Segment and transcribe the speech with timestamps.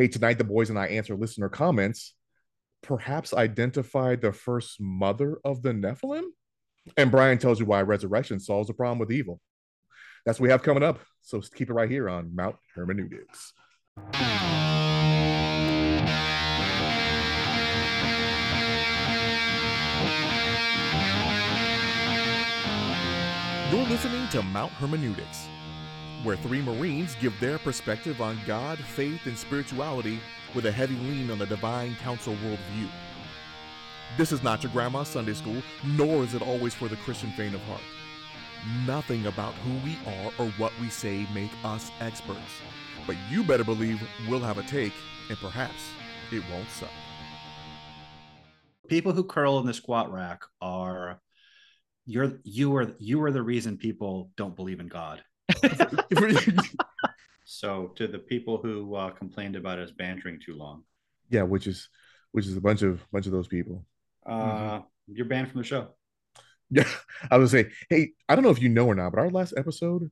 [0.00, 2.14] hey, tonight the boys and I answer listener comments.
[2.82, 6.24] Perhaps identify the first mother of the Nephilim?
[6.96, 9.42] And Brian tells you why resurrection solves the problem with evil.
[10.24, 11.00] That's what we have coming up.
[11.20, 13.52] So keep it right here on Mount Hermeneutics.
[23.70, 25.46] You're listening to Mount Hermeneutics,
[26.24, 30.20] where three Marines give their perspective on God, faith, and spirituality
[30.54, 32.88] with a heavy lean on the divine council worldview.
[34.16, 37.54] This is not your grandma's Sunday school, nor is it always for the Christian faint
[37.54, 37.80] of heart.
[38.86, 42.60] Nothing about who we are or what we say make us experts.
[43.06, 44.92] But you better believe we'll have a take,
[45.28, 45.80] and perhaps
[46.32, 46.90] it won't suck.
[48.88, 51.20] People who curl in the squat rack are
[52.04, 55.22] you're you are you are the reason people don't believe in God.
[57.44, 60.82] so to the people who uh, complained about us bantering too long,
[61.30, 61.88] yeah, which is
[62.32, 63.84] which is a bunch of bunch of those people.
[64.26, 64.84] Uh, mm-hmm.
[65.08, 65.88] You're banned from the show.
[66.70, 66.88] Yeah,
[67.30, 69.54] I was say, hey, I don't know if you know or not, but our last
[69.56, 70.10] episode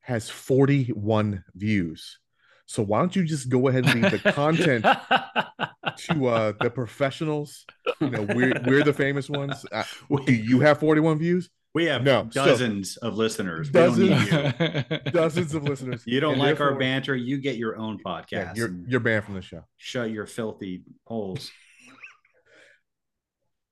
[0.00, 2.18] has 41 views.
[2.66, 4.84] So why don't you just go ahead and leave the content
[5.96, 7.64] to uh the professionals?
[8.00, 9.64] You know, we're we're the famous ones.
[9.72, 9.84] Uh,
[10.26, 11.48] do you have 41 views?
[11.78, 13.70] We have no dozens so, of listeners.
[13.70, 14.28] Dozens,
[15.12, 16.02] dozens of listeners.
[16.06, 18.32] You don't and like our banter, you get your own podcast.
[18.32, 19.62] Yeah, you're you're banned from the show.
[19.76, 21.52] Shut your filthy holes.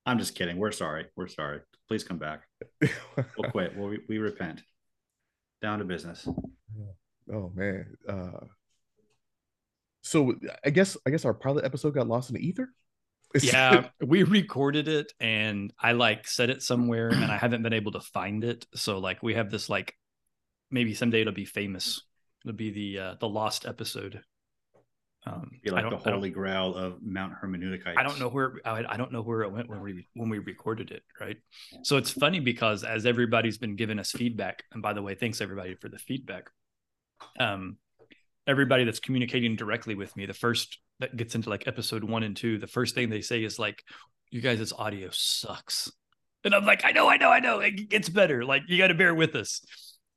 [0.06, 0.56] I'm just kidding.
[0.56, 1.06] We're sorry.
[1.16, 1.62] We're sorry.
[1.88, 2.42] Please come back.
[2.80, 3.76] we'll quit.
[3.76, 4.62] We'll, we, we repent.
[5.60, 6.28] Down to business.
[7.34, 7.96] Oh man.
[8.08, 8.46] Uh,
[10.02, 12.68] so I guess I guess our pilot episode got lost in the ether.
[13.34, 17.92] Yeah, we recorded it and I like set it somewhere and I haven't been able
[17.92, 18.66] to find it.
[18.74, 19.94] So like we have this like
[20.70, 22.02] maybe someday it'll be famous.
[22.44, 24.22] It'll be the uh, the lost episode.
[25.26, 27.82] Um, be like the holy grail of Mount Hermeneutic.
[27.96, 30.38] I don't know where I, I, don't know where it went when we when we
[30.38, 31.36] recorded it, right?
[31.82, 35.40] So it's funny because as everybody's been giving us feedback, and by the way, thanks
[35.40, 36.48] everybody for the feedback.
[37.40, 37.78] Um,
[38.46, 42.36] everybody that's communicating directly with me, the first that gets into like episode one and
[42.36, 43.82] two, the first thing they say is like,
[44.30, 45.90] "You guys, this audio sucks,"
[46.44, 48.44] and I'm like, "I know, I know, I know, it gets better.
[48.44, 49.62] Like you got to bear with us."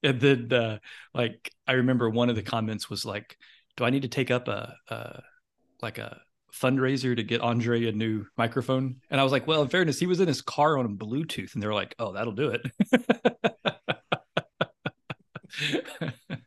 [0.01, 0.79] And then, uh,
[1.13, 3.35] like, I remember one of the comments was like
[3.79, 5.21] do I need to take up a, a
[5.81, 6.19] like a
[6.53, 8.97] fundraiser to get Andre a new microphone?
[9.09, 11.63] And I was like, well, in fairness, he was in his car on Bluetooth, and
[11.63, 12.61] they're like, oh, that'll do it.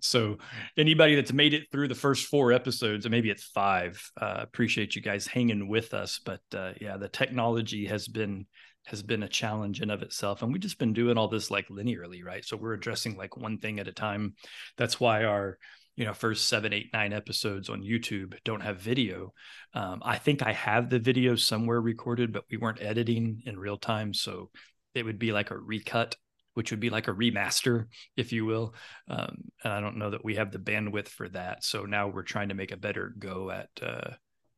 [0.00, 0.38] so
[0.76, 4.96] anybody that's made it through the first four episodes and maybe it's five uh, appreciate
[4.96, 6.20] you guys hanging with us.
[6.24, 8.46] But uh, yeah the technology has been
[8.86, 10.42] has been a challenge in of itself.
[10.42, 12.44] And we've just been doing all this like linearly right?
[12.44, 14.34] So we're addressing like one thing at a time.
[14.76, 15.58] That's why our
[15.96, 19.32] you know first seven eight nine episodes on youtube don't have video.
[19.74, 23.78] Um, i think i have the video somewhere recorded but we weren't editing in real
[23.78, 24.12] time.
[24.12, 24.50] So
[24.94, 26.16] it would be like a recut
[26.54, 28.74] which would be like a remaster if you will
[29.08, 32.22] um, and i don't know that we have the bandwidth for that so now we're
[32.22, 34.10] trying to make a better go at uh,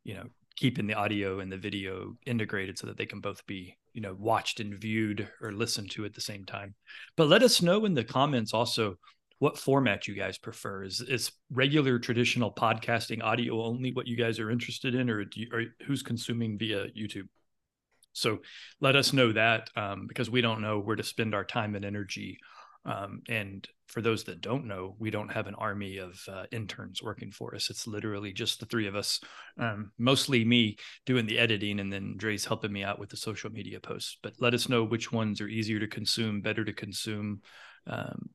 [0.04, 0.24] you know
[0.56, 4.16] keeping the audio and the video integrated so that they can both be you know
[4.18, 6.74] watched and viewed or listened to at the same time
[7.16, 8.96] but let us know in the comments also
[9.38, 10.84] what format you guys prefer.
[10.84, 15.48] Is is regular traditional podcasting audio only what you guys are interested in, or you,
[15.52, 17.28] or who's consuming via YouTube?
[18.16, 18.38] So
[18.80, 21.84] let us know that um, because we don't know where to spend our time and
[21.84, 22.38] energy.
[22.86, 27.02] Um, and for those that don't know, we don't have an army of uh, interns
[27.02, 27.68] working for us.
[27.68, 29.20] It's literally just the three of us,
[29.58, 33.50] um, mostly me doing the editing, and then Dre's helping me out with the social
[33.50, 34.18] media posts.
[34.22, 37.42] But let us know which ones are easier to consume, better to consume,
[37.86, 38.30] um,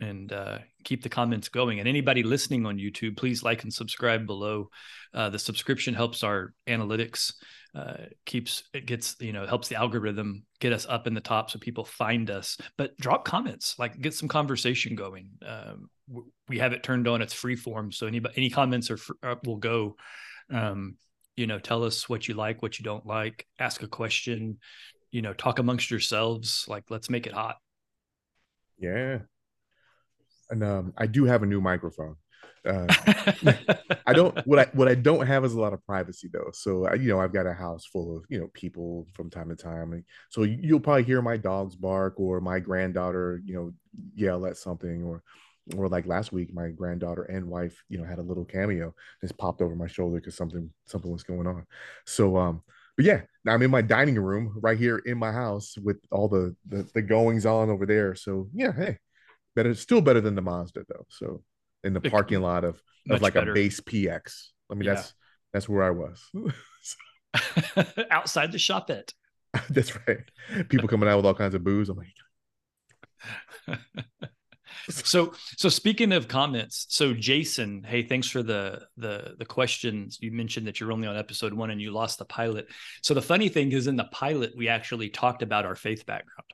[0.00, 1.78] and uh, keep the comments going.
[1.78, 4.70] And anybody listening on YouTube, please like and subscribe below.
[5.12, 7.34] Uh, the subscription helps our analytics,
[7.74, 11.50] uh, keeps it gets you know helps the algorithm get us up in the top
[11.50, 12.56] so people find us.
[12.76, 15.30] But drop comments, like get some conversation going.
[15.46, 15.88] Um,
[16.48, 19.56] we have it turned on; it's free form, so any any comments are, uh, will
[19.56, 19.96] go.
[20.50, 20.96] Um,
[21.36, 24.58] you know, tell us what you like, what you don't like, ask a question.
[25.12, 26.64] You know, talk amongst yourselves.
[26.68, 27.56] Like, let's make it hot.
[28.78, 29.18] Yeah,
[30.50, 32.16] and um, I do have a new microphone.
[32.66, 32.86] Uh,
[34.06, 36.50] I don't what I what I don't have is a lot of privacy though.
[36.52, 39.48] So I, you know I've got a house full of you know people from time
[39.48, 43.72] to time, so you'll probably hear my dogs bark or my granddaughter you know
[44.14, 45.22] yell at something or
[45.76, 49.36] or like last week my granddaughter and wife you know had a little cameo just
[49.38, 51.66] popped over my shoulder because something something was going on.
[52.06, 52.62] So um
[52.96, 56.28] but yeah, now I'm in my dining room right here in my house with all
[56.28, 58.14] the the, the goings on over there.
[58.14, 58.98] So yeah, hey,
[59.54, 61.06] better still better than the Mazda though.
[61.08, 61.42] So
[61.84, 63.52] in the parking lot of of like better.
[63.52, 64.48] a base PX.
[64.70, 64.94] I mean, yeah.
[64.94, 65.14] that's
[65.52, 66.30] that's where I was.
[68.10, 69.12] Outside the shop it.
[69.70, 70.30] that's right.
[70.68, 71.88] People coming out with all kinds of booze.
[71.88, 72.08] I'm like,
[74.88, 80.32] so so speaking of comments so jason hey thanks for the the the questions you
[80.32, 82.66] mentioned that you're only on episode one and you lost the pilot
[83.02, 86.46] so the funny thing is in the pilot we actually talked about our faith background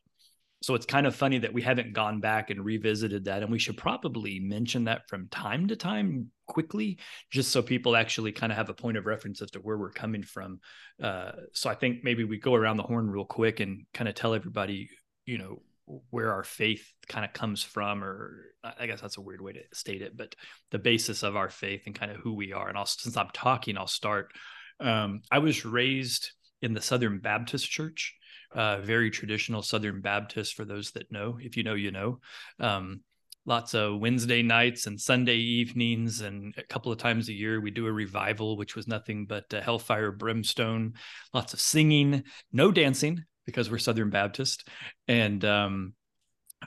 [0.66, 3.58] so it's kind of funny that we haven't gone back and revisited that and we
[3.60, 6.98] should probably mention that from time to time quickly
[7.30, 9.92] just so people actually kind of have a point of reference as to where we're
[9.92, 10.58] coming from.
[11.00, 14.16] Uh, so i think maybe we go around the horn real quick and kind of
[14.16, 14.90] tell everybody
[15.24, 15.62] you know
[16.10, 18.46] where our faith kind of comes from or
[18.80, 20.34] i guess that's a weird way to state it but
[20.72, 22.68] the basis of our faith and kind of who we are.
[22.68, 24.32] And i'll since i'm talking i'll start.
[24.80, 28.16] Um, i was raised in the southern baptist church
[28.56, 32.18] uh, very traditional southern baptist for those that know if you know you know
[32.58, 33.00] um,
[33.44, 37.70] lots of wednesday nights and sunday evenings and a couple of times a year we
[37.70, 40.92] do a revival which was nothing but hellfire brimstone
[41.32, 44.68] lots of singing no dancing because we're Southern Baptist,
[45.08, 45.94] and um,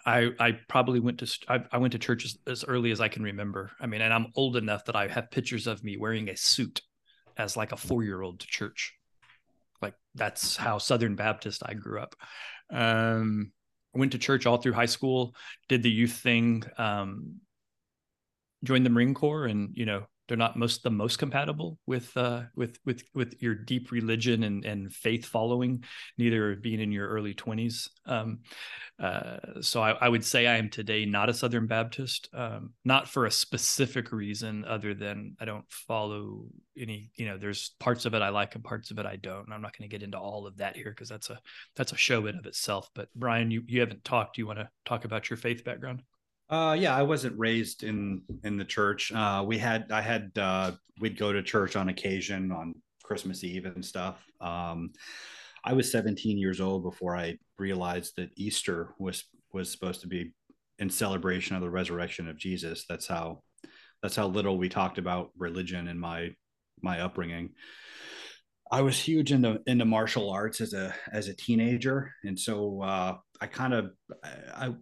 [0.06, 3.10] I I probably went to I, I went to church as, as, early as I
[3.10, 3.72] can remember.
[3.80, 6.82] I mean, and I'm old enough that I have pictures of me wearing a suit
[7.38, 8.94] as like a four year old to church.
[9.82, 12.16] Like that's how Southern Baptist I grew up.
[12.72, 13.52] Um,
[13.94, 15.36] went to church all through high school,
[15.68, 17.36] did the youth thing, um,
[18.64, 22.44] joined the Marine Corps, and you know they're not most the most compatible with uh,
[22.56, 25.84] with with with your deep religion and and faith following,
[26.18, 27.90] neither being in your early twenties.
[28.06, 28.42] Um,
[29.00, 33.08] uh, so I, I, would say I am today not a Southern Baptist, um, not
[33.08, 36.46] for a specific reason other than I don't follow
[36.78, 37.10] any.
[37.16, 39.46] You know, there's parts of it I like and parts of it I don't.
[39.46, 41.40] And I'm not going to get into all of that here because that's a
[41.76, 42.90] that's a show in of itself.
[42.94, 44.36] But Brian, you you haven't talked.
[44.36, 46.04] Do you want to talk about your faith background?
[46.50, 49.12] Uh, yeah, I wasn't raised in in the church.
[49.12, 53.66] Uh, we had I had uh, we'd go to church on occasion on Christmas Eve
[53.66, 54.24] and stuff.
[54.42, 54.92] Um,
[55.64, 60.34] I was 17 years old before I realized that Easter was was supposed to be
[60.80, 62.86] in celebration of the resurrection of Jesus.
[62.90, 63.44] That's how
[64.02, 66.32] that's how little we talked about religion in my
[66.82, 67.52] my upbringing.
[68.72, 73.18] I was huge into into martial arts as a as a teenager, and so uh,
[73.42, 73.92] I kind of
[74.24, 74.74] I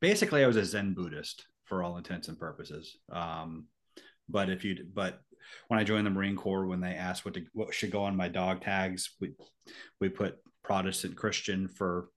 [0.00, 2.96] basically I was a Zen Buddhist for all intents and purposes.
[3.12, 3.66] Um,
[4.28, 5.20] but if you but
[5.68, 8.16] when I joined the Marine Corps, when they asked what to, what should go on
[8.16, 9.32] my dog tags, we
[10.00, 12.08] we put Protestant Christian for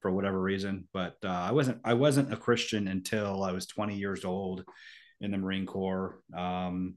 [0.00, 0.88] for whatever reason.
[0.92, 4.64] But uh, I wasn't I wasn't a Christian until I was 20 years old
[5.20, 6.20] in the Marine Corps.
[6.36, 6.96] Um,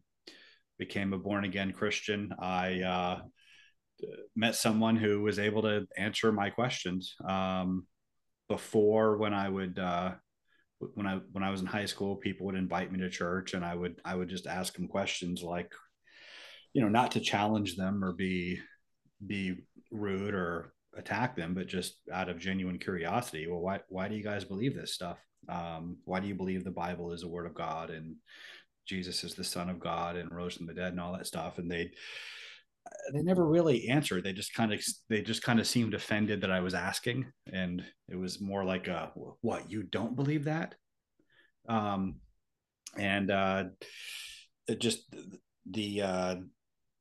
[0.78, 2.34] became a born again Christian.
[2.40, 3.22] I uh,
[4.36, 7.16] met someone who was able to answer my questions.
[7.28, 7.88] Um,
[8.48, 10.14] before when I would uh,
[10.94, 13.66] when I when I was in high school, people would invite me to church, and
[13.66, 15.72] I would I would just ask them questions like,
[16.74, 18.60] you know, not to challenge them or be
[19.26, 19.58] be
[19.92, 23.48] rude or attack them, but just out of genuine curiosity.
[23.48, 25.18] Well, why why do you guys believe this stuff?
[25.50, 28.16] Um, why do you believe the Bible is the Word of God and
[28.86, 31.58] Jesus is the Son of God and rose from the dead and all that stuff?
[31.58, 31.92] And they
[33.14, 34.24] they never really answered.
[34.24, 37.84] They just kind of they just kind of seemed offended that I was asking, and
[38.08, 39.12] it was more like a
[39.42, 40.76] "What you don't believe that?"
[41.68, 42.16] Um,
[42.98, 43.66] and uh,
[44.68, 45.14] it just
[45.70, 46.36] the uh,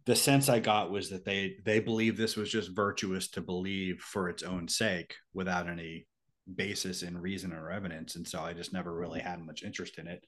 [0.06, 4.00] the sense I got was that they they believed this was just virtuous to believe
[4.00, 6.06] for its own sake without any
[6.54, 10.06] basis in reason or evidence, and so I just never really had much interest in
[10.06, 10.24] it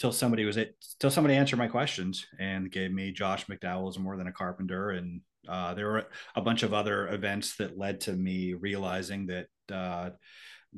[0.00, 4.16] till somebody was it till somebody answered my questions and gave me Josh McDowell's More
[4.16, 8.12] Than a Carpenter, and uh, there were a bunch of other events that led to
[8.12, 10.10] me realizing that uh,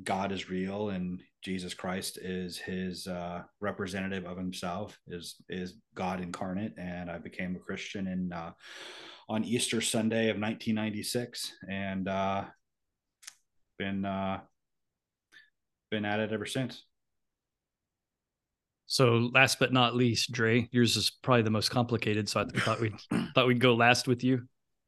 [0.02, 6.20] God is real and Jesus Christ is His uh, representative of Himself, is is God
[6.20, 8.50] incarnate, and I became a Christian in uh,
[9.28, 12.44] on Easter Sunday of 1996, and uh,
[13.78, 14.40] been uh,
[15.92, 16.82] been at it ever since.
[18.92, 22.28] So last but not least, Dre, yours is probably the most complicated.
[22.28, 22.94] So I thought we'd
[23.34, 24.42] thought we'd go last with you.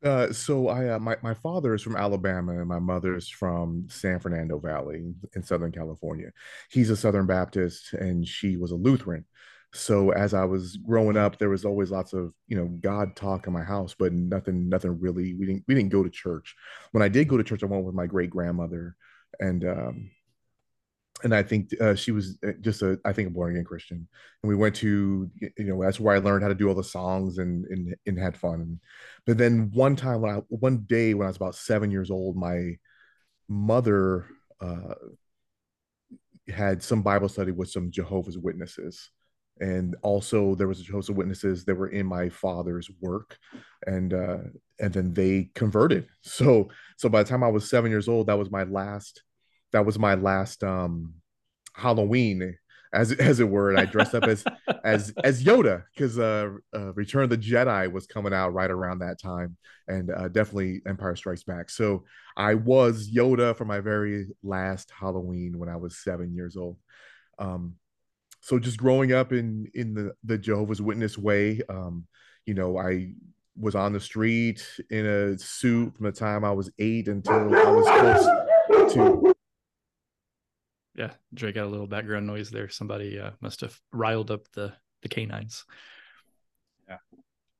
[0.05, 3.87] Uh, so I uh, my my father is from Alabama and my mother is from
[3.89, 6.33] San Fernando Valley in Southern California.
[6.71, 9.25] He's a Southern Baptist and she was a Lutheran.
[9.73, 13.47] So as I was growing up, there was always lots of you know God talk
[13.47, 15.33] in my house, but nothing nothing really.
[15.33, 16.55] We didn't we didn't go to church.
[16.93, 18.97] When I did go to church, I went with my great grandmother,
[19.41, 20.11] and um,
[21.25, 24.07] and I think uh, she was uh, just a, I think a born again Christian.
[24.43, 26.85] And we went to, you know, that's where I learned how to do all the
[26.85, 28.79] songs and and, and had fun.
[29.27, 32.37] But then one time when I, one day when I was about seven years old,
[32.37, 32.77] my
[33.49, 34.27] mother
[34.61, 34.95] uh,
[36.49, 39.11] had some Bible study with some Jehovah's Witnesses,
[39.61, 43.39] and also there was a of witnesses that were in my father's work
[43.87, 44.39] and uh
[44.81, 48.39] and then they converted so so by the time i was seven years old that
[48.39, 49.23] was my last
[49.75, 51.13] that was my last um
[51.75, 52.57] halloween
[52.93, 54.45] as as it were and i dressed up as
[54.85, 59.01] as as yoda because uh, uh return of the jedi was coming out right around
[59.01, 59.57] that time
[59.89, 62.05] and uh definitely empire strikes back so
[62.37, 66.79] i was yoda for my very last halloween when i was seven years old
[67.39, 67.75] um
[68.45, 72.07] so just growing up in in the the Jehovah's Witness way, um,
[72.45, 73.15] you know, I
[73.59, 77.71] was on the street in a suit from the time I was eight until I
[77.71, 78.27] was
[78.69, 79.34] close to.
[80.95, 82.69] Yeah, Dre got a little background noise there.
[82.69, 84.73] Somebody uh, must have riled up the
[85.03, 85.65] the canines.
[86.89, 86.99] Yeah.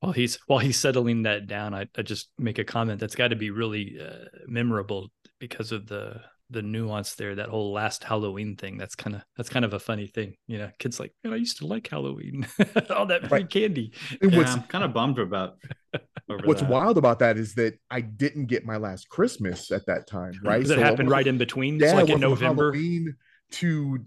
[0.01, 3.29] While he's while he's settling that down, I, I just make a comment that's got
[3.29, 6.21] to be really uh, memorable because of the
[6.51, 9.79] the nuance there that whole last halloween thing that's kind of that's kind of a
[9.79, 12.47] funny thing you know kids like man i used to like halloween.
[12.91, 13.51] All that free right.
[13.51, 13.93] candy.
[14.21, 15.57] Yeah, what's i'm kind of bummed about
[16.45, 16.71] what's that.
[16.71, 20.59] wild about that is that i didn't get my last christmas at that time right?
[20.59, 22.73] Because so it happened right in between yeah, like in november.
[22.73, 23.17] Halloween
[23.53, 23.99] to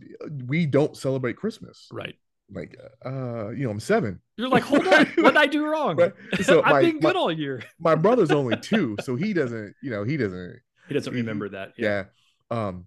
[0.45, 1.87] we don't celebrate christmas.
[1.91, 2.15] Right.
[2.53, 4.21] Like uh you know i'm seven.
[4.37, 5.95] You're like hold on what did i do wrong?
[5.95, 6.13] Right?
[6.41, 7.63] so i've my, been good my, all year.
[7.79, 11.73] my brother's only two so he doesn't you know he doesn't he doesn't remember that
[11.77, 11.87] yeah.
[11.87, 12.03] yeah
[12.51, 12.85] um,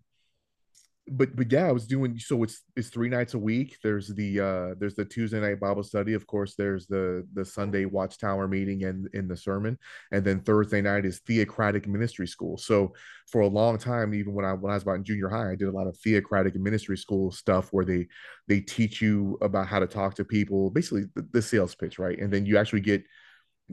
[1.11, 3.76] but but yeah, I was doing so it's it's three nights a week.
[3.83, 7.85] There's the uh there's the Tuesday night Bible study, of course, there's the the Sunday
[7.85, 9.76] watchtower meeting and in the sermon,
[10.12, 12.57] and then Thursday night is theocratic ministry school.
[12.59, 12.95] So
[13.26, 15.57] for a long time, even when I when I was about in junior high, I
[15.57, 18.07] did a lot of theocratic ministry school stuff where they
[18.47, 22.19] they teach you about how to talk to people, basically the, the sales pitch, right?
[22.19, 23.02] And then you actually get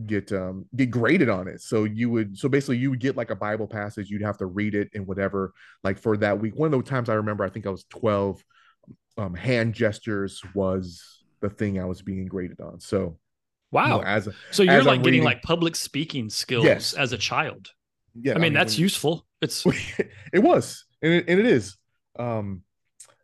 [0.05, 1.61] get um get graded on it.
[1.61, 4.45] So you would so basically you would get like a bible passage you'd have to
[4.45, 6.55] read it and whatever like for that week.
[6.55, 8.43] One of the times i remember i think i was 12
[9.17, 12.79] um hand gestures was the thing i was being graded on.
[12.79, 13.17] So
[13.71, 16.65] wow you know, as a, so you're like I'm getting reading, like public speaking skills
[16.65, 16.93] yes.
[16.93, 17.69] as a child.
[18.19, 19.25] Yeah i mean, I mean that's when, useful.
[19.41, 19.65] It's
[20.33, 21.77] it was and it, and it is.
[22.19, 22.63] Um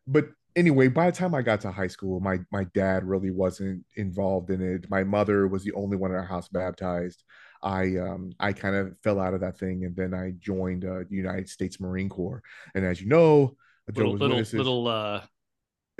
[0.08, 3.86] but anyway, by the time I got to high school, my my dad really wasn't
[3.96, 4.90] involved in it.
[4.90, 7.24] My mother was the only one in our house baptized.
[7.62, 11.04] I um I kind of fell out of that thing, and then I joined uh,
[11.10, 12.42] the United States Marine Corps.
[12.76, 13.56] And as you know,
[13.96, 15.22] little little, Witnesses, little uh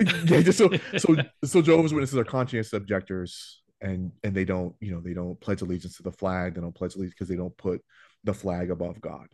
[0.00, 4.92] yeah, just so so so Jehovah's Witnesses are conscientious objectors, and and they don't you
[4.92, 6.54] know they don't pledge allegiance to the flag.
[6.54, 7.80] They don't pledge allegiance because they don't put
[8.24, 9.28] the flag above God.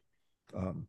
[0.54, 0.86] Um,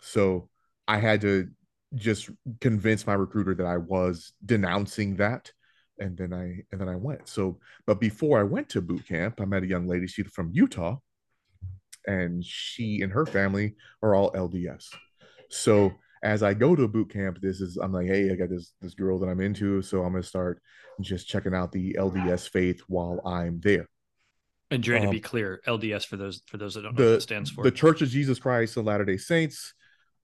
[0.00, 0.48] so
[0.86, 1.48] I had to
[1.94, 5.52] just convinced my recruiter that I was denouncing that.
[5.98, 7.28] And then I and then I went.
[7.28, 10.08] So, but before I went to boot camp, I met a young lady.
[10.08, 10.96] She's from Utah,
[12.06, 14.86] and she and her family are all LDS.
[15.50, 15.92] So
[16.24, 18.94] as I go to boot camp, this is I'm like, hey, I got this this
[18.94, 20.60] girl that I'm into, so I'm gonna start
[21.00, 23.86] just checking out the LDS faith while I'm there.
[24.70, 27.14] And Dre, um, to be clear, LDS for those for those that don't know what
[27.16, 27.62] it stands for.
[27.62, 29.74] The Church of Jesus Christ of Latter Day Saints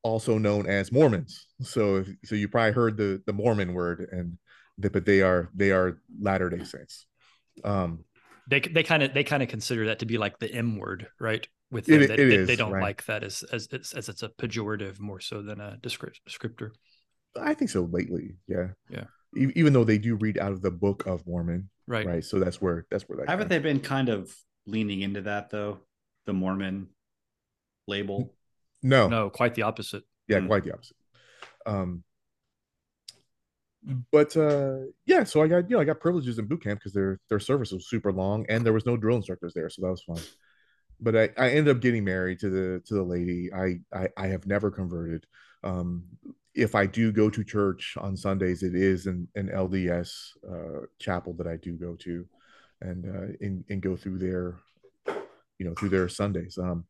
[0.02, 1.46] also known as Mormons.
[1.62, 4.38] So so you probably heard the the Mormon word, and
[4.78, 7.06] the, but they are they are Latter Day Saints.
[7.64, 8.04] Um,
[8.48, 11.08] they they kind of they kind of consider that to be like the M word,
[11.20, 11.46] right?
[11.70, 12.82] With them, it, that, it is, they don't right.
[12.82, 16.70] like that as as it's as it's a pejorative more so than a descriptor.
[17.40, 19.04] I think so lately, yeah, yeah.
[19.36, 22.06] Even though they do read out of the Book of Mormon, right?
[22.06, 22.24] Right.
[22.24, 23.28] So that's where that's where that.
[23.28, 24.34] Haven't they been kind of
[24.66, 25.78] leaning into that though?
[26.26, 26.88] The Mormon
[27.86, 28.34] label.
[28.82, 30.04] No, no, quite the opposite.
[30.28, 30.46] Yeah, mm.
[30.46, 30.96] quite the opposite.
[31.66, 32.04] Um,
[34.12, 36.92] but uh, yeah, so I got you know I got privileges in boot camp because
[36.92, 39.90] their their service was super long and there was no drill instructors there, so that
[39.90, 40.20] was fun.
[41.00, 43.50] But I, I ended up getting married to the to the lady.
[43.52, 45.26] I I, I have never converted.
[45.64, 46.04] Um,
[46.54, 50.10] if I do go to church on Sundays, it is an, an LDS
[50.48, 52.26] uh, chapel that I do go to,
[52.80, 54.56] and uh, and, and go through their,
[55.58, 56.58] you know, through their Sundays.
[56.58, 56.84] Um,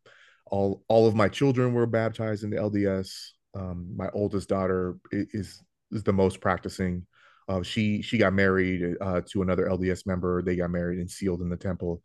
[0.50, 3.10] all all of my children were baptized in the LDS.
[3.54, 7.06] Um, my oldest daughter is is the most practicing.
[7.48, 10.42] Uh, she she got married uh, to another LDS member.
[10.42, 12.02] They got married and sealed in the temple,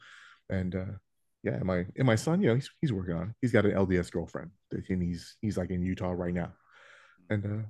[0.49, 0.93] and uh,
[1.43, 3.29] yeah, my and my son, you know, he's he's working on.
[3.29, 3.35] It.
[3.41, 6.53] He's got an LDS girlfriend, and he's he's like in Utah right now,
[7.29, 7.67] and uh,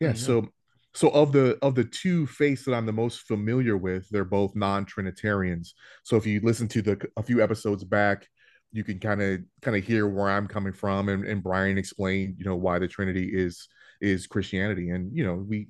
[0.00, 0.48] yeah, so
[0.94, 4.56] so of the of the two faiths that I'm the most familiar with, they're both
[4.56, 5.74] non-Trinitarians.
[6.02, 8.26] So if you listen to the a few episodes back,
[8.72, 12.36] you can kind of kind of hear where I'm coming from, and, and Brian explained,
[12.38, 13.68] you know, why the Trinity is
[14.00, 15.68] is Christianity, and you know, we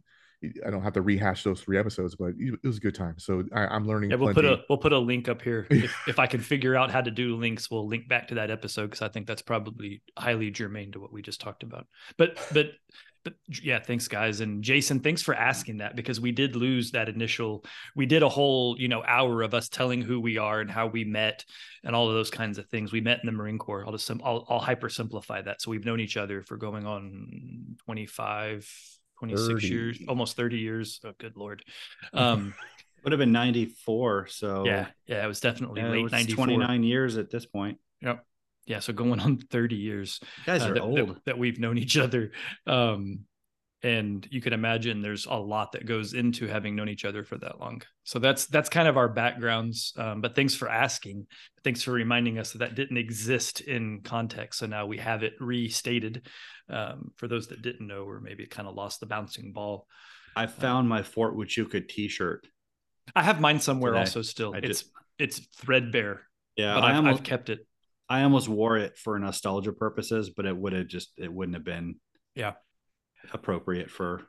[0.65, 3.19] I don't have to rehash those three episodes, but it was a good time.
[3.19, 4.11] So I, am learning.
[4.11, 4.49] Yeah, we'll plenty.
[4.49, 5.67] put a we'll put a link up here.
[5.71, 8.51] if, if I can figure out how to do links, we'll link back to that
[8.51, 11.89] episode because I think that's probably highly germane to what we just talked about.
[12.17, 12.71] But but
[13.63, 14.41] yeah thanks guys.
[14.41, 17.65] And jason thanks for asking that because we did lose that initial
[17.97, 20.87] we did a whole you know hour of us telling who we are and how
[20.87, 21.45] we met
[21.85, 22.93] and all of those kinds of things.
[22.93, 23.85] We met in the marine corps.
[23.87, 25.63] I'll just i'll, I'll hyper simplify that.
[25.63, 28.71] So we've known each other for going on 25
[29.19, 29.67] 26 30.
[29.69, 31.01] years almost 30 years.
[31.05, 31.65] Oh good lord.
[32.13, 32.55] Um
[33.05, 36.47] would have been 94 so yeah yeah it was definitely yeah, late was 94.
[36.47, 37.79] 29 years at this point.
[38.03, 38.25] Yep
[38.69, 40.99] yeah so going on 30 years guys uh, are that, old.
[40.99, 42.31] that, that, we've known each other
[42.67, 43.21] um
[43.83, 47.39] and you can imagine there's a lot that goes into having known each other for
[47.39, 47.83] that long.
[48.03, 51.27] So that's that's kind of our backgrounds um, but thanks for asking.
[51.63, 55.35] Thanks for reminding us that that didn't exist in context so now we have it
[55.39, 56.27] restated
[56.69, 59.87] um, for those that didn't know or maybe kind of lost the bouncing ball.
[60.35, 62.47] I found um, my fort huachuca t-shirt
[63.17, 64.01] i have mine somewhere today.
[64.01, 64.55] also still.
[64.55, 64.85] It's
[65.19, 66.23] it's threadbare
[66.57, 67.67] yeah but I I've, almost, I've kept it
[68.09, 71.65] I almost wore it for nostalgia purposes, but it would have just it wouldn't have
[71.65, 71.97] been
[72.35, 72.55] yeah
[73.33, 74.23] appropriate for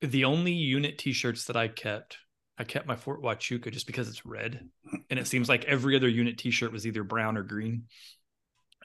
[0.00, 2.18] the only unit t-shirts that I kept.
[2.58, 4.68] I kept my Fort Huachuca just because it's red,
[5.10, 7.84] and it seems like every other unit t-shirt was either brown or green.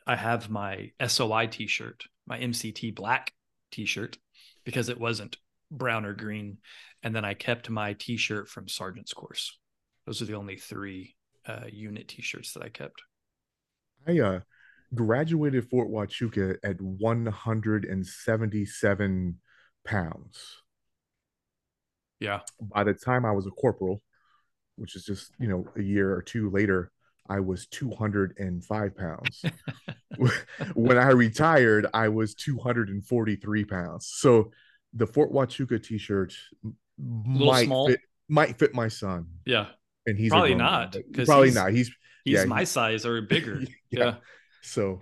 [0.06, 3.34] I have my SOI t-shirt, my MCT black
[3.72, 4.18] t-shirt,
[4.64, 5.38] because it wasn't
[5.70, 6.60] brown or green,
[7.04, 9.58] and then I kept my t-shirt from Sergeant's Course.
[10.06, 13.02] Those are the only three uh, unit t-shirts that I kept.
[14.06, 14.42] I uh,
[14.94, 19.40] graduated Fort Huachuca at 177
[19.86, 20.62] pounds.
[22.20, 22.42] Yeah.
[22.62, 24.02] By the time I was a corporal,
[24.76, 26.92] which is just, you know, a year or two later,
[27.30, 29.44] I was 205 pounds.
[30.76, 34.08] when I retired, I was 243 pounds.
[34.08, 34.52] So
[34.94, 36.34] the Fort Huachuca t-shirt
[36.98, 37.90] might small.
[37.90, 38.00] fit
[38.30, 39.28] might fit my son.
[39.46, 39.68] Yeah.
[40.06, 40.96] And he's probably not.
[41.26, 41.72] Probably not.
[41.72, 41.92] He's
[42.28, 43.62] he's yeah, my size or bigger.
[43.62, 43.68] yeah.
[44.00, 44.16] yeah.
[44.62, 45.02] So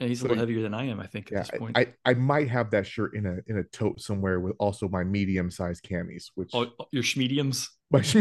[0.00, 1.76] yeah, he's so, a little heavier than I am, I think, at yeah, this point.
[1.76, 5.04] I, I might have that shirt in a in a tote somewhere with also my
[5.04, 7.70] medium sized camis, which oh, your mediums.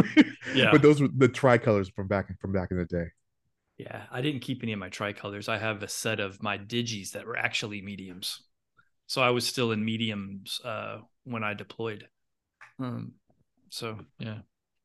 [0.54, 0.70] yeah.
[0.72, 3.08] But those were the tricolors from back from back in the day.
[3.78, 5.50] Yeah, I didn't keep any of my tricolors.
[5.50, 8.44] I have a set of my digis that were actually mediums.
[9.08, 12.08] So I was still in mediums uh, when I deployed.
[12.80, 13.14] Um,
[13.70, 14.40] so yeah,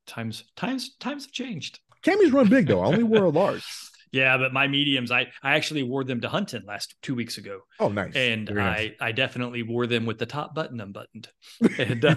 [0.06, 1.80] times times times have changed.
[2.06, 2.80] Camis run big though.
[2.80, 3.64] I only wore a large.
[4.12, 7.62] Yeah, but my mediums, I I actually wore them to Hunton last two weeks ago.
[7.78, 8.14] Oh, nice.
[8.14, 8.92] And Very I nice.
[9.00, 11.28] I definitely wore them with the top button unbuttoned.
[11.78, 12.14] And uh...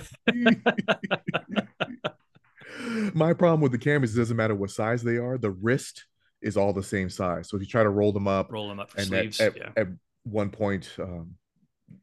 [3.13, 5.37] my problem with the camis doesn't matter what size they are.
[5.37, 6.05] The wrist
[6.41, 7.49] is all the same size.
[7.49, 9.41] So if you try to roll them up, roll them up and sleeves.
[9.41, 9.71] At, yeah.
[9.75, 9.87] at
[10.23, 11.33] one point, um,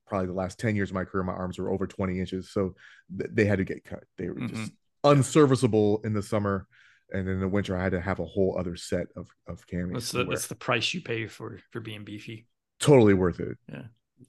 [0.07, 2.51] probably the last 10 years of my career, my arms were over 20 inches.
[2.51, 2.75] So
[3.16, 4.05] th- they had to get cut.
[4.18, 4.57] They were mm-hmm.
[4.57, 4.72] just
[5.05, 6.66] unserviceable in the summer
[7.12, 9.92] and in the winter I had to have a whole other set of of camis.
[9.92, 12.47] What's the, what's the price you pay for for being beefy?
[12.81, 13.57] Totally worth it.
[13.71, 13.83] Yeah,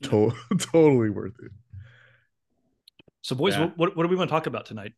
[0.04, 1.52] to- totally worth it.
[3.22, 3.72] So, boys, yeah.
[3.76, 4.94] what, what do we want to talk about tonight?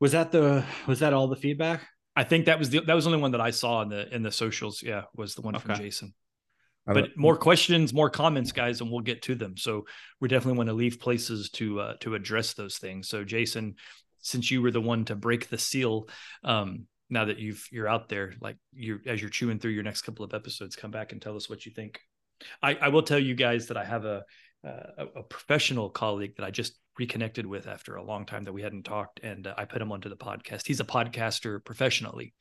[0.00, 1.86] Was that the was that all the feedback?
[2.16, 4.14] I think that was the that was the only one that I saw in the
[4.14, 4.82] in the socials.
[4.82, 5.64] Yeah, was the one okay.
[5.64, 6.14] from Jason.
[6.86, 9.56] But more questions, more comments, guys, and we'll get to them.
[9.56, 9.86] So
[10.20, 13.08] we definitely want to leave places to uh, to address those things.
[13.08, 13.76] So Jason,
[14.20, 16.08] since you were the one to break the seal
[16.44, 20.02] um now that you've you're out there like you as you're chewing through your next
[20.02, 22.00] couple of episodes come back and tell us what you think
[22.62, 24.22] i i will tell you guys that i have a
[24.62, 28.62] a, a professional colleague that i just reconnected with after a long time that we
[28.62, 32.34] hadn't talked and uh, i put him onto the podcast he's a podcaster professionally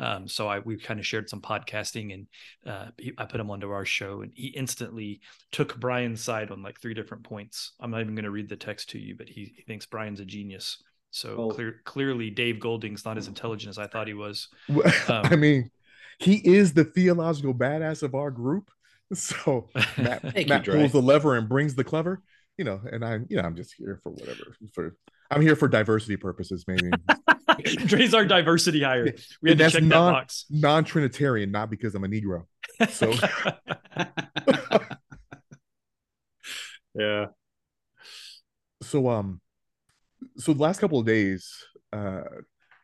[0.00, 2.26] um, so I we kind of shared some podcasting, and
[2.66, 5.20] uh, he, I put him onto our show, and he instantly
[5.52, 7.72] took Brian's side on like three different points.
[7.78, 10.20] I'm not even going to read the text to you, but he, he thinks Brian's
[10.20, 10.82] a genius.
[11.10, 11.48] So oh.
[11.50, 14.48] clear, clearly, Dave Golding's not as intelligent as I thought he was.
[15.08, 15.70] Um, I mean,
[16.18, 18.70] he is the theological badass of our group.
[19.12, 19.68] So
[19.98, 22.22] Matt, Matt you, pulls the lever and brings the clever.
[22.56, 24.54] You know, and I, you know, I'm just here for whatever.
[24.72, 24.94] For
[25.32, 26.92] I'm here for diversity purposes, maybe.
[27.86, 29.12] Dre's our diversity hire.
[29.42, 30.44] We had to check non, that box.
[30.48, 32.44] Non-Trinitarian, not because I'm a Negro.
[32.88, 33.12] So.
[36.94, 37.26] yeah.
[38.82, 39.40] So um
[40.36, 41.52] so the last couple of days,
[41.92, 42.22] uh,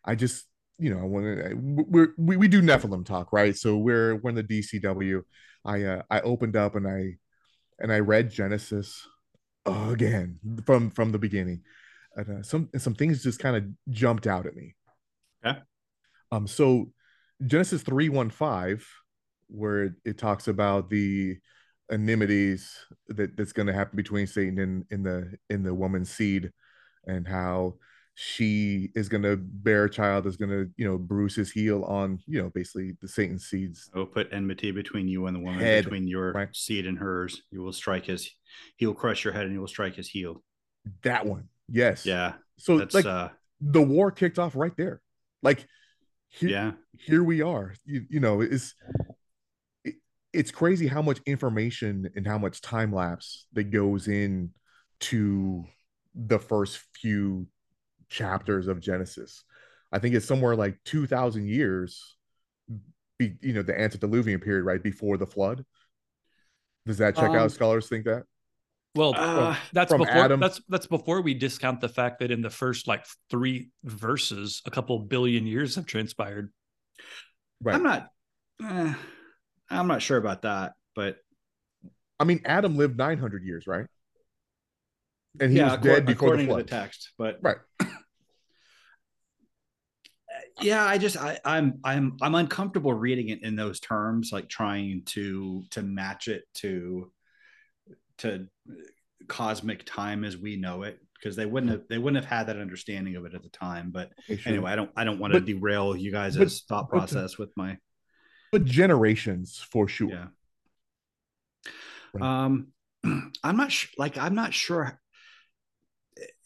[0.04, 0.46] I just
[0.78, 3.56] you know when we we we do Nephilim talk, right?
[3.56, 5.22] So we're we're in the DCW.
[5.64, 7.16] I uh, I opened up and I
[7.78, 9.06] and I read Genesis
[9.66, 11.62] again from from the beginning.
[12.14, 14.74] And, uh, some some things just kind of jumped out at me.
[15.44, 15.59] Yeah.
[16.32, 16.46] Um.
[16.46, 16.92] So
[17.44, 18.87] Genesis three one five,
[19.48, 21.37] where it, it talks about the
[21.90, 22.74] enmities
[23.09, 26.50] that that's going to happen between Satan and in the in the woman's seed
[27.06, 27.74] and how
[28.18, 31.84] she is going to bear a child that's going to you know bruise his heel
[31.84, 33.90] on you know basically the Satan seeds.
[33.94, 36.48] I will put enmity between you and the woman, Head, between your right.
[36.56, 37.42] seed and hers.
[37.50, 38.30] You will strike his.
[38.76, 40.42] He will crush your head, and you will strike his heel.
[41.02, 42.06] That one, yes.
[42.06, 43.28] Yeah, So that's like uh,
[43.60, 45.02] the war kicked off right there.
[45.42, 45.66] Like
[46.28, 47.74] here, yeah, here we are.
[47.84, 48.74] You, you know, it's
[49.84, 49.96] it,
[50.32, 54.52] it's crazy how much information and how much time lapse that goes in
[55.00, 55.66] to
[56.16, 57.46] the first few
[58.09, 59.44] chapters of Genesis.
[59.92, 62.16] I think it's somewhere like 2000 years
[63.18, 65.64] be, you know, the antediluvian period right before the flood.
[66.87, 67.52] Does that check Um, out?
[67.52, 68.24] Scholars think that?
[68.94, 72.40] Well, Uh, that's from before Adam- that's that's before we discount the fact that in
[72.40, 76.52] the first like three verses, a couple billion years have transpired.
[77.62, 77.74] Right.
[77.74, 78.09] I'm not.
[78.64, 78.94] eh,
[79.68, 81.18] I'm not sure about that, but
[82.18, 83.87] I mean, Adam lived 900 years, right?
[85.40, 87.11] And he yeah, was dead before the according to the text.
[87.18, 87.57] But Right.
[90.61, 95.03] yeah, I just I, I'm I'm I'm uncomfortable reading it in those terms, like trying
[95.07, 97.12] to to match it to
[98.18, 98.46] to
[99.29, 102.59] cosmic time as we know it, because they wouldn't have they wouldn't have had that
[102.59, 103.90] understanding of it at the time.
[103.90, 104.53] But Okay, sure.
[104.53, 107.38] anyway, I don't I don't want to But- derail you guys' but- thought but- process
[107.38, 107.79] with my
[108.53, 110.09] but generations for sure.
[110.09, 110.27] yeah.
[112.14, 112.44] Right.
[112.44, 112.68] Um,
[113.44, 114.99] I'm not sh- like I'm not sure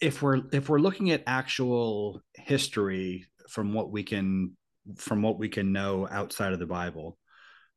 [0.00, 4.56] if we're if we're looking at actual history from what we can
[4.96, 7.18] from what we can know outside of the Bible.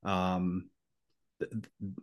[0.03, 0.69] Um,
[1.39, 1.47] the,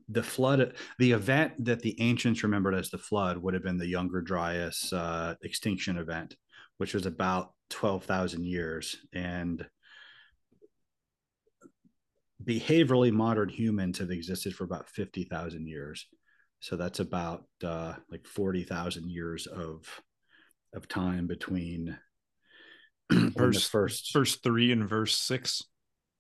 [0.09, 3.87] the flood, the event that the ancients remembered as the flood would have been the
[3.87, 6.35] Younger Dryas uh, extinction event,
[6.78, 9.64] which was about twelve thousand years, and
[12.44, 16.06] behaviorally modern humans have existed for about 50,000 years.
[16.61, 19.87] So that's about uh, like 40,000 years of
[20.74, 21.96] of time between
[23.12, 25.64] Verse first verse three and verse six,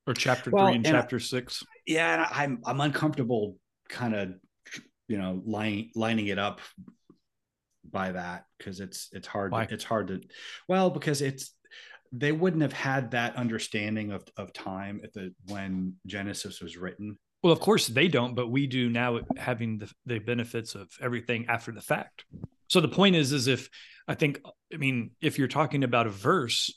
[0.06, 1.62] or chapter Well, three and and I- chapter six.
[1.86, 3.56] yeah and i'm i'm uncomfortable
[3.88, 4.32] kind of
[5.08, 6.60] you know lining lining it up
[7.90, 9.66] by that because it's it's hard Why?
[9.70, 10.20] it's hard to
[10.68, 11.54] well because it's
[12.12, 17.16] they wouldn't have had that understanding of of time at the when genesis was written
[17.42, 21.46] Well, of course they don't, but we do now, having the the benefits of everything
[21.48, 22.24] after the fact.
[22.70, 23.68] So the point is, is if
[24.06, 24.40] I think,
[24.72, 26.72] I mean, if you're talking about a verse,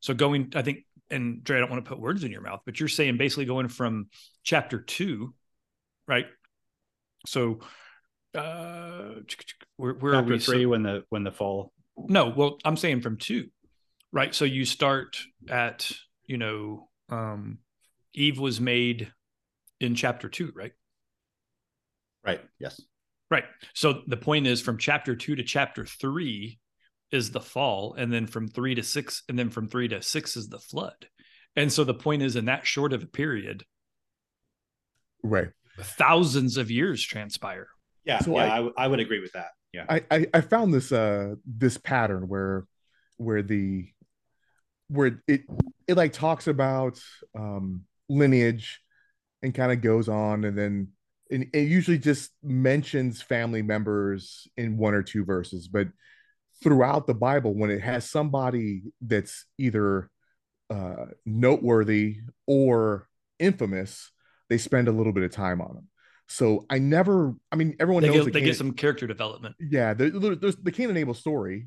[0.00, 2.62] so going, I think, and Dre, I don't want to put words in your mouth,
[2.64, 4.08] but you're saying basically going from
[4.42, 5.34] chapter two,
[6.08, 6.24] right?
[7.26, 7.60] So,
[8.34, 9.20] uh,
[9.76, 10.38] where, where are chapter we?
[10.38, 13.48] three So- when the when the fall no, well, I'm saying from two,
[14.12, 14.34] right?
[14.34, 15.16] So you start
[15.48, 15.92] at,
[16.26, 17.58] you know, um,
[18.14, 19.12] Eve was made
[19.78, 20.72] in chapter two, right?
[22.24, 22.80] right yes
[23.34, 23.44] Right.
[23.74, 26.60] So the point is from chapter two to chapter three
[27.10, 30.36] is the fall, and then from three to six, and then from three to six
[30.36, 31.08] is the flood.
[31.56, 33.64] And so the point is, in that short of a period,
[35.24, 35.48] Right.
[35.80, 37.66] thousands of years transpire.
[38.04, 40.40] yeah So yeah I- I, w- I would agree with that yeah I, I I
[40.40, 42.66] found this uh this pattern where
[43.16, 43.88] where the
[44.88, 45.40] where it
[45.88, 47.00] it like talks about
[47.36, 48.80] um lineage
[49.42, 50.88] and kind of goes on and then
[51.34, 55.88] and it usually just mentions family members in one or two verses but
[56.62, 60.08] throughout the bible when it has somebody that's either
[60.70, 63.06] uh noteworthy or
[63.38, 64.10] infamous
[64.48, 65.88] they spend a little bit of time on them
[66.28, 69.06] so i never i mean everyone They knows get, that they Cain- get some character
[69.06, 69.56] development.
[69.60, 71.66] yeah, there, there- there's the Cain and Abel story.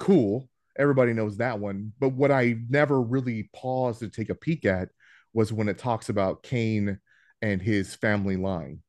[0.00, 0.48] Cool.
[0.76, 1.92] Everybody knows that one.
[2.00, 4.88] But what I never really paused to take a peek at
[5.32, 6.98] was when it talks about Cain
[7.40, 8.80] and his family line.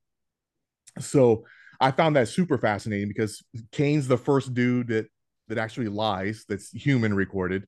[0.99, 1.45] So
[1.79, 5.07] I found that super fascinating because Cain's the first dude that
[5.47, 7.65] that actually lies, that's human recorded.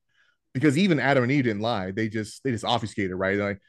[0.54, 3.36] Because even Adam and Eve didn't lie; they just they just obfuscated, right?
[3.38, 3.60] Like,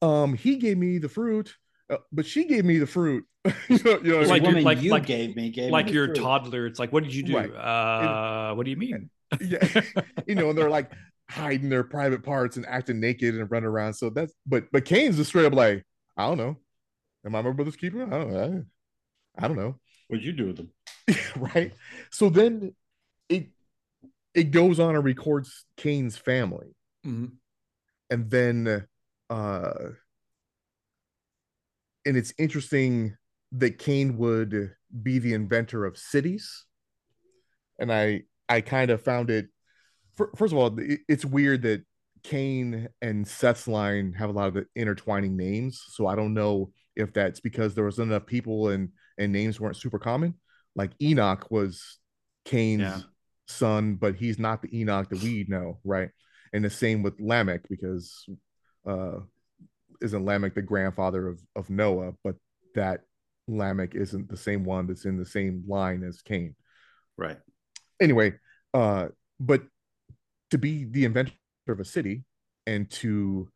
[0.00, 1.54] um, he gave me the fruit,
[1.90, 3.24] uh, but she gave me the fruit.
[3.68, 5.92] you know, you know Like you're- woman like- you like- gave me gave Like the
[5.92, 6.16] your fruit.
[6.16, 7.36] toddler, it's like, what did you do?
[7.36, 7.54] Right.
[7.54, 9.10] Uh, what do you mean?
[9.40, 9.66] yeah
[10.26, 10.90] you know and they're like
[11.30, 15.16] hiding their private parts and acting naked and running around so that's but but Cain's
[15.16, 15.82] just straight up like
[16.18, 16.58] i don't know
[17.24, 18.62] am i my brother's keeper i don't know
[19.38, 19.76] i, don't know.
[20.08, 20.70] What'd you do with them?
[21.36, 21.72] Right?
[22.10, 22.74] So then
[23.28, 23.48] it
[24.34, 26.74] it goes on and records Cain's family.
[27.06, 27.32] Mhm.
[28.10, 28.86] and then
[29.30, 29.72] uh
[32.06, 33.16] and it's interesting
[33.52, 36.64] that Cain would be the inventor of cities.
[37.78, 39.46] And I I kind of found it
[40.36, 40.76] first of all
[41.08, 41.84] it's weird that
[42.22, 45.82] Cain and Seth's line have a lot of the intertwining names.
[45.88, 49.76] So I don't know if that's because there was enough people and and names weren't
[49.76, 50.34] super common
[50.74, 51.98] like Enoch was
[52.44, 53.00] Cain's Yeah.
[53.46, 56.10] son, but he's not the Enoch that we know, right?
[56.52, 58.26] And the same with Lamech, because
[58.86, 59.20] uh,
[60.00, 62.36] isn't Lamech the grandfather of, of Noah, but
[62.74, 63.02] that
[63.48, 66.56] Lamech isn't the same one that's in the same line as Cain.
[67.16, 67.38] Right.
[68.00, 68.34] Anyway,
[68.74, 69.62] uh, but
[70.50, 71.32] to be the inventor
[71.68, 72.24] of a city
[72.66, 73.48] and to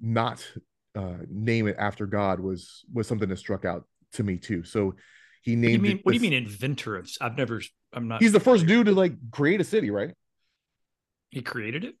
[0.00, 0.46] not
[0.94, 3.84] uh, name it after God was was something that struck out
[4.16, 4.64] to me too.
[4.64, 4.94] So
[5.42, 5.80] he named.
[5.80, 6.00] What do you mean?
[6.02, 7.10] What do you mean inventor of?
[7.20, 7.62] I've never.
[7.92, 8.20] I'm not.
[8.20, 10.12] He's the first dude to like create a city, right?
[11.30, 11.94] He created it.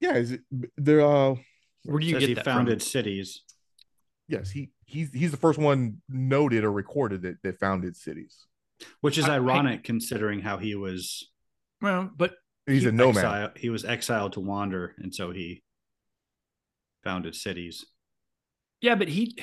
[0.00, 0.40] Yeah, is it
[0.76, 1.00] there?
[1.00, 1.36] Uh,
[1.84, 2.88] where do you get he that founded from?
[2.88, 3.42] cities?
[4.28, 8.46] Yes, he he's he's the first one noted or recorded that that founded cities,
[9.00, 11.28] which is I, ironic I, considering how he was.
[11.80, 12.34] Well, but
[12.66, 13.24] he's he, a nomad.
[13.24, 15.62] Exile, he was exiled to wander, and so he
[17.04, 17.84] founded cities.
[18.80, 19.36] Yeah, but he.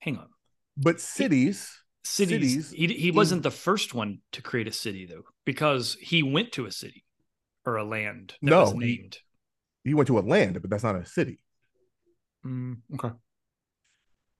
[0.00, 0.28] Hang on.
[0.76, 1.70] But cities.
[2.02, 2.68] He, cities.
[2.68, 6.52] cities he he wasn't the first one to create a city though, because he went
[6.52, 7.04] to a city
[7.64, 9.18] or a land that no, was named.
[9.82, 11.38] He, he went to a land, but that's not a city.
[12.44, 13.14] Mm, okay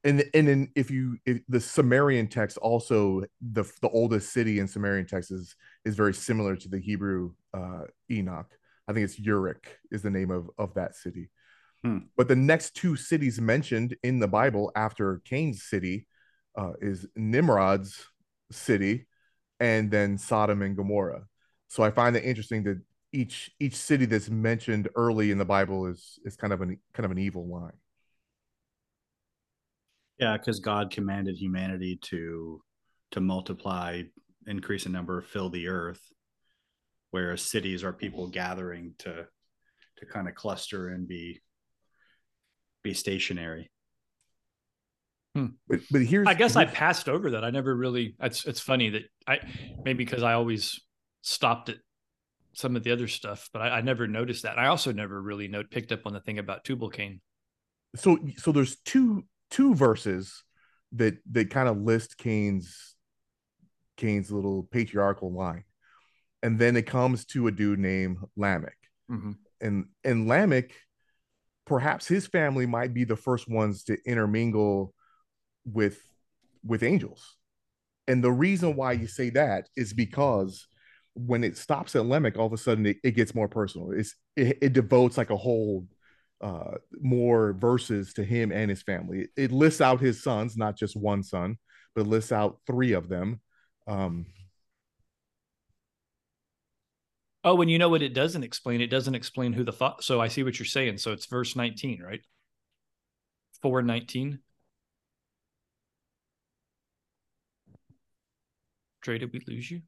[0.05, 4.67] and and then if you if the Sumerian text also the the oldest city in
[4.67, 8.47] Sumerian text is is very similar to the Hebrew uh, Enoch.
[8.87, 11.31] I think it's Uruk is the name of of that city.
[11.83, 11.97] Hmm.
[12.15, 16.07] But the next two cities mentioned in the Bible after Cain's city
[16.57, 18.05] uh, is Nimrod's
[18.51, 19.07] city,
[19.59, 21.27] and then Sodom and Gomorrah.
[21.67, 25.87] So I find it interesting that each each city that's mentioned early in the Bible
[25.87, 27.73] is is kind of an kind of an evil line.
[30.19, 32.61] Yeah, because God commanded humanity to
[33.11, 34.03] to multiply,
[34.47, 36.01] increase in number, fill the earth,
[37.11, 39.27] whereas cities are people gathering to
[39.97, 41.41] to kind of cluster and be
[42.83, 43.69] be stationary.
[45.35, 45.47] Hmm.
[45.67, 47.43] But but here's I guess here's, I passed over that.
[47.43, 48.15] I never really.
[48.21, 49.39] It's it's funny that I
[49.83, 50.79] maybe because I always
[51.21, 51.77] stopped at
[52.53, 54.57] some of the other stuff, but I, I never noticed that.
[54.57, 57.19] I also never really note picked up on the thing about Tubal Cain.
[57.97, 60.41] So so there's two two verses
[60.93, 62.95] that that kind of list Cain's
[63.97, 65.65] Cain's little patriarchal line,
[66.41, 68.77] and then it comes to a dude named Lamech,
[69.11, 69.31] mm-hmm.
[69.59, 70.71] and and Lamech,
[71.65, 74.93] perhaps his family might be the first ones to intermingle
[75.65, 76.01] with
[76.63, 77.35] with angels,
[78.07, 80.67] and the reason why you say that is because
[81.13, 83.91] when it stops at Lamech, all of a sudden it, it gets more personal.
[83.91, 85.87] It's it, it devotes like a whole
[86.41, 89.27] uh, more verses to him and his family.
[89.35, 91.57] It lists out his sons, not just one son,
[91.95, 93.41] but lists out three of them.
[93.87, 94.25] Um,
[97.43, 98.81] oh, and you know what it doesn't explain?
[98.81, 100.03] It doesn't explain who the thought.
[100.03, 100.97] So I see what you're saying.
[100.97, 102.21] So it's verse 19, right?
[103.61, 104.39] 419.
[109.05, 109.81] Dre, did we lose you?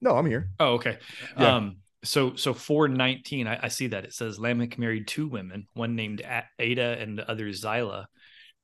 [0.00, 0.50] No, I'm here.
[0.58, 0.98] Oh, okay.
[1.38, 1.56] Yeah.
[1.56, 5.96] Um, so so 419 I, I, see that it says lamech married two women one
[5.96, 8.08] named Adah and the other zillah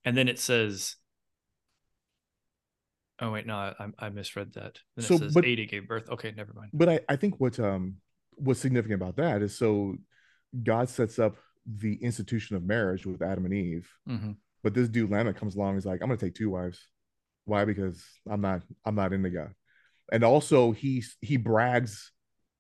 [0.04, 0.96] and then it says
[3.18, 6.10] oh wait no i, I misread that then so, it says but, Adah gave birth
[6.10, 7.96] okay never mind but I, I think what um
[8.34, 9.94] what's significant about that is so
[10.62, 14.32] god sets up the institution of marriage with adam and eve mm-hmm.
[14.62, 16.86] but this dude lamech comes along he's like i'm gonna take two wives
[17.46, 19.54] why because i'm not i'm not into god
[20.12, 22.12] and also he he brags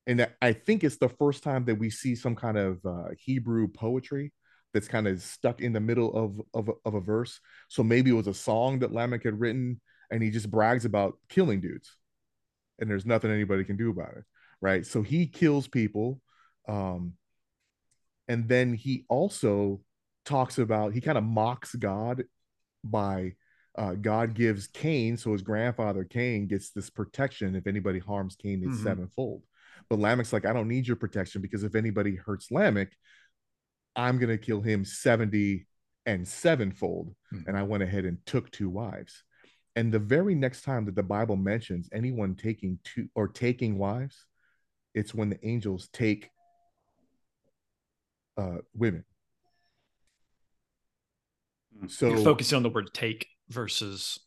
[0.06, 3.68] and I think it's the first time that we see some kind of uh, Hebrew
[3.68, 4.32] poetry
[4.72, 7.40] that's kind of stuck in the middle of, of, of a verse.
[7.68, 11.18] So maybe it was a song that Lamech had written, and he just brags about
[11.28, 11.96] killing dudes,
[12.78, 14.24] and there's nothing anybody can do about it,
[14.60, 14.86] right?
[14.86, 16.20] So he kills people,
[16.68, 17.14] um,
[18.26, 19.80] and then he also
[20.24, 22.24] talks about he kind of mocks God
[22.84, 23.34] by
[23.80, 28.60] uh, God gives Cain, so his grandfather Cain gets this protection if anybody harms Cain,
[28.62, 28.84] it's mm-hmm.
[28.84, 29.42] sevenfold.
[29.88, 32.90] But Lamech's like, I don't need your protection because if anybody hurts Lamech,
[33.96, 35.66] I'm going to kill him 70
[36.04, 37.14] and sevenfold.
[37.32, 37.48] Mm-hmm.
[37.48, 39.24] And I went ahead and took two wives.
[39.74, 44.26] And the very next time that the Bible mentions anyone taking two or taking wives,
[44.94, 46.28] it's when the angels take
[48.36, 49.04] uh, women.
[51.78, 51.86] Hmm.
[51.88, 54.18] So You're focusing on the word take versus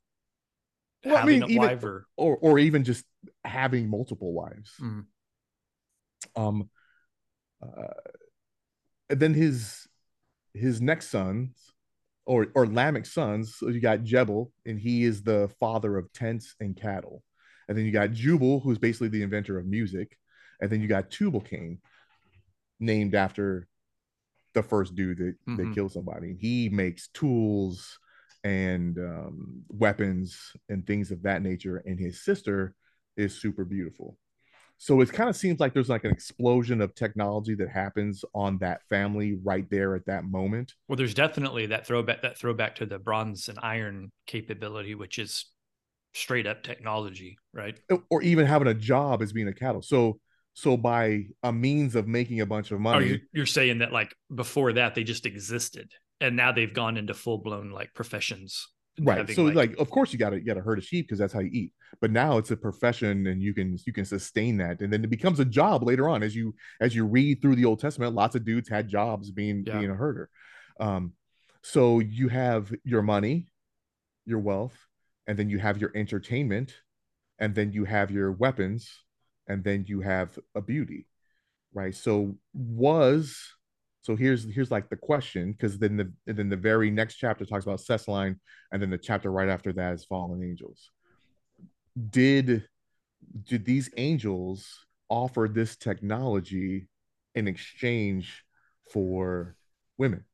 [1.04, 2.06] well, having I mean, a even, or...
[2.18, 3.06] or, or even just
[3.44, 4.72] having multiple wives.
[4.82, 6.42] Mm-hmm.
[6.42, 6.70] Um,
[7.62, 7.94] uh,
[9.10, 9.88] and then his
[10.54, 11.56] his next sons,
[12.26, 16.56] or or Lamech's sons, so you got Jabal, and he is the father of tents
[16.60, 17.24] and cattle.
[17.68, 20.18] And then you got Jubal, who's basically the inventor of music.
[20.62, 21.80] And then you got Tubal Cain,
[22.80, 23.68] named after
[24.54, 25.56] the first dude that, mm-hmm.
[25.56, 26.36] that killed somebody.
[26.40, 28.00] He makes tools
[28.44, 31.84] and um, weapons and things of that nature.
[31.86, 32.76] And his sister
[33.16, 34.18] is super beautiful.
[34.78, 38.58] So it kind of seems like there's like an explosion of technology that happens on
[38.58, 40.74] that family right there at that moment.
[40.88, 45.46] Well, there's definitely that throwback that throwback to the bronze and iron capability, which is
[46.14, 47.80] straight up technology, right?
[48.10, 49.82] Or even having a job as being a cattle.
[49.82, 50.20] So
[50.54, 54.14] so by a means of making a bunch of money, oh, you're saying that like
[54.34, 55.92] before that they just existed,
[56.24, 58.68] and now they've gone into full blown like professions
[59.02, 59.30] right.
[59.30, 61.40] so like, like, of course you gotta you gotta herd a sheep because that's how
[61.40, 61.74] you eat.
[62.02, 64.82] But now it's a profession and you can you can sustain that.
[64.82, 66.24] And then it becomes a job later on.
[66.24, 69.64] As you as you read through the old testament lots of dudes had jobs being
[69.66, 69.78] yeah.
[69.80, 70.30] being a herder.
[70.80, 71.14] Um
[71.62, 73.48] so you have your money
[74.26, 74.78] your wealth
[75.28, 76.74] and then you have your entertainment
[77.40, 78.90] and then you have your weapons
[79.48, 81.08] and then you have a beauty
[81.76, 81.96] right?
[81.96, 83.36] So was
[84.04, 87.64] so here's here's like the question, because then the then the very next chapter talks
[87.66, 88.38] about Seth's line,
[88.72, 90.92] and then the chapter right after that is fallen angels.
[92.10, 92.68] Did
[93.44, 96.90] did these angels offer this technology
[97.34, 98.44] in exchange
[98.92, 99.56] for
[99.98, 100.26] women?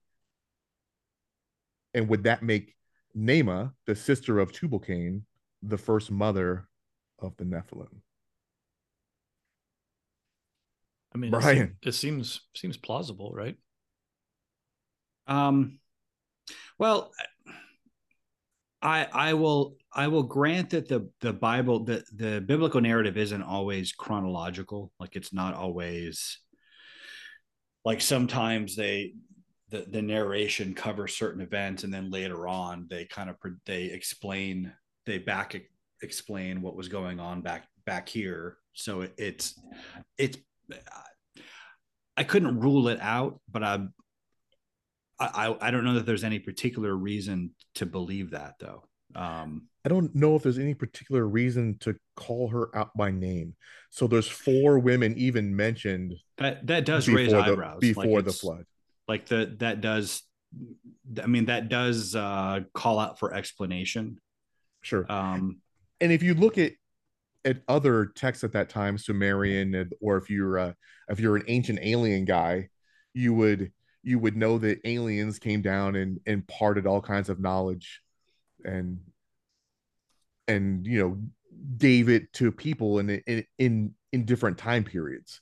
[1.93, 2.75] And would that make
[3.15, 5.25] Naamah, the sister of Tubal Cain,
[5.62, 6.67] the first mother
[7.19, 8.01] of the Nephilim?
[11.13, 13.56] I mean, Brian, it, seems seems plausible, right?
[15.28, 15.80] Um,
[16.78, 17.12] well,
[18.82, 23.43] I I will I will grant that the the Bible the the biblical narrative isn't
[23.43, 24.91] always chronological.
[25.00, 26.39] Like it's not always
[27.86, 29.13] like sometimes they
[29.69, 34.72] the the narration covers certain events and then later on they kind of they explain
[35.06, 35.60] they back
[36.02, 38.58] explain what was going on back back here.
[38.74, 39.60] So it, it's
[40.17, 40.38] it's
[42.17, 43.79] I couldn't rule it out, but I,
[45.19, 48.84] I, I don't know that there's any particular reason to believe that though.
[49.15, 53.55] Um, I don't know if there's any particular reason to call her out by name.
[53.89, 56.15] So there's four women even mentioned.
[56.38, 58.65] That that does raise eyebrows before like the flood.
[59.08, 60.21] Like the that does.
[61.21, 64.19] I mean that does uh, call out for explanation.
[64.82, 65.10] Sure.
[65.10, 65.62] Um,
[66.01, 66.73] and if you look at
[67.49, 70.73] at other texts at that time, Sumerian, or if you're uh,
[71.09, 72.69] if you're an ancient alien guy,
[73.13, 73.71] you would
[74.03, 78.01] you would know that aliens came down and imparted all kinds of knowledge,
[78.63, 78.99] and
[80.47, 81.17] and you know
[81.77, 85.41] gave it to people in in in, in different time periods.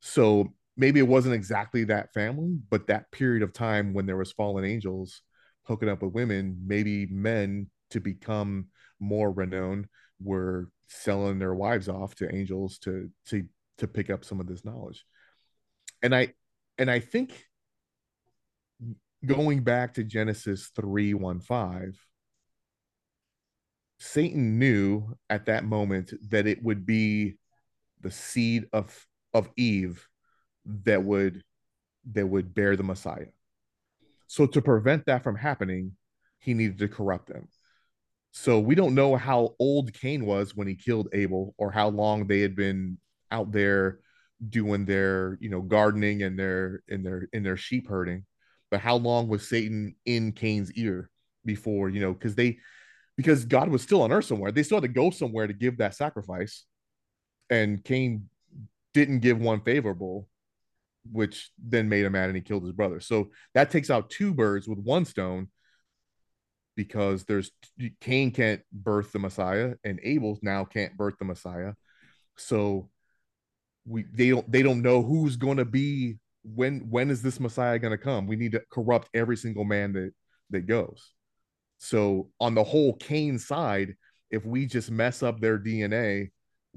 [0.00, 4.32] So maybe it wasn't exactly that family, but that period of time when there was
[4.32, 5.22] fallen angels
[5.62, 8.66] hooking up with women, maybe men to become
[9.00, 9.86] more renowned
[10.20, 13.44] were selling their wives off to angels to to
[13.78, 15.04] to pick up some of this knowledge.
[16.02, 16.32] And i
[16.78, 17.46] and i think
[19.26, 22.06] going back to genesis 3 1 5
[23.98, 27.36] satan knew at that moment that it would be
[28.00, 30.06] the seed of of eve
[30.64, 31.42] that would
[32.12, 33.26] that would bear the messiah.
[34.28, 35.92] So to prevent that from happening
[36.38, 37.48] he needed to corrupt them
[38.40, 42.28] so we don't know how old Cain was when he killed Abel or how long
[42.28, 42.96] they had been
[43.32, 43.98] out there
[44.48, 48.24] doing their, you know, gardening and their in their in their sheep herding.
[48.70, 51.10] But how long was Satan in Cain's ear
[51.44, 52.58] before, you know, because they
[53.16, 54.52] because God was still on earth somewhere.
[54.52, 56.64] They still had to go somewhere to give that sacrifice.
[57.50, 58.28] And Cain
[58.94, 60.28] didn't give one favorable,
[61.10, 63.00] which then made him mad and he killed his brother.
[63.00, 65.48] So that takes out two birds with one stone
[66.78, 67.50] because there's
[68.00, 71.72] Cain can't birth the Messiah and Abel now can't birth the Messiah.
[72.36, 72.88] So
[73.84, 77.80] we they don't they don't know who's going to be when when is this Messiah
[77.80, 78.28] going to come?
[78.28, 80.12] We need to corrupt every single man that
[80.50, 81.14] that goes.
[81.78, 83.96] So on the whole Cain side,
[84.30, 86.30] if we just mess up their DNA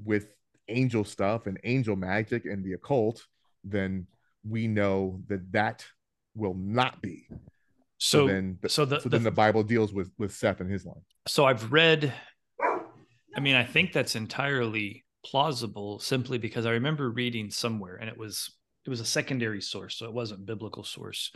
[0.04, 0.26] with
[0.66, 3.24] angel stuff and angel magic and the occult,
[3.62, 4.08] then
[4.42, 5.86] we know that that
[6.34, 7.28] will not be
[8.02, 10.68] so, so then, so, the, so then the, the Bible deals with with Seth and
[10.68, 11.02] his line.
[11.28, 12.12] So I've read.
[13.36, 18.18] I mean, I think that's entirely plausible, simply because I remember reading somewhere, and it
[18.18, 21.30] was it was a secondary source, so it wasn't biblical source,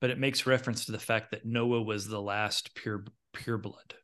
[0.00, 3.94] but it makes reference to the fact that Noah was the last pure pure blood,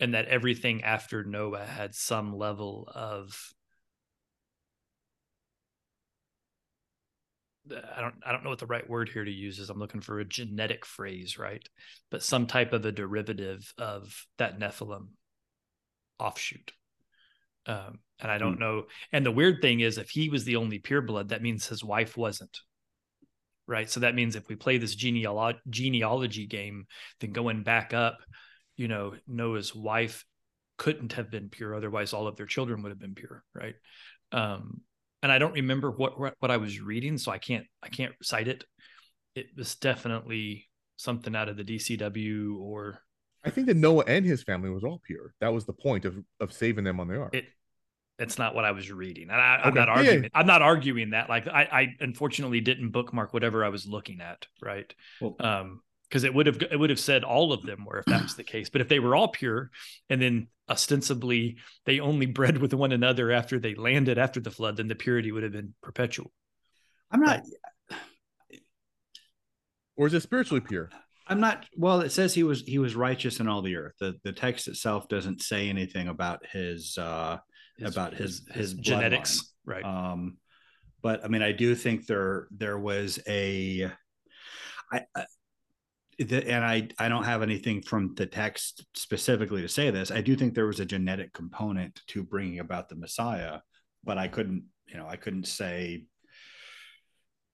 [0.00, 3.52] and that everything after Noah had some level of
[7.72, 9.70] I don't I don't know what the right word here to use is.
[9.70, 11.66] I'm looking for a genetic phrase, right?
[12.10, 15.08] But some type of a derivative of that Nephilim
[16.18, 16.72] offshoot.
[17.66, 18.60] Um, and I don't mm.
[18.60, 18.84] know.
[19.12, 22.16] And the weird thing is, if he was the only pureblood, that means his wife
[22.16, 22.58] wasn't.
[23.66, 23.88] Right.
[23.88, 26.86] So that means if we play this genealogy game,
[27.20, 28.18] then going back up,
[28.76, 30.24] you know, Noah's wife
[30.80, 33.74] couldn't have been pure otherwise all of their children would have been pure right
[34.32, 34.80] um
[35.22, 38.48] and i don't remember what what i was reading so i can't i can't cite
[38.48, 38.64] it
[39.34, 40.66] it was definitely
[40.96, 43.00] something out of the dcw or
[43.44, 46.16] i think that noah and his family was all pure that was the point of
[46.40, 47.46] of saving them on the ark it
[48.20, 49.30] that's not what I was reading.
[49.30, 50.24] And I, am not arguing.
[50.24, 50.28] Yeah.
[50.34, 51.30] I'm not arguing that.
[51.30, 54.46] Like I, I unfortunately didn't bookmark whatever I was looking at.
[54.60, 54.94] Right.
[55.22, 58.04] Well, um, because it would have it would have said all of them were if
[58.04, 58.68] that's the case.
[58.68, 59.70] But if they were all pure,
[60.08, 64.76] and then ostensibly they only bred with one another after they landed after the flood,
[64.76, 66.32] then the purity would have been perpetual.
[67.10, 67.42] I'm not.
[69.96, 70.90] Or is it spiritually pure?
[71.28, 71.66] I'm not.
[71.76, 73.94] Well, it says he was he was righteous in all the earth.
[74.00, 77.38] The the text itself doesn't say anything about his uh
[77.78, 79.84] his, about his his, his genetics, right?
[79.84, 80.38] Um,
[81.02, 83.92] but I mean, I do think there there was a.
[84.92, 85.04] I,
[86.20, 90.10] and I I don't have anything from the text specifically to say this.
[90.10, 93.60] I do think there was a genetic component to bringing about the Messiah,
[94.04, 96.04] but I couldn't you know I couldn't say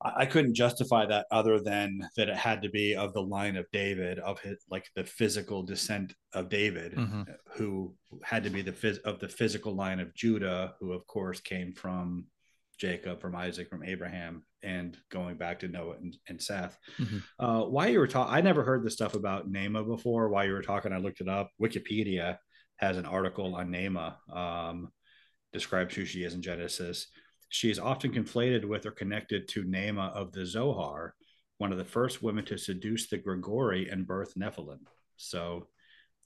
[0.03, 3.65] I couldn't justify that other than that it had to be of the line of
[3.73, 7.23] David, of his like the physical descent of David, mm-hmm.
[7.55, 11.41] who had to be the phys- of the physical line of Judah, who of course
[11.41, 12.27] came from
[12.79, 16.79] Jacob, from Isaac, from Abraham, and going back to Noah and, and Seth.
[16.99, 17.19] Mm-hmm.
[17.39, 20.29] Uh, why you were talking, I never heard the stuff about Naamah before.
[20.29, 21.51] While you were talking, I looked it up.
[21.61, 22.39] Wikipedia
[22.77, 24.89] has an article on Naamah, um,
[25.53, 27.07] describes who she is in Genesis.
[27.49, 31.15] She is often conflated with or connected to Naamah of the Zohar,
[31.59, 34.81] one of the first women to seduce the Grigori and birth Nephilim.
[35.17, 35.69] So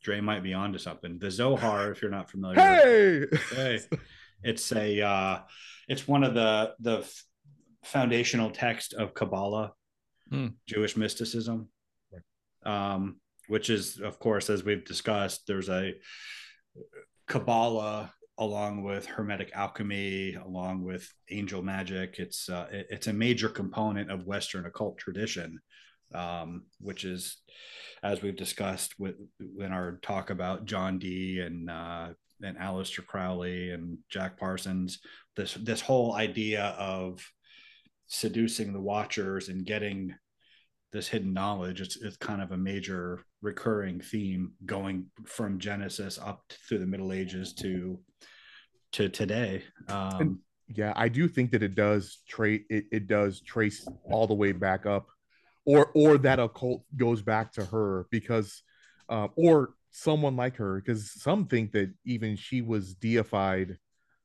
[0.03, 1.19] Dre might be onto something.
[1.19, 3.81] The Zohar, if you're not familiar, hey, hey
[4.43, 5.39] it's a uh,
[5.89, 7.09] it's one of the the
[7.85, 9.73] foundational text of Kabbalah,
[10.31, 10.49] hmm.
[10.67, 11.69] Jewish mysticism,
[12.65, 13.17] um,
[13.49, 15.95] which is, of course, as we've discussed, there's a
[17.27, 22.19] Kabbalah along with Hermetic alchemy, along with angel magic.
[22.19, 25.61] It's uh, it, it's a major component of Western occult tradition,
[26.15, 27.37] um, which is,
[28.03, 29.17] as we've discussed with
[29.59, 32.09] in our talk about John Dee and uh,
[32.43, 35.01] and Aleister Crowley and Jack Parsons,
[35.37, 37.25] this this whole idea of
[38.07, 40.15] seducing the watchers and getting
[40.93, 46.43] this hidden knowledge it's, it's kind of a major recurring theme going from genesis up
[46.69, 48.01] through the middle ages to
[48.91, 49.63] to today.
[49.89, 54.35] Um, yeah i do think that it does trace it, it does trace all the
[54.35, 55.07] way back up
[55.65, 58.63] or or that occult goes back to her because
[59.09, 63.77] uh, or someone like her because some think that even she was deified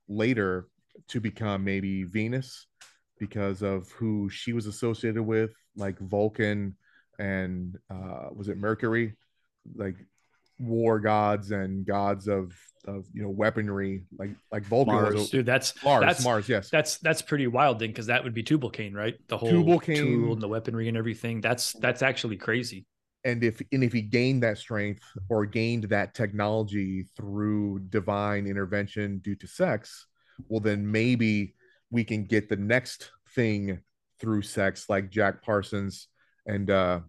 [0.08, 0.68] later
[1.10, 2.68] to become maybe venus
[3.20, 6.76] because of who she was associated with, like Vulcan
[7.18, 9.16] and uh, was it Mercury,
[9.76, 9.96] like
[10.60, 12.54] war gods and gods of
[12.88, 14.94] of you know weaponry, like like Vulcan.
[14.94, 15.16] Mars.
[15.16, 16.04] Was, Dude, that's Mars.
[16.06, 16.70] That's, Mars, yes.
[16.70, 19.16] That's that's pretty wild then, because that would be Tubal Cain, right?
[19.28, 21.42] The whole Tubal Cain, tool and the weaponry and everything.
[21.42, 22.86] That's that's actually crazy.
[23.26, 29.18] And if and if he gained that strength or gained that technology through divine intervention
[29.18, 30.06] due to sex,
[30.48, 31.56] well then maybe
[31.90, 33.82] we can get the next thing
[34.20, 36.08] through sex, like Jack Parsons
[36.46, 37.00] and uh,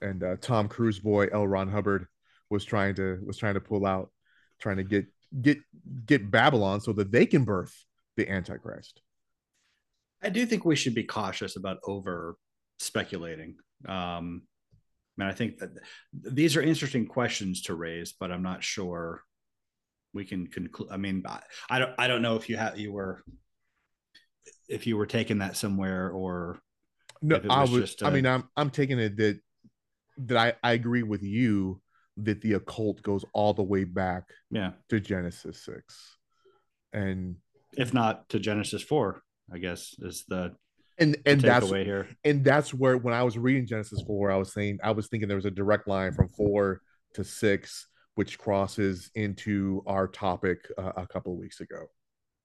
[0.00, 1.46] and uh, Tom Cruise boy L.
[1.46, 2.06] Ron Hubbard
[2.50, 4.10] was trying to was trying to pull out,
[4.58, 5.06] trying to get
[5.40, 5.58] get
[6.06, 7.74] get Babalon so that they can birth
[8.16, 9.02] the Antichrist.
[10.22, 12.36] I do think we should be cautious about over
[12.78, 13.56] speculating.
[13.86, 14.42] Um,
[15.18, 15.70] I mean, I think that
[16.12, 19.22] these are interesting questions to raise, but I'm not sure
[20.14, 20.88] we can conclude.
[20.90, 23.22] I mean, I, I don't I don't know if you have you were
[24.68, 26.58] if you were taking that somewhere or
[27.20, 28.06] no was i was a...
[28.06, 29.38] i mean i'm i'm taking it that
[30.16, 31.80] that i i agree with you
[32.16, 36.18] that the occult goes all the way back yeah to genesis 6
[36.92, 37.36] and
[37.76, 40.54] if not to genesis 4 i guess is the
[41.02, 42.08] and and that's here.
[42.24, 45.28] and that's where when i was reading genesis 4 i was saying i was thinking
[45.28, 46.80] there was a direct line from 4
[47.14, 51.86] to 6 which crosses into our topic uh, a couple of weeks ago.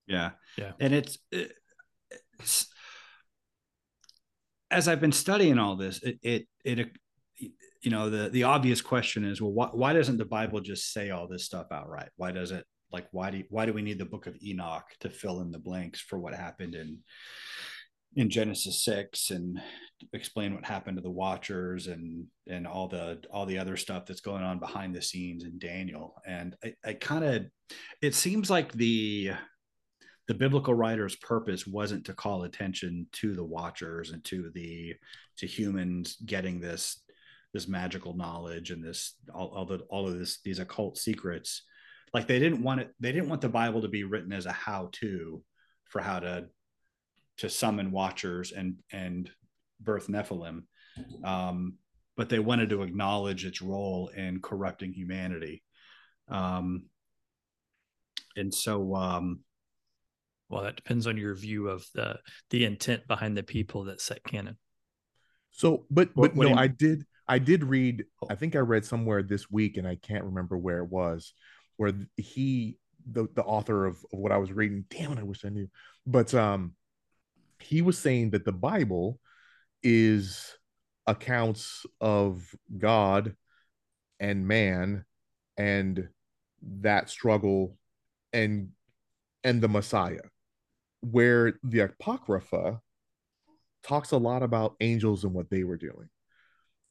[0.08, 0.32] Yeah.
[0.58, 0.72] Yeah.
[0.80, 1.54] And it's it,
[4.72, 6.90] as I've been studying all this, it, it, it,
[7.82, 11.10] you know, the, the obvious question is, well, why, why doesn't the Bible just say
[11.10, 12.10] all this stuff outright?
[12.16, 15.10] Why does it like, why do, why do we need the book of Enoch to
[15.10, 17.00] fill in the blanks for what happened in,
[18.18, 19.62] in Genesis six and
[20.12, 24.22] explain what happened to the watchers and, and all the, all the other stuff that's
[24.22, 26.16] going on behind the scenes in Daniel.
[26.26, 27.46] And I, I kind of,
[28.02, 29.34] it seems like the,
[30.28, 34.96] the biblical writer's purpose wasn't to call attention to the watchers and to the
[35.38, 37.02] to humans getting this
[37.54, 41.64] this magical knowledge and this all, all the all of this these occult secrets
[42.14, 44.52] like they didn't want it they didn't want the bible to be written as a
[44.52, 45.42] how to
[45.86, 46.46] for how to
[47.38, 49.30] to summon watchers and and
[49.80, 50.64] birth nephilim.
[51.24, 51.76] Um,
[52.16, 55.62] but they wanted to acknowledge its role in corrupting humanity.
[56.30, 56.86] Um,
[58.36, 59.42] and so um,
[60.50, 62.18] well that depends on your view of the
[62.50, 64.58] the intent behind the people that set canon.
[65.52, 68.60] So but but What- what no you- i did i did read i think i
[68.60, 71.34] read somewhere this week and i can't remember where it was
[71.76, 72.78] where he
[73.12, 75.68] the, the author of, of what i was reading damn it i wish i knew.
[76.06, 76.74] But um
[77.60, 79.20] he was saying that the bible
[79.84, 80.58] is
[81.06, 82.44] accounts of
[82.78, 83.36] god
[84.20, 85.06] and man
[85.58, 86.10] and
[86.62, 87.78] that struggle
[88.34, 88.70] and
[89.44, 90.20] and the messiah
[91.02, 92.82] where the apocrypha
[93.84, 96.10] talks a lot about angels and what they were doing.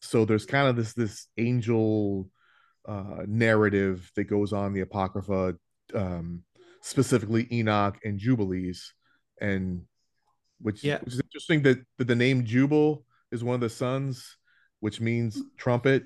[0.01, 2.29] So there's kind of this this angel
[2.89, 5.57] uh narrative that goes on the apocrypha
[5.95, 6.43] um
[6.83, 8.95] specifically enoch and jubilees
[9.41, 9.83] and
[10.61, 10.99] which, Yeah.
[11.01, 14.37] which is interesting that, that the name jubal is one of the sons
[14.81, 15.43] which means hmm.
[15.57, 16.05] trumpet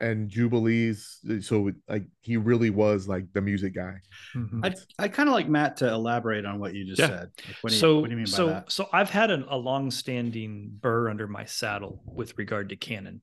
[0.00, 3.94] and jubilees so like he really was like the music guy
[4.34, 4.64] mm-hmm.
[4.64, 7.06] i'd, I'd kind of like matt to elaborate on what you just Yeah.
[7.06, 9.10] said Like, what, do you, so what do you mean by so that so I've
[9.10, 13.22] had an, a long-standing burr under my saddle with regard to canon,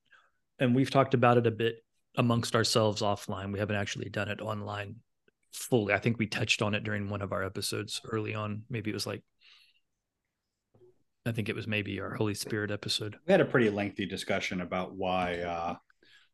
[0.59, 1.83] and we've talked about it a bit
[2.15, 3.51] amongst ourselves offline.
[3.51, 4.95] We haven't actually done it online
[5.51, 5.93] fully.
[5.93, 8.63] I think we touched on it during one of our episodes early on.
[8.69, 9.23] Maybe it was like,
[11.29, 13.15] I think it was maybe our Holy Spirit episode.
[13.27, 15.75] we had a pretty lengthy discussion about why uh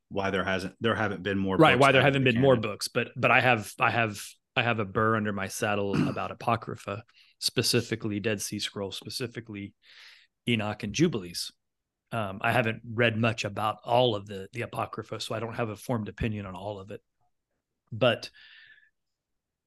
[0.08, 2.88] why there hasn't there haven't been more right books why there haven't been more books
[2.88, 4.18] but but i have i have
[4.56, 7.04] i have a burr under my saddle about apocrypha
[7.40, 9.74] specifically dead sea scrolls specifically
[10.48, 11.52] enoch and jubilees.
[12.14, 15.70] Um, i haven't read much about all of the the apocrypha so i don't have
[15.70, 17.02] a formed opinion on all of it.
[17.92, 18.30] But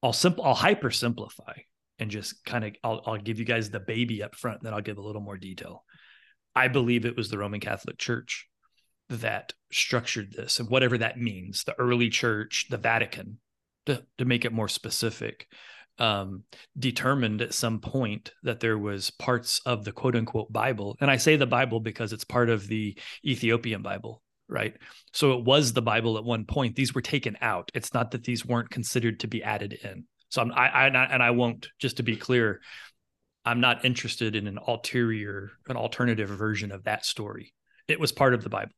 [0.01, 1.53] i'll simple i'll hyper simplify
[1.99, 4.81] and just kind of I'll, I'll give you guys the baby up front then i'll
[4.81, 5.83] give a little more detail.
[6.55, 8.47] I believe it was the roman catholic church
[9.09, 13.39] that structured this and whatever that means the early church the vatican
[13.85, 15.47] to, to make it more specific
[15.97, 16.43] um,
[16.77, 21.17] determined at some point that there was parts of the quote unquote bible and i
[21.17, 24.75] say the bible because it's part of the ethiopian bible right?
[25.13, 26.75] So it was the bible at one point.
[26.75, 27.71] These were taken out.
[27.73, 31.23] It's not that these weren't considered to be added in so I'm, I, I and
[31.23, 32.61] i won't just to be clear
[33.45, 37.53] i'm not interested in an ulterior an alternative version of that story
[37.87, 38.73] it was part of the bible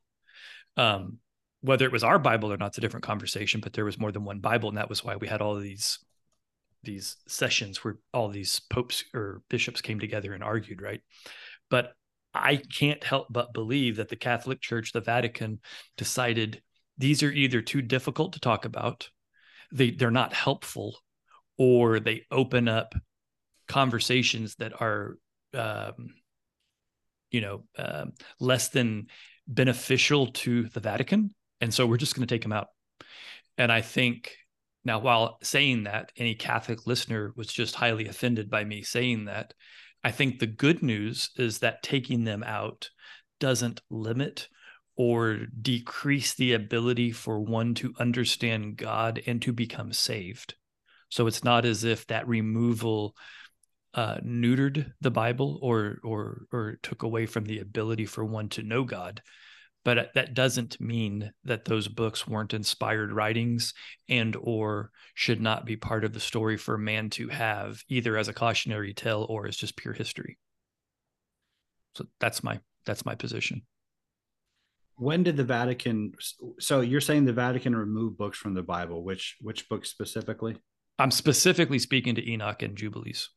[0.77, 1.19] um,
[1.61, 3.61] whether it was our Bible or not, it's a different conversation.
[3.61, 5.99] But there was more than one Bible, and that was why we had all these
[6.83, 11.01] these sessions where all these popes or bishops came together and argued, right?
[11.69, 11.93] But
[12.33, 15.59] I can't help but believe that the Catholic Church, the Vatican,
[15.95, 16.63] decided
[16.97, 19.09] these are either too difficult to talk about,
[19.71, 20.97] they they're not helpful,
[21.57, 22.95] or they open up
[23.67, 25.17] conversations that are,
[25.53, 26.15] um,
[27.29, 29.07] you know, um, less than
[29.47, 31.33] beneficial to the Vatican.
[31.59, 32.67] And so we're just going to take them out.
[33.57, 34.35] And I think
[34.83, 39.53] now, while saying that, any Catholic listener was just highly offended by me saying that.
[40.03, 42.89] I think the good news is that taking them out
[43.39, 44.47] doesn't limit
[44.95, 50.55] or decrease the ability for one to understand God and to become saved.
[51.11, 53.15] So it's not as if that removal
[53.93, 58.63] uh, neutered the Bible or or or took away from the ability for one to
[58.63, 59.21] know God.
[59.83, 63.73] But that doesn't mean that those books weren't inspired writings
[64.09, 68.27] and or should not be part of the story for man to have either as
[68.29, 70.37] a cautionary tale or as just pure history.
[71.95, 73.63] So that's my that's my position.
[74.97, 76.11] when did the vatican
[76.59, 80.57] so you're saying the vatican removed books from the bible which which books specifically
[80.99, 83.29] I'm specifically speaking to Enoch and Jubilees.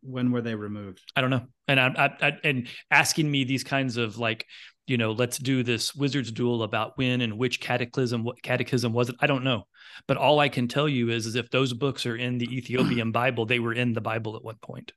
[0.00, 1.46] when were they removed I don't know.
[1.66, 4.46] And I, I, I and asking me these kinds of like,
[4.86, 9.08] you know, let's do this wizard's duel about when and which cataclysm, what catechism was
[9.08, 9.16] it?
[9.20, 9.64] I don't know.
[10.06, 13.12] But all I can tell you is, is if those books are in the Ethiopian
[13.22, 14.92] Bible, they were in the Bible at one point.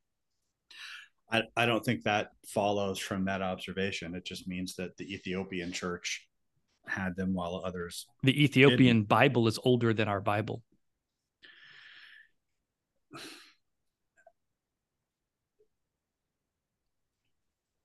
[1.31, 5.71] I, I don't think that follows from that observation it just means that the ethiopian
[5.71, 6.27] church
[6.87, 10.61] had them while others The Ethiopian Bible is older than our Bible.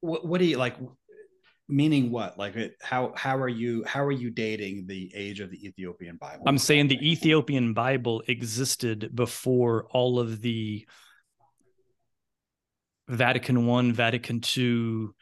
[0.00, 0.76] What, what do you like
[1.68, 5.50] meaning what like it, how how are you how are you dating the age of
[5.50, 10.86] the ethiopian bible I'm saying the Ethiopian Bible existed before all of the
[13.10, 15.14] Vatican One, Vatican Two,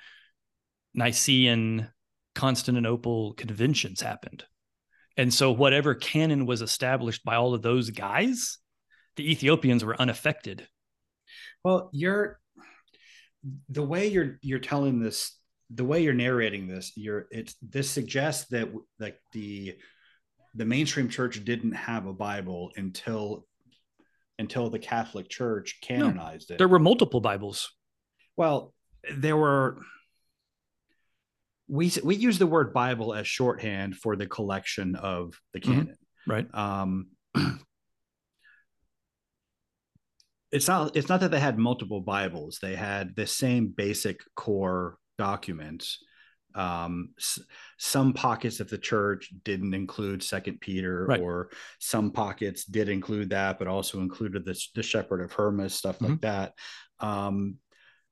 [0.94, 1.88] Nicene,
[2.34, 4.44] Constantinople conventions happened.
[5.16, 8.58] And so whatever canon was established by all of those guys
[9.18, 10.66] the Ethiopians were unaffected.
[11.64, 12.40] Well, you're
[13.68, 15.36] the way you're you're telling this,
[15.70, 19.76] the way you're narrating this, you're it's this suggests that like the
[20.54, 23.44] the mainstream church didn't have a Bible until
[24.38, 26.58] until the Catholic Church canonized no, it.
[26.58, 27.74] There were multiple Bibles.
[28.36, 28.72] Well,
[29.12, 29.80] there were
[31.66, 35.96] we we use the word Bible as shorthand for the collection of the canon.
[36.28, 36.30] Mm-hmm.
[36.30, 36.54] Right.
[36.54, 37.08] Um
[40.50, 44.98] it's not it's not that they had multiple bibles they had the same basic core
[45.16, 45.98] documents
[46.54, 47.40] um, s-
[47.78, 51.20] some pockets of the church didn't include second peter right.
[51.20, 55.98] or some pockets did include that but also included the, the shepherd of hermas stuff
[55.98, 56.12] mm-hmm.
[56.12, 56.52] like that
[57.00, 57.58] um,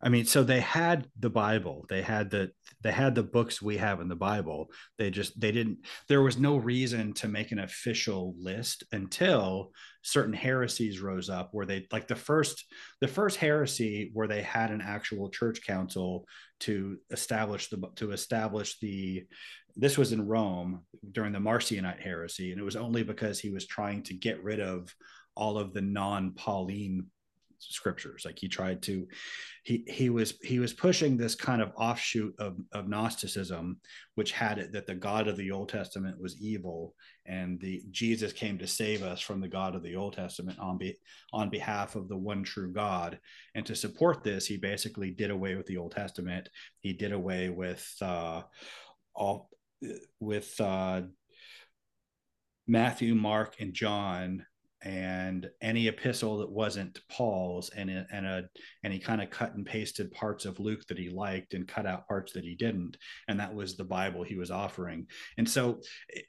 [0.01, 2.51] I mean, so they had the Bible, they had the
[2.82, 4.68] they had the books we have in the Bible.
[4.99, 5.78] They just they didn't.
[6.07, 9.72] There was no reason to make an official list until
[10.07, 12.65] certain heresies rose up, where they like the first
[13.01, 16.27] the first heresy where they had an actual church council
[16.61, 19.25] to establish the to establish the.
[19.79, 23.67] This was in Rome during the Marcionite heresy, and it was only because he was
[23.67, 24.95] trying to get rid of
[25.35, 27.07] all of the non-Pauline
[27.59, 29.07] scriptures like he tried to
[29.67, 33.79] he he was he was pushing this kind of offshoot of, of gnosticism
[34.14, 36.95] which had it that the god of the old testament was evil
[37.27, 40.79] and the jesus came to save us from the god of the old testament on
[40.79, 40.97] be
[41.33, 43.19] on behalf of the one true god.
[43.55, 46.49] And to support this he basically did away with the old testament.
[46.81, 48.43] He did away with uh
[49.14, 49.51] all
[50.21, 51.03] with uh
[52.67, 54.45] matthew mark and john
[54.83, 58.45] and any epistle that wasn't Paul's and a, and a
[58.85, 61.87] and he kind of cut and pasted parts of Luke that he liked and cut
[61.87, 62.97] out parts that he didn't
[63.29, 65.07] and that was the Bible he was offering.
[65.39, 66.27] And so it,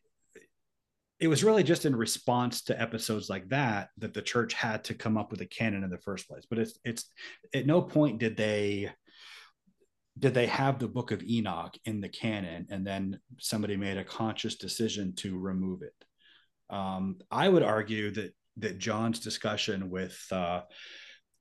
[1.20, 4.94] it was really just in response to episodes like that that the church had to
[4.94, 6.46] come up with a canon in the first place.
[6.50, 7.10] But it's it's
[7.54, 8.92] at no point did they
[10.18, 14.04] did they have the book of Enoch in the canon and then somebody made a
[14.04, 15.94] conscious decision to remove it
[16.70, 20.62] um, I would argue that that John's discussion with uh,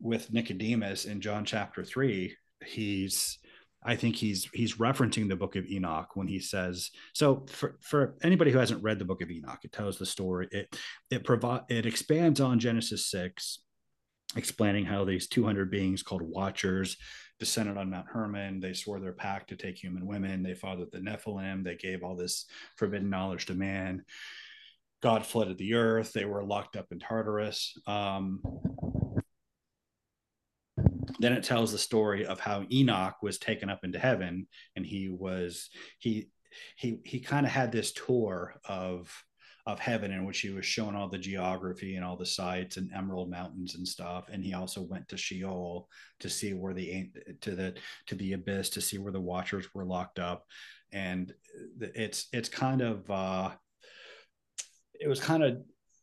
[0.01, 3.39] with Nicodemus in John chapter three, he's
[3.83, 8.16] I think he's he's referencing the book of Enoch when he says so for for
[8.22, 10.49] anybody who hasn't read the book of Enoch, it tells the story.
[10.51, 10.77] It
[11.11, 13.61] it provide it expands on Genesis 6,
[14.37, 16.97] explaining how these 200 beings called watchers
[17.39, 18.61] descended on Mount Hermon.
[18.61, 20.43] They swore their pact to take human women.
[20.43, 21.64] They fathered the Nephilim.
[21.64, 22.47] They gave all this
[22.77, 24.05] forbidden knowledge to man.
[25.03, 26.12] God flooded the earth.
[26.12, 27.78] They were locked up in Tartarus.
[27.86, 28.40] Um,
[31.18, 35.09] then it tells the story of how Enoch was taken up into heaven, and he
[35.09, 36.28] was he
[36.76, 39.12] he he kind of had this tour of
[39.66, 42.88] of heaven in which he was shown all the geography and all the sites and
[42.92, 45.88] emerald mountains and stuff and he also went to sheol
[46.20, 47.74] to see where the to the
[48.07, 50.44] to the abyss to see where the watchers were locked up
[50.92, 51.32] and
[51.80, 53.51] it's it's kind of uh
[55.01, 55.59] it was kind of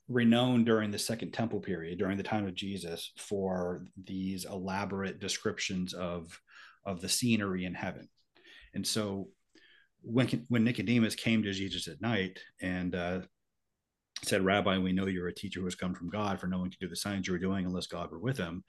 [0.10, 5.94] renowned during the second temple period during the time of jesus for these elaborate descriptions
[5.94, 6.38] of
[6.86, 8.08] of the scenery in heaven.
[8.74, 9.30] And so
[10.02, 13.22] when when nicodemus came to jesus at night and uh,
[14.22, 16.70] said rabbi we know you're a teacher who has come from god for no one
[16.70, 18.64] can do the signs you are doing unless god were with him.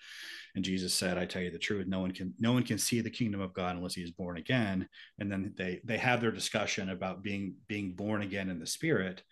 [0.54, 3.00] And jesus said i tell you the truth no one can no one can see
[3.00, 4.88] the kingdom of god unless he is born again.
[5.18, 9.22] And then they they have their discussion about being being born again in the spirit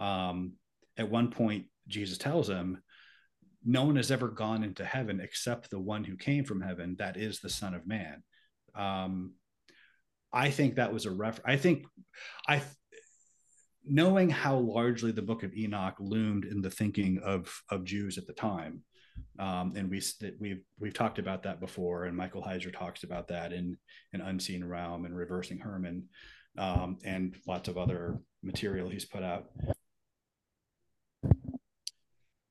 [0.00, 0.54] um,
[0.96, 2.82] at one point, Jesus tells him,
[3.64, 7.16] No one has ever gone into heaven except the one who came from heaven, that
[7.16, 8.22] is the Son of Man.
[8.74, 9.34] Um,
[10.32, 11.40] I think that was a ref.
[11.44, 11.86] I think
[12.48, 12.62] I,
[13.84, 18.26] knowing how largely the Book of Enoch loomed in the thinking of of Jews at
[18.26, 18.82] the time,
[19.38, 20.00] um, and we
[20.38, 23.76] we've we've talked about that before, and Michael Heiser talks about that in
[24.12, 26.04] an Unseen Realm and Reversing Hermon,
[26.56, 29.50] um, and lots of other material he's put out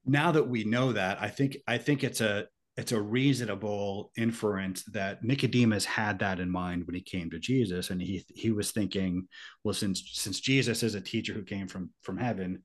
[0.09, 2.47] now that we know that, I think I think it's a
[2.77, 7.89] it's a reasonable inference that Nicodemus had that in mind when he came to Jesus,
[7.89, 9.27] and he he was thinking,
[9.63, 12.63] well, since since Jesus is a teacher who came from from heaven,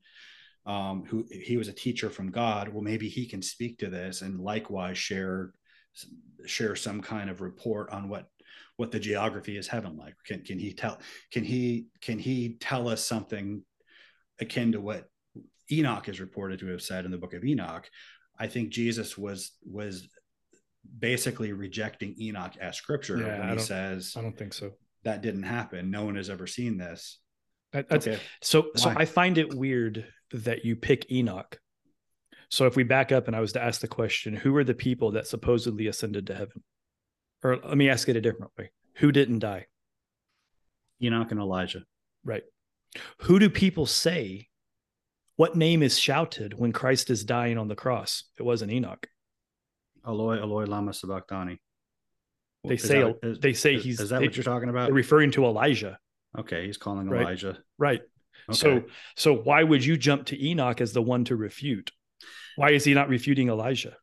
[0.67, 4.23] um, who he was a teacher from God, well, maybe he can speak to this
[4.23, 5.53] and likewise share
[6.47, 8.27] share some kind of report on what
[8.77, 10.15] what the geography is heaven like.
[10.27, 10.99] Can can he tell
[11.33, 13.63] can he can he tell us something
[14.41, 15.09] akin to what
[15.71, 17.89] Enoch is reported to have said in the book of Enoch,
[18.39, 20.09] I think Jesus was was
[20.99, 24.73] basically rejecting Enoch as scripture yeah, when he says, "I don't think so.
[25.05, 25.91] That didn't happen.
[25.91, 27.19] No one has ever seen this."
[27.73, 28.19] That, okay.
[28.41, 28.69] So, Why?
[28.77, 31.59] so I find it weird that you pick Enoch.
[32.51, 34.75] So if we back up and I was to ask the question, who are the
[34.75, 36.63] people that supposedly ascended to heaven?
[37.43, 38.71] Or let me ask it a different way.
[38.97, 39.67] Who didn't die?
[41.03, 41.83] Enoch and Elijah.
[42.25, 42.45] Right.
[43.23, 44.49] Who do people say?
[45.37, 48.25] What name is shouted when Christ is dying on the cross?
[48.39, 49.07] It wasn't Enoch.
[50.07, 51.61] Eloi, Eloi, lama sabachthani.
[52.67, 54.93] They Is say that- is- they say he's Is that they, what you're talking about?
[54.93, 55.99] referring to Elijah.
[56.39, 57.23] Okay, he's calling Right.
[57.23, 57.59] Elijah.
[57.79, 58.01] Right.
[58.49, 58.57] Okay.
[58.57, 58.85] So
[59.17, 61.91] so why would you jump to Enoch as the one to refute?
[62.57, 63.97] Why is he not refuting Elijah?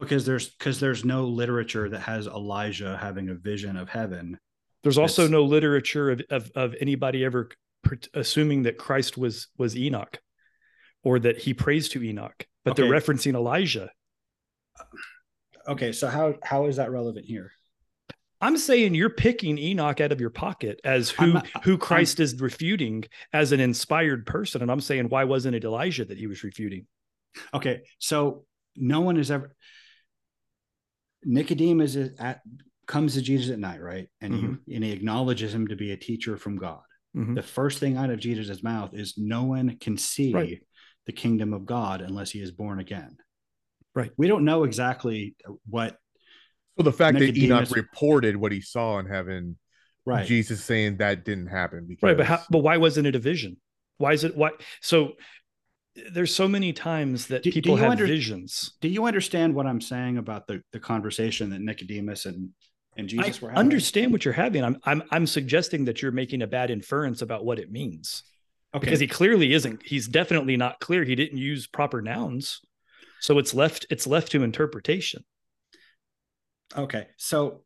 [0.00, 4.36] because there's because there's no literature that has Elijah having a vision of heaven.
[4.82, 7.50] There's also It's- no literature of, of of anybody ever
[8.14, 10.18] assuming that Christ was was Enoch,
[11.04, 13.90] or that he prays to Enoch, but they're referencing Elijah.
[15.68, 17.52] Okay, so how how is that relevant here?
[18.40, 22.40] I'm saying you're picking Enoch out of your pocket as who not- who Christ is
[22.40, 26.42] refuting as an inspired person, and I'm saying why wasn't it Elijah that he was
[26.42, 26.86] refuting?
[27.54, 28.44] Okay, so
[28.76, 29.54] no one has ever
[31.24, 32.40] Nicodemus is at
[32.86, 34.08] comes to Jesus at night, right?
[34.20, 34.54] And Mm-hmm.
[34.66, 36.80] he and he acknowledges him to be a teacher from God.
[37.16, 37.36] Mhm.
[37.36, 40.62] The first thing out of Jesus' mouth is no one can see Right.
[41.06, 43.16] The kingdom of God unless he is born again.
[43.94, 44.10] Right.
[44.16, 45.34] We don't know exactly
[45.68, 45.96] what
[46.78, 49.58] So the fact that Nicodemus- Enoch reported what he saw in heaven,
[50.06, 50.26] right.
[50.26, 53.56] Jesus saying that didn't happen because Right, but how, but why wasn't it a vision?
[53.98, 54.50] Why is it why?
[54.80, 55.12] So
[56.12, 58.72] there's so many times that Do- do people you have under- visions.
[58.80, 62.48] Do you understand what I'm saying about the, the conversation that Nicodemus and,
[62.96, 63.58] and Jesus I were having?
[63.58, 64.64] understand what you're having.
[64.64, 68.22] I'm I'm I'm suggesting that you're making a bad inference about what it means
[68.74, 68.86] Okay.
[68.86, 69.82] because he clearly isn't.
[69.84, 71.04] He's definitely not clear.
[71.04, 72.60] He didn't use proper nouns,
[73.20, 75.24] so it's left it's left to interpretation.
[76.76, 77.64] Okay, so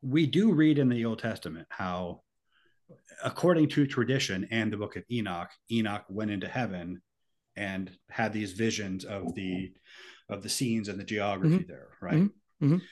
[0.00, 2.22] we do read in the Old Testament how,
[3.24, 7.02] according to tradition and the book of Enoch, Enoch went into heaven
[7.56, 9.72] and had these visions of the
[10.28, 12.14] of the scenes and the geography there, right?
[12.20, 12.30] Mhm.
[12.62, 12.82] Mhm.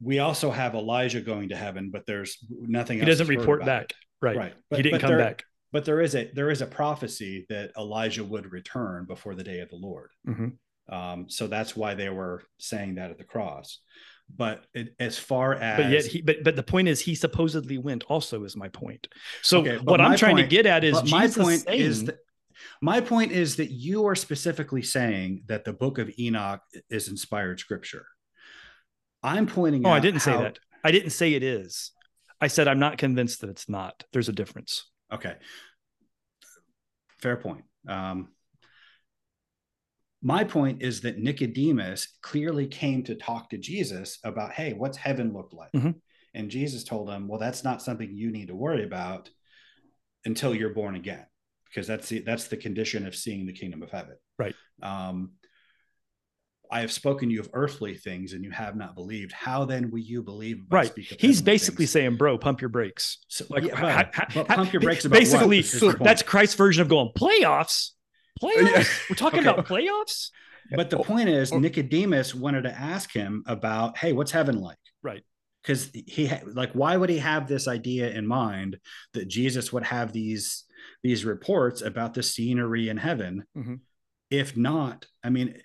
[0.00, 3.00] We also have Elijah going to heaven, but there's nothing.
[3.00, 3.90] He doesn't report back.
[3.90, 3.96] it.
[4.22, 4.36] Right.
[4.36, 4.52] Right.
[4.54, 5.44] he But- didn't but come there- back.
[5.72, 9.60] But there is a there is a prophecy that Elijah would return before the day
[9.60, 10.10] of the Lord.
[10.26, 10.56] Mhm.
[10.88, 13.78] Um, so that's why they were saying that at the cross.
[14.28, 17.78] But it, as far as But yet he but but the point is he supposedly
[17.78, 19.06] went also is my point.
[19.42, 22.18] So Okay, what I'm trying to get at is my point is that
[22.82, 27.60] my point is that you are specifically saying that the book of Enoch is inspired
[27.60, 28.06] scripture.
[29.22, 30.58] I'm pointing Oh, out I didn't say that.
[30.82, 31.92] I didn't say it is.
[32.40, 34.04] I said I'm not convinced that it's not.
[34.12, 34.90] There's a difference.
[35.12, 35.34] Okay.
[37.18, 37.64] Fair point.
[37.86, 38.28] Um,
[40.22, 45.32] my point is that Nicodemus clearly came to talk to Jesus about, hey, what's heaven
[45.32, 45.72] look like?
[45.72, 45.94] Mhm.
[46.34, 49.30] And Jesus told him, well, that's not something you need to worry about
[50.24, 51.26] until you're born again,
[51.64, 54.16] because that's the that's the condition of seeing the kingdom of heaven.
[54.38, 54.54] Right.
[54.82, 55.32] Um,
[56.72, 59.32] I have spoken to you of earthly things, and you have not believed.
[59.32, 60.58] How then will you believe?
[60.70, 60.92] Right.
[60.96, 61.90] He's basically things?
[61.92, 64.14] saying, "Bro, pump your brakes." So, Like, yeah, ha- right.
[64.14, 65.62] ha- but pump your brakes about basically,
[66.04, 67.90] that's Christ's version of going playoffs.
[68.42, 69.10] Playoffs.
[69.10, 69.48] We're talking Okay.
[69.48, 70.30] about playoffs.
[70.72, 74.60] But the Or- point is, or- Nicodemus wanted to ask him about, hey, what's heaven
[74.60, 74.78] like?
[75.02, 75.22] Right.
[75.62, 78.78] Because he like, why would he have this idea in mind
[79.12, 80.64] that Jesus would have these
[81.02, 83.44] these reports about the scenery in heaven?
[83.56, 83.80] Mhm.
[84.30, 85.60] If not, I mean,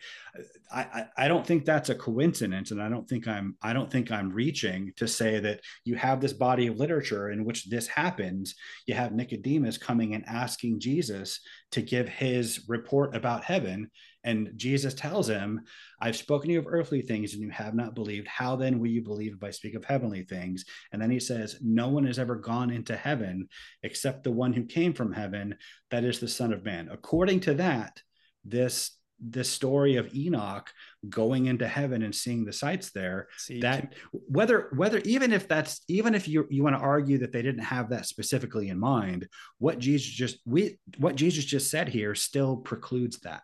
[0.74, 4.12] I, I don't think that's a coincidence, and I don't think I'm I don't think
[4.12, 8.56] I'm reaching to say that you have this body of literature in which this happens.
[8.88, 11.40] You have Nicodemus coming and asking Jesus
[11.72, 13.92] to give his report about heaven,
[14.26, 15.62] and Jesus tells him,
[16.02, 18.28] I've spoken to you of earthly things and you have not believed.
[18.28, 20.66] How then will you believe if I speak of heavenly things?
[20.92, 23.48] And then he says, No one has ever gone into heaven
[23.84, 25.56] except the one who came from heaven,
[25.92, 26.90] that is the Son of Man.
[26.92, 28.02] According to that,
[28.46, 30.70] this this story of Enoch
[31.08, 35.82] going into heaven and seeing the sights there See, that whether whether even if that's
[35.88, 39.30] even if you you want to argue that they didn't have that specifically in mind
[39.58, 43.42] what jesus just we what jesus just said here still precludes that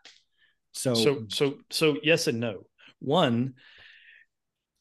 [0.74, 2.66] so, so so so yes and no.
[3.00, 3.56] One,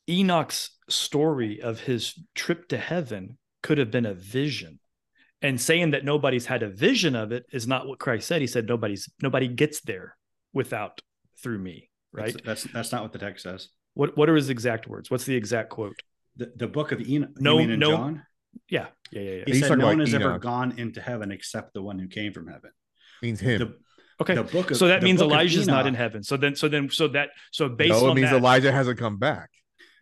[0.09, 4.79] Enoch's story of his trip to heaven could have been a vision.
[5.43, 8.41] And saying that nobody's had a vision of it is not what Christ said.
[8.43, 10.17] He said nobody's nobody gets there
[10.53, 11.01] without
[11.43, 11.89] through me.
[12.13, 12.33] Right.
[12.33, 15.11] that's, that's that's not what the text says What what are his exact words?
[15.11, 15.95] What's the exact quote?
[16.37, 17.91] the, the book of enoch No, you no.
[17.91, 18.23] john
[18.69, 18.87] Yeah.
[19.13, 19.21] Yeah.
[19.23, 19.31] Yeah.
[19.31, 19.43] yeah.
[19.47, 22.33] he He's said no one has ever gone into heaven except the one who came
[22.33, 22.71] from heaven
[23.23, 23.59] means him.
[23.61, 23.77] the,
[24.23, 24.35] Okay.
[24.35, 26.23] the book of, so that means book of Elijah's not in heaven.
[26.23, 28.99] So then so then so that so based no, it on means that, Elijah hasn't
[28.99, 29.49] come back.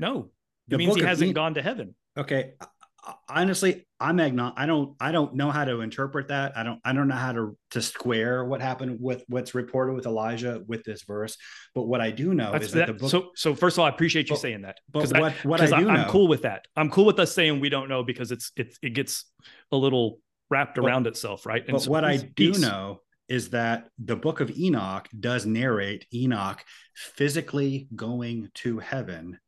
[0.01, 0.31] no,
[0.67, 1.95] the it means he hasn't En- gone to heaven.
[2.17, 2.67] okay I-
[3.05, 4.61] I- honestly I'm agnostic.
[4.61, 6.57] I don't I don't know how to interpret that.
[6.57, 10.07] I don't I don't know how to to square what happened with what's reported with
[10.07, 11.37] Elijah with this verse.
[11.75, 13.11] But what I do know That's is that, that- the book.
[13.11, 14.77] so so first of all, I appreciate you But- saying that.
[14.93, 16.67] but 'Cause I- what what I do I, know, am cool with that.
[16.77, 19.25] I'm cool with us saying we don't know because it's it's it gets
[19.73, 20.21] a little
[20.51, 21.63] wrapped But- around itself, right?
[21.67, 22.61] And but so what I do peace.
[22.61, 29.39] know is that the book of Enoch does narrate Enoch physically going to heaven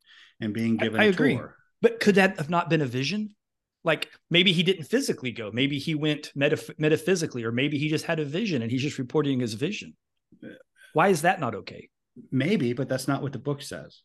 [0.41, 1.37] and being given I a agree.
[1.37, 1.57] tour.
[1.81, 3.35] But could that have not been a vision?
[3.83, 5.51] Like maybe he didn't physically go.
[5.53, 8.99] Maybe he went metaph- metaphysically, or maybe he just had a vision and he's just
[8.99, 9.97] reporting his vision.
[10.93, 11.89] Why is that not okay?
[12.31, 14.03] Maybe, but that's not what the book says.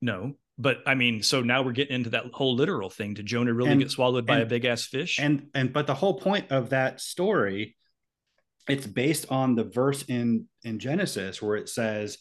[0.00, 3.14] No, but I mean, so now we're getting into that whole literal thing.
[3.14, 5.18] Did Jonah really And- get swallowed by a big ass fish?
[5.18, 7.76] and and but the whole point of that story
[8.68, 12.18] it's based on the verse in in genesis where it says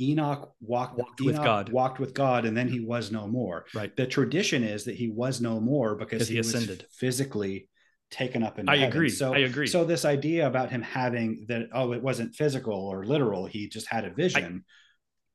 [0.00, 1.68] enoch walked, Walked with God.
[1.70, 3.94] walked with god and then he was no more Right.
[3.96, 6.86] the tradition is that he was no more because he, he ascended.
[6.90, 7.68] physically
[8.10, 8.92] taken up into I heaven.
[8.92, 9.08] agree.
[9.08, 9.66] so I agree.
[9.66, 13.86] so this idea about him having that oh it wasn't physical or literal he just
[13.88, 14.64] had a vision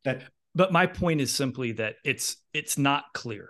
[0.04, 0.24] that
[0.56, 3.50] but my point is simply that it's it's not clear,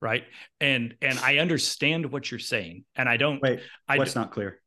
[0.00, 0.24] right?
[0.60, 3.40] And and I understand what you're saying, and I don't.
[3.40, 4.60] wait I what's not clear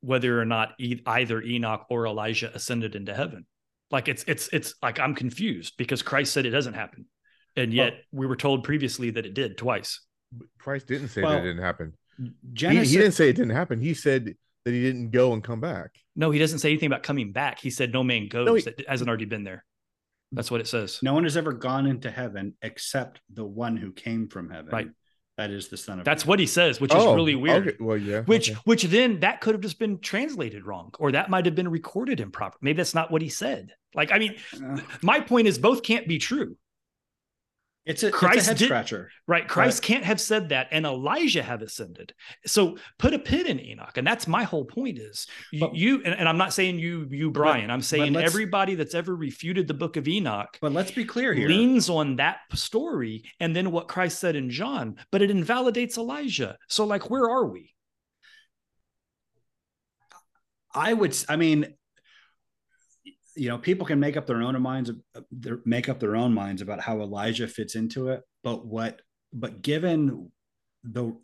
[0.00, 3.46] whether or not either Enoch or Elijah ascended into heaven.
[3.90, 7.06] Like it's it's it's like I'm confused because Christ said it doesn't happen,
[7.56, 10.00] and yet we were told previously that it did twice.
[10.58, 11.94] Christ didn't say Well, that it didn't happen.
[12.18, 13.80] He, he didn't say it didn't happen.
[13.80, 14.34] He said
[14.64, 15.92] that he didn't go and come back.
[16.16, 17.60] No, he doesn't say anything about coming back.
[17.60, 19.64] He said no man goes No, he- that hasn't already been there.
[20.32, 20.98] That's what it says.
[21.02, 24.88] no one has ever gone into heaven except the one who came from heaven Right.
[25.38, 26.28] That is the son of That's man.
[26.28, 27.66] what he says, which is really weird.
[27.66, 27.76] Oh, Okay.
[27.80, 28.20] Well, yeah.
[28.22, 28.60] Which okay.
[28.64, 32.20] which then that could have just been translated wrong, or that might have been recorded
[32.20, 32.58] improper.
[32.60, 33.72] Maybe that's not what he said.
[33.94, 36.56] Like, I mean, Uh, my point is both can't be true,
[37.88, 39.10] it's a, Christ it's a head did- scratcher.
[39.26, 39.48] right?
[39.48, 42.12] Christ can't have said that, and Elijah have ascended.
[42.46, 44.98] So put a pin in Enoch, and that's my whole point.
[44.98, 47.70] Is you, But- you and, and I'm not saying you, you Brian.
[47.70, 51.48] I'm saying everybody that's ever refuted the Book of Enoch But let's be clear here.
[51.48, 56.56] leans on that story and then what Christ said in John, but it invalidates Elijah.
[56.68, 57.74] So, like, where are we?
[60.74, 61.16] I would.
[61.28, 61.74] I mean,
[63.38, 64.90] you know, people can make up their own minds.
[65.14, 68.22] uh, Their, make up their own minds about how Elijah fits into it.
[68.42, 69.00] But what?
[69.32, 70.30] But given
[70.84, 71.16] the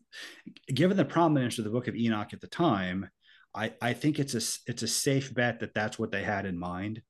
[0.73, 3.09] given the prominence of the Book of Enoch at the time,
[3.55, 6.59] I I think it's a it's a safe bet that that's what they had in
[6.59, 7.03] mind.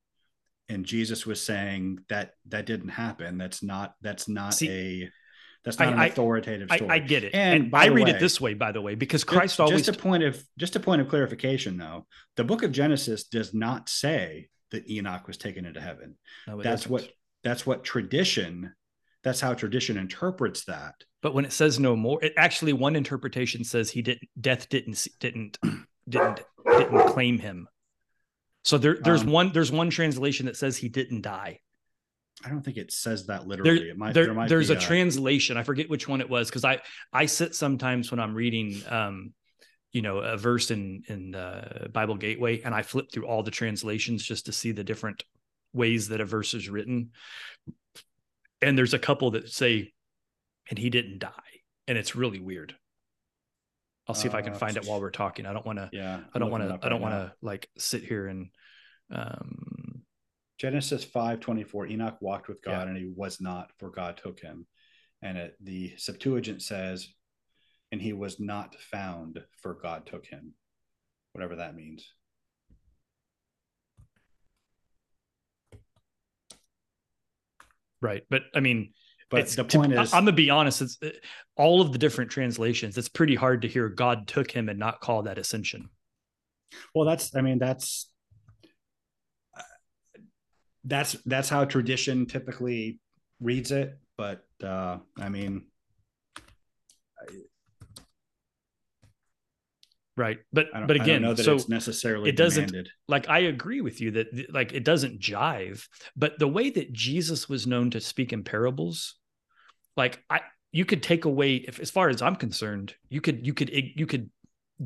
[0.68, 3.36] And Jesus was saying that that didn't happen.
[3.38, 5.10] That's not that's not See, a
[5.64, 6.90] that's I- not an authoritative I, story.
[6.90, 7.34] I get it.
[7.34, 9.84] And And, I read way- it this way, by the way, because Christ always.
[9.84, 13.52] just a point of just a point of clarification though the book of genesis does
[13.52, 16.16] not say that enoch was taken into heaven
[16.46, 16.92] No, that's doesn't.
[16.92, 17.08] what
[17.42, 18.74] that's what tradition
[19.22, 23.64] that's how tradition interprets that But when it says no more, it actually one interpretation
[23.64, 24.28] says he didn't.
[24.38, 25.56] Death didn't didn't
[26.08, 26.40] didn't
[26.78, 27.66] didn't claim him.
[28.64, 31.60] So there, there's Um, one there's one translation that says he didn't die.
[32.44, 34.74] i don't think it says that literally There, it might, there- there might there's be
[34.74, 35.56] a translation.
[35.56, 36.80] I forget which one it was because I
[37.12, 39.32] I sit sometimes when I'm reading, um,
[39.94, 43.50] you know, a verse in in uh, Bible Gateway, and I flip through all the
[43.50, 45.24] translations just to see the different
[45.72, 47.12] ways that a verse is written.
[48.60, 49.92] And there's a couple that say,
[50.68, 51.30] "and he didn't die,"
[51.88, 52.74] and it's really weird.
[54.06, 55.46] I'll see if I can Uh, find it while we're talking.
[55.46, 55.88] I don't want to.
[55.92, 56.74] yeah I don't want to.
[56.84, 58.50] I don't right want to like sit here and.
[59.10, 60.02] um
[60.56, 62.88] genesis 5 24 enoch walked with god Yeah.
[62.88, 64.66] and he was not for god took him
[65.20, 67.08] and it, the septuagint says
[67.94, 70.52] and he was not found for god took him
[71.32, 72.12] whatever that means
[78.00, 78.92] Right, but I mean,
[79.30, 80.82] but it's, the point I- is I'm gonna be honest.
[80.82, 81.08] It's uh,
[81.56, 82.98] all of the different translations.
[82.98, 85.88] It's pretty hard to hear God took him and not call that ascension.
[86.94, 88.10] Well, that's I mean that's
[89.56, 89.62] uh,
[90.84, 93.00] that's that's how tradition typically
[93.40, 95.68] reads it, but uh I mean
[100.16, 102.92] Right, but but again, so it's necessarily it doesn't- demanded.
[103.08, 105.88] like I agree with you that like it doesn't jive.
[106.14, 109.16] But the way that Jesus was known to speak in parables,
[109.96, 113.54] like I, you could take away, if, as far as I'm concerned, you could you
[113.54, 114.30] could you could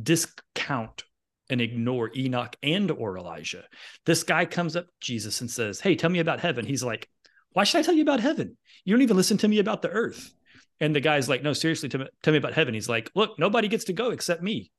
[0.02, 1.04] discount
[1.50, 3.64] and ignore Enoch and or Elijah.
[4.06, 7.06] This guy comes up Jesus and says, "Hey, tell me about heaven." He's like,
[7.52, 8.56] "Why should I tell you about heaven?
[8.84, 10.32] You don't even listen to me about the earth."
[10.80, 13.38] And the guy's like, "No, seriously, tell me, tell me about heaven." He's like, "Look,
[13.38, 14.70] nobody gets to go except me.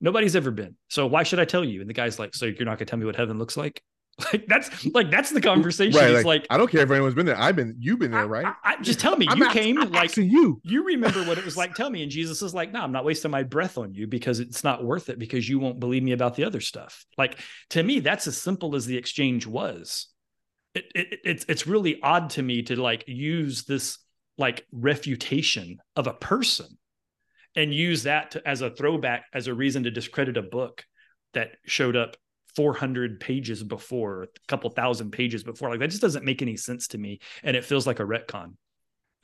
[0.00, 0.76] Nobody's ever been.
[0.88, 2.84] So why should I tell you?" And the guy's like, "So you're not going to
[2.86, 3.82] tell me what heaven looks like?"
[4.32, 5.96] Like that's like that's the conversation.
[6.00, 7.38] Right, It's like, like, I don't care if anyone's been there.
[7.38, 7.76] I've been.
[7.78, 8.46] You've been there, right?
[8.46, 10.60] I, I- just tell me I'm you came I'm like you.
[10.64, 11.74] you remember what it was like.
[11.76, 12.02] Tell me.
[12.02, 14.84] And Jesus is like, no, I'm not wasting my breath on you because it's not
[14.84, 17.04] worth it because you won't believe me about the other stuff.
[17.16, 17.38] Like
[17.70, 20.08] to me, that's as simple as the exchange was.
[20.74, 23.98] It, it, it's it's really odd to me to like use this
[24.36, 26.66] like refutation of a person
[27.54, 30.84] and use that to, as a throwback as a reason to discredit a book
[31.34, 32.16] that showed up
[32.56, 35.70] 400 pages before, a couple thousand pages before.
[35.70, 38.54] Like that just doesn't make any sense to me, and it feels like a retcon.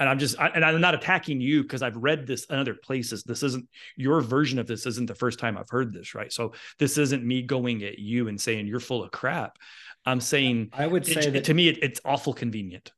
[0.01, 2.75] And I'm just, I, and I'm not attacking you because I've read this in other
[2.75, 3.23] places.
[3.23, 4.87] This isn't your version of this.
[4.87, 6.33] Isn't the first time I've heard this, right?
[6.33, 9.57] So this isn't me going at you and saying you're full of crap.
[10.05, 12.91] I'm saying I would say it- that to me, it, it's awful convenient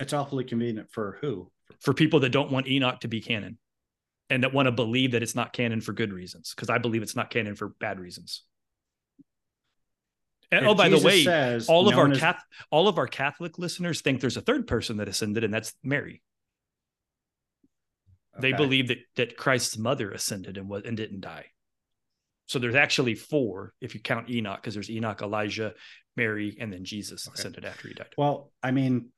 [0.00, 1.50] it's awfully convenient for who?
[1.80, 3.56] for people that don't want Enoch to be canon
[4.30, 6.54] and that want to believe that it's not canon for good reasons.
[6.54, 8.44] Because I believe it's not canon for bad reasons.
[10.52, 13.06] And, oh, by Jesus the way, says all of our is- Catholic, all of our
[13.06, 16.22] Catholic listeners think there's a third person that ascended, and that's Mary.
[18.38, 21.46] They believe that that Christ's mother ascended and was and didn't die.
[22.46, 25.74] So there's actually four if you count Enoch, because there's Enoch, Elijah,
[26.16, 27.34] Mary, and then Jesus Okay.
[27.34, 28.14] ascended after he died.
[28.16, 29.10] Well, I mean,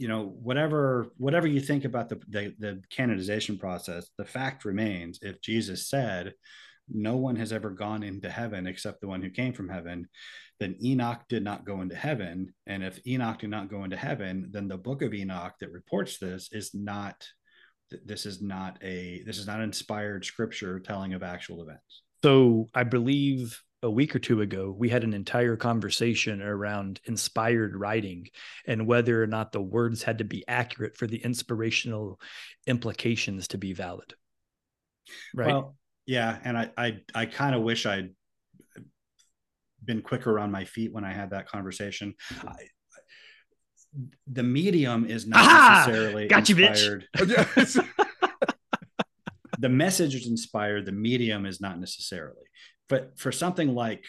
[0.00, 5.18] you know, whatever whatever you think about the, the the canonization process, the fact remains:
[5.20, 6.32] if Jesus said,
[6.88, 10.08] "No one has ever gone into heaven except the one who came from heaven,"
[10.58, 12.54] then Enoch did not go into heaven.
[12.66, 16.16] And if Enoch did not go into heaven, then the book of Enoch that reports
[16.16, 17.22] this is not.
[18.06, 19.22] This is not a.
[19.26, 22.04] This is not inspired scripture telling of actual events.
[22.22, 27.74] So I believe a week or two ago, we had an entire conversation around inspired
[27.76, 28.28] writing
[28.66, 32.20] and whether or not the words had to be accurate for the inspirational
[32.66, 34.14] implications to be valid.
[35.34, 35.48] Right.
[35.48, 35.76] Well,
[36.06, 38.10] yeah, and I I I kind of wish I'd
[39.84, 42.14] been quicker on my feet when I had that conversation.
[42.32, 42.48] Mm-hmm.
[42.48, 42.54] I,
[44.30, 45.84] the medium is not Aha!
[45.86, 47.04] necessarily Got you, bitch.
[47.56, 47.86] inspired.
[49.58, 50.86] the message is inspired.
[50.86, 52.44] The medium is not necessarily.
[52.90, 54.04] But for something like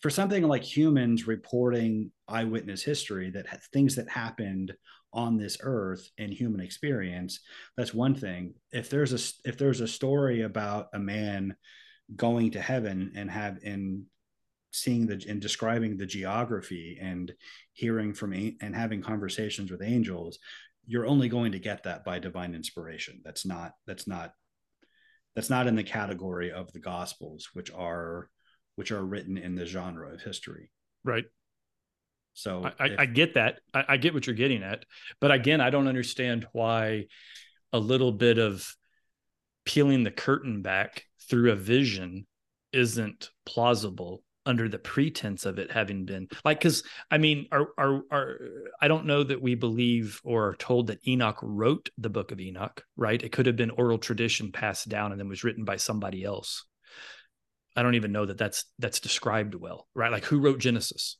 [0.00, 4.72] for something like humans reporting eyewitness history that ha- things that happened
[5.12, 7.40] on this earth in human experience
[7.76, 8.54] that's one thing.
[8.72, 11.54] If there's a if there's a story about a man
[12.16, 14.06] going to heaven and have in
[14.70, 17.30] seeing the and describing the geography and
[17.74, 20.38] hearing from and having conversations with angels
[20.86, 23.20] you're only going to get that by divine inspiration.
[23.24, 24.32] That's not that's not
[25.34, 28.28] that's not in the category of the gospels which are
[28.76, 30.70] which are written in the genre of history
[31.04, 31.24] right.
[32.32, 33.60] so I, I, if- I get that.
[33.74, 34.84] I, I get what you're getting at.
[35.20, 37.06] But again, I don't understand why
[37.72, 38.66] a little bit of
[39.64, 42.26] peeling the curtain back through a vision
[42.72, 48.02] isn't plausible under the pretense of it having been like because I mean are are
[48.10, 48.38] are
[48.80, 52.40] I don't know that we believe or are told that Enoch wrote the book of
[52.40, 53.22] Enoch, right?
[53.22, 56.64] It could have been oral tradition passed down and then was written by somebody else.
[57.76, 60.12] I don't even know that that's that's described well, right?
[60.12, 61.16] Like who wrote Genesis?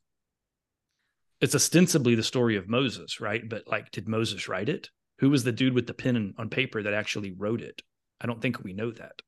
[1.41, 3.43] It's ostensibly the story of Moses, right?
[3.49, 4.91] But like, did Moses write it?
[5.18, 7.83] Who was the dude with the pen on paper that actually wrote it?
[8.20, 9.23] I don't think we know that,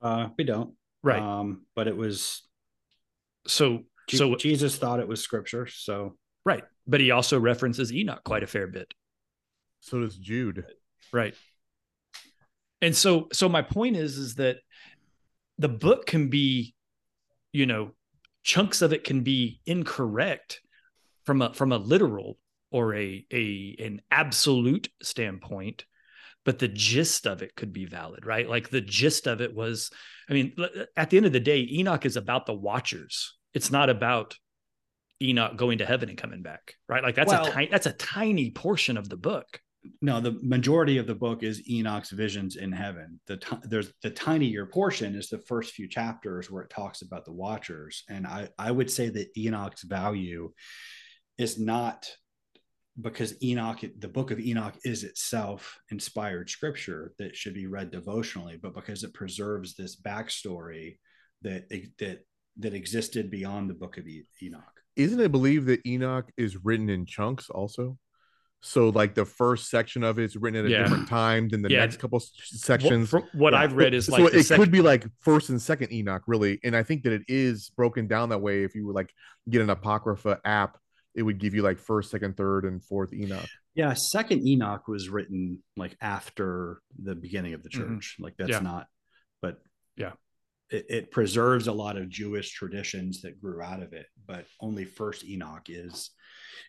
[0.00, 1.22] uh we don't right?
[1.22, 2.42] um but it was
[3.46, 8.22] so, Je- so jesus thought it was scripture so right, but he also references Enoch
[8.24, 8.92] quite a fair bit,
[9.80, 10.64] so does Jude.
[11.12, 11.34] right?
[12.80, 14.56] And so, so my point is, is that
[15.58, 16.74] the book can be,
[17.52, 17.92] you know,
[18.42, 20.60] chunks of it can be incorrect
[21.24, 22.38] from a from a literal
[22.72, 25.84] or a a an absolute standpoint
[26.44, 28.48] but the gist of it could be valid right?
[28.48, 29.90] Like the gist of it was
[30.30, 30.54] i mean
[30.96, 33.36] at the end of the day enoch is about the watchers.
[33.54, 34.36] It's not about
[35.22, 37.02] enoch going to heaven and coming back right?
[37.02, 39.60] Like that's Well- a tiny that's a tiny portion of the book.
[40.00, 43.20] No the majority of the book is enoch's visions in heaven.
[43.26, 47.24] The ti- there's the tinier portion is the first few chapters where it talks about
[47.24, 48.04] the watchers.
[48.08, 50.52] And i i would say that enoch's value
[51.38, 52.08] is not
[53.00, 58.58] because enoch the book of enoch is itself inspired scripture that should be read devotionally
[58.62, 60.98] but because it preserves this backstory
[61.40, 61.68] that
[61.98, 62.20] that
[62.58, 64.62] that existed beyond the book of E- enoch
[64.96, 67.96] Isn't it believed that Enoch is written in chunks also?
[68.60, 70.82] So like the first section of it is written at a Yeah.
[70.82, 71.78] different time than the Yeah.
[71.80, 73.12] next couple s- what, sections.
[73.32, 73.60] what Yeah.
[73.60, 76.22] i've read is so like the it sec- could be like first and second Enoch,
[76.26, 76.60] really.
[76.62, 78.64] And I think that it is broken down that way.
[78.64, 79.10] If you would like
[79.48, 80.76] get an Apocrypha app,
[81.14, 83.46] it would give you like first, second, third, and fourth Enoch.
[83.74, 87.72] Yeah, second Enoch was written like after the beginning of the Mhm.
[88.00, 88.16] church.
[88.18, 88.60] Like that's Yeah.
[88.60, 88.86] not,
[89.40, 89.62] but
[89.96, 90.12] Yeah.
[90.70, 94.84] it, it, preserves a lot of Jewish traditions that grew out of it, but only
[94.84, 96.10] First Enoch is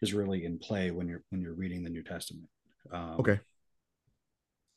[0.02, 2.50] is really in play when you're when you're reading the New Testament.
[2.92, 3.40] Um, okay.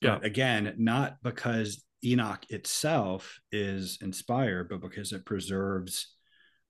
[0.00, 0.20] Yeah.
[0.22, 6.15] Again, not because Enoch itself is inspired, but because it preserves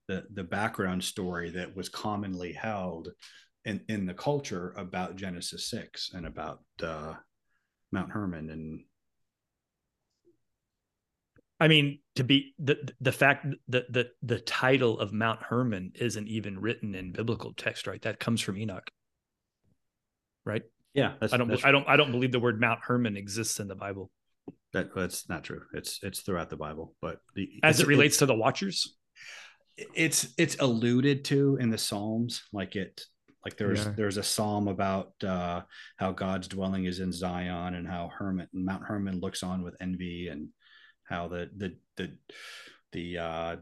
[0.09, 3.09] the the background story that was commonly held
[3.65, 7.15] in in the culture about Genesis six and about uh,
[7.93, 8.81] Mount Hermon and
[11.59, 16.29] I mean, to be the the fact that the the title of Mount Hermon isn't
[16.29, 18.01] even written in biblical text, right?
[18.03, 18.91] That comes from Enoch,
[20.45, 20.63] right?
[20.93, 23.75] Yeah, I don't I don't I don't believe the word Mount Hermon exists in the
[23.75, 24.11] Bible.
[24.75, 25.63] That that's not true.
[25.73, 28.95] It's it's throughout the Bible, but the, as it relates to the Watchers,
[29.77, 33.01] it's it's alluded to in the Psalms, like it
[33.47, 33.93] like there's yeah.
[33.97, 35.61] there's a psalm about uh,
[35.99, 40.27] how God's dwelling is in Zion and how Hermon Mount Hermon looks on with envy
[40.27, 40.49] and
[41.05, 42.17] how the the the
[42.91, 43.57] the uh,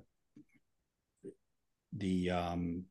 [1.92, 2.84] the um,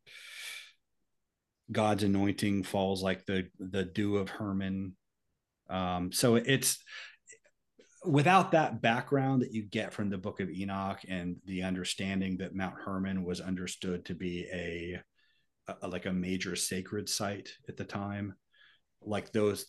[1.71, 4.95] God's anointing falls like the the dew of Hermon.
[5.71, 6.77] Um, so it's
[8.05, 12.55] without that background that you get from the Book of Enoch and the understanding that
[12.55, 14.99] Mount Hermon was understood to be a,
[15.81, 18.35] a like a major sacred site at the time,
[19.01, 19.67] like those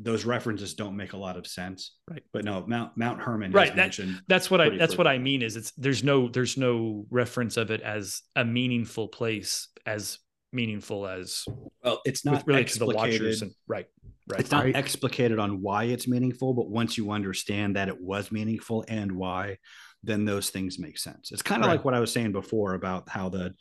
[0.00, 1.96] those references don't make a lot of sense.
[2.08, 2.22] Right.
[2.32, 3.74] But no, Mount Mount Hermon right.
[3.74, 3.98] That,
[4.28, 7.70] that's what I that's what I mean is it's there's no there's no reference of
[7.70, 10.18] it as a meaningful place as
[10.50, 11.44] meaningful as
[11.84, 13.86] well it's not really to the watchers and right
[14.30, 14.40] right.
[14.40, 18.32] It's not I, explicated on why it's meaningful but once you understand that it was
[18.32, 19.58] meaningful and why
[20.04, 21.32] then those things make sense.
[21.32, 21.74] It's kind of right.
[21.74, 23.54] like what i was saying before about how the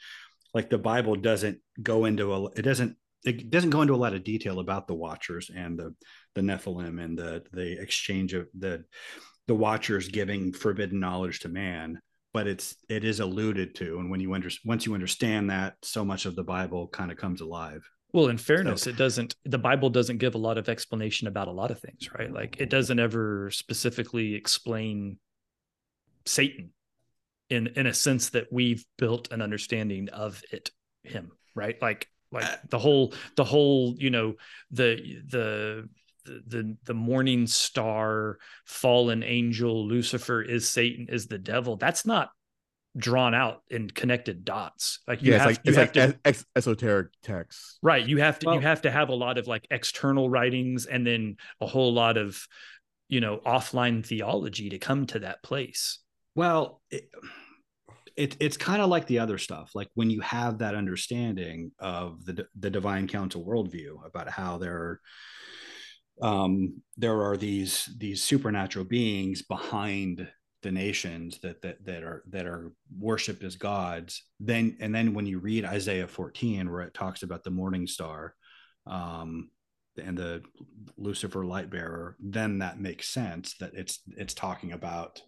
[0.53, 2.95] like the bible doesn't go into a it doesn't
[3.25, 5.93] it doesn't go into a lot of detail about the watchers and the
[6.35, 8.83] the nephilim and the the exchange of the
[9.47, 11.99] the watchers giving forbidden knowledge to man
[12.37, 13.97] but it's it is alluded to.
[13.97, 17.17] And when you under, once you understand that so much of the bible kind of
[17.17, 17.81] comes alive
[18.13, 21.47] well in fairness so, it doesn't the bible doesn't give a lot of explanation about
[21.47, 22.31] a lot of things right?
[22.31, 25.17] Like it doesn't ever specifically explain
[26.25, 26.71] satan
[27.49, 30.71] in in a sense that we've built an understanding of it
[31.03, 31.81] him right?
[31.81, 34.35] Like like uh, the whole the whole you know
[34.71, 35.89] the the
[36.25, 41.77] the the morning star fallen angel lucifer is satan is the devil.
[41.77, 42.29] That's not
[42.97, 44.99] drawn out in connected dots.
[45.07, 48.05] Like you yeah, have, it's like, you it's have like to, ex- esoteric text right
[48.05, 51.05] you have to well, you have to have a lot of like external writings and
[51.05, 52.41] then a whole lot of
[53.07, 55.99] you know offline theology to come to that place.
[56.35, 57.09] Well it,
[58.15, 62.25] it, it's kind of like the other stuff like when you have that understanding of
[62.25, 65.01] the the divine council worldview about how there are
[66.21, 70.27] um, there are these these supernatural beings behind
[70.67, 75.25] the nations that that that are that are worshipped as gods then and then when
[75.25, 78.35] you read isaiah 14 where it talks about the morning star
[78.85, 79.49] um,
[79.97, 80.43] and the
[80.97, 85.21] lucifer light bearer then that makes sense that it's it's talking about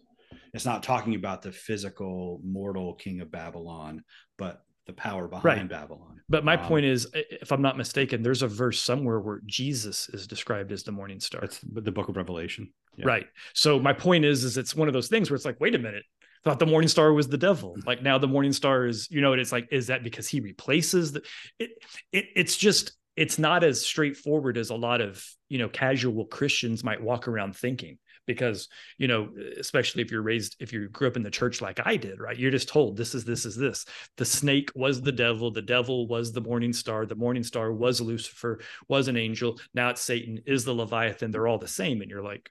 [0.52, 4.04] it's not talking about the physical mortal king of babylon
[4.36, 5.68] but the power behind right.
[5.68, 6.20] babylon.
[6.28, 10.08] But my um, point is if i'm not mistaken there's a verse somewhere where jesus
[10.10, 11.44] is described as the morning star.
[11.44, 12.72] It's the book of revelation.
[12.96, 13.06] Yeah.
[13.06, 13.26] right.
[13.54, 15.78] So my point is is it's one of those things where it's like wait a
[15.78, 16.04] minute.
[16.42, 17.76] Thought the morning star was the devil.
[17.86, 21.12] Like now the morning star is you know it's like is that because he replaces
[21.12, 21.22] the
[21.58, 21.70] it,
[22.12, 26.82] it it's just it's not as straightforward as a lot of you know casual christians
[26.82, 27.98] might walk around thinking
[28.34, 28.68] because
[28.98, 31.96] you know especially if you're raised if you grew up in the church like i
[31.96, 32.38] did right?
[32.38, 33.84] You're just told this is this is this.
[34.16, 38.00] The snake was the devil the devil was the morning star the morning star was
[38.00, 39.58] lucifer was an angel.
[39.74, 41.30] Now it's satan is the leviathan.
[41.30, 42.02] They're all the same.
[42.02, 42.50] And you're like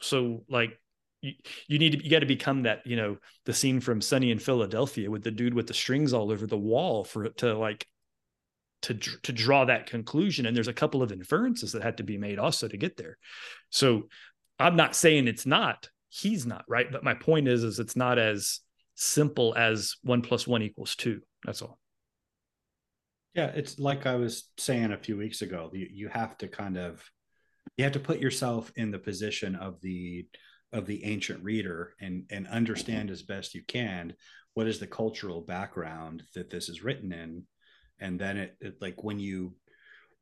[0.00, 0.78] so like
[1.22, 1.32] you,
[1.68, 3.16] you need to you got to become that you know
[3.46, 6.58] the scene from sunny in philadelphia with the dude with the strings all over the
[6.58, 7.86] wall for it to like
[8.82, 10.46] to to draw that conclusion.
[10.46, 13.18] And there's a couple of inferences that had to be made also to get there.
[13.70, 14.08] So
[14.58, 15.88] I'm not saying it's not.
[16.08, 18.60] He's not right, but my point is, is it's not as
[18.94, 21.20] simple as one plus one equals two.
[21.44, 21.78] That's all.
[23.34, 25.70] Yeah, it's like I was saying a few weeks ago.
[25.72, 27.04] You you have to kind of
[27.76, 30.26] you have to put yourself in the position of the
[30.72, 34.14] of the ancient reader and and understand as best you can
[34.54, 37.44] what is the cultural background that this is written in
[38.00, 39.54] and then it, it like when you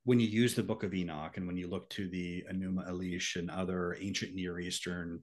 [0.05, 3.37] when you use the Book of Enoch and when you look to the Enuma Elish
[3.37, 5.23] and other ancient Near Eastern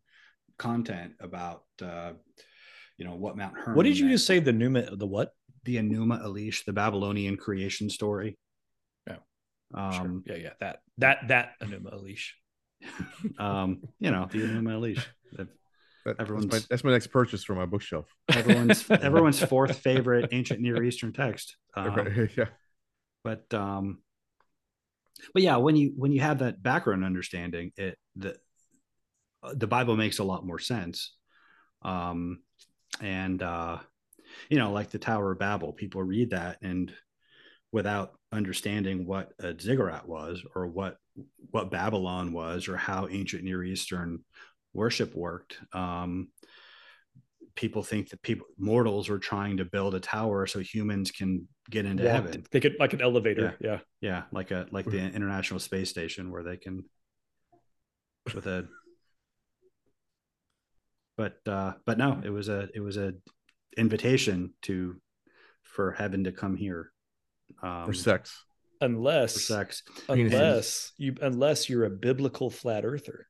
[0.57, 2.13] content about, uh,
[2.97, 3.75] you know, what Mount Hermon.
[3.75, 4.39] What did you meant, just say?
[4.39, 5.31] The Numa, the what?
[5.65, 8.37] The Enuma Elish, the Babylonian creation story.
[9.07, 9.17] Yeah.
[9.73, 10.35] Um, sure.
[10.35, 10.53] Yeah, yeah.
[10.59, 12.29] That that that Enuma Elish.
[13.39, 15.05] um, you know, the Enuma Elish.
[15.33, 15.47] That-
[16.03, 18.07] that's, my, Everyone's- that's my next purchase for my bookshelf.
[18.33, 21.57] Everyone's everyone's fourth favorite ancient Near Eastern text.
[21.75, 22.45] Um, yeah.
[23.23, 23.99] but um
[25.33, 28.35] but yeah when you when you have that background understanding it the
[29.53, 31.15] the bible makes a lot more sense.
[31.81, 32.41] Um
[33.01, 33.79] and uh
[34.49, 36.93] you know like the tower of babel people read that and
[37.71, 40.97] without understanding what a ziggurat was or what
[41.51, 44.19] what babylon was or how ancient near eastern
[44.73, 46.27] worship worked um
[47.55, 51.85] people think that people mortals were trying to build a tower so humans can get
[51.85, 53.55] into Walked- heaven They could like an elevator.
[53.59, 53.79] Yeah.
[53.99, 56.83] yeah, like a like the International Space Station where they can
[58.35, 58.67] with a
[61.17, 63.13] but uh but no, it was a it was a
[63.77, 64.99] invitation to
[65.63, 66.91] for heaven to come here.
[67.61, 68.43] Um For sex.
[68.79, 69.83] Unless for sex.
[70.09, 73.27] Unless you unless you're a biblical flat earther.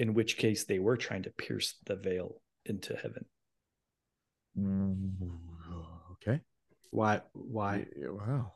[0.00, 3.26] In which case they were trying to pierce the veil into heaven.
[4.58, 5.12] Mm,
[6.12, 6.40] okay.
[6.90, 8.52] Why why wow.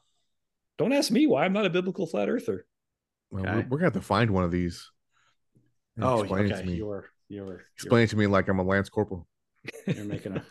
[0.79, 2.67] Don't ask me why I'm not a biblical flat earther.
[3.31, 3.53] Well, Okay.
[3.57, 4.91] we're, we're gonna have to find one of these.
[5.97, 6.61] and Oh, explain okay.
[6.63, 6.75] to me.
[6.77, 9.29] You're you're Explain it to me like I'm a lance corporal.
[9.87, 10.45] you're, you're making a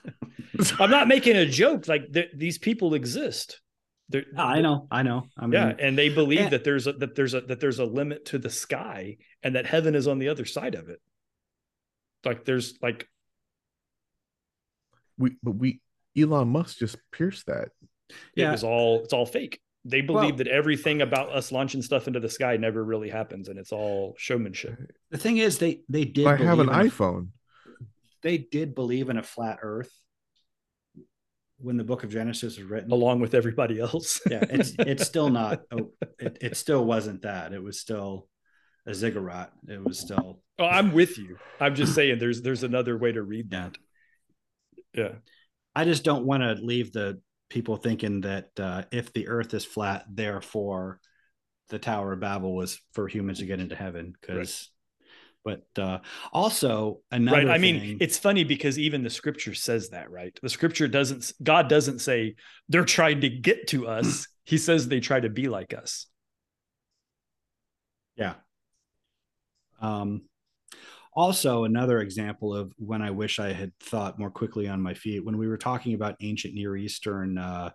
[0.79, 1.87] I'm not making a joke.
[1.87, 3.59] Like th- these people exist.
[4.09, 5.23] They're, Ah, I know, I know.
[5.37, 7.79] I mean yeah, and they believe and- that there's a that there's a that there's
[7.79, 10.99] a limit to the sky and that heaven is on the other side of it.
[12.25, 13.07] Like there's like
[15.17, 15.81] We but we
[16.17, 17.69] Elon Musk just pierced that.
[17.79, 18.15] Yeah.
[18.15, 18.51] it Yeah.
[18.51, 19.59] was all it's all fake.
[19.85, 23.47] They believe Well- that everything about us launching stuff into the sky never really happens
[23.49, 24.77] and it's all showmanship.
[25.11, 27.27] the thing is they they did I have an believe a- iPhone.
[28.21, 29.91] they did believe in a flat earth
[31.63, 32.91] when the book of Genesis was written.
[32.91, 34.21] Along with everybody else.
[34.29, 35.61] yeah, it's it's still not.
[35.71, 37.53] Oh, it it still wasn't that.
[37.53, 38.27] It was still
[38.85, 39.51] a ziggurat.
[39.67, 41.37] It was still oh, I'm with you.
[41.59, 43.69] I'm just saying there's there's another way to read yeah.
[43.69, 43.77] that.
[44.93, 45.11] Yeah.
[45.75, 47.19] I just don't want to leave the
[47.49, 50.99] people thinking that uh, if the Earth is flat, therefore
[51.69, 54.13] the Tower of Babel was for humans to get into heaven.
[54.19, 54.69] Because,
[55.43, 55.99] but uh,
[56.31, 57.37] also another.
[57.37, 61.31] right i mean it's funny because even the scripture says that right the scripture doesn't
[61.41, 62.35] god doesn't say
[62.69, 66.07] they're trying to get to us he says they try to be like us
[68.15, 68.35] Yeah.
[69.81, 70.23] Um,
[71.15, 75.23] also, another example of when I wish I had thought more quickly on my feet
[75.23, 77.71] when we were talking about ancient Near Eastern uh,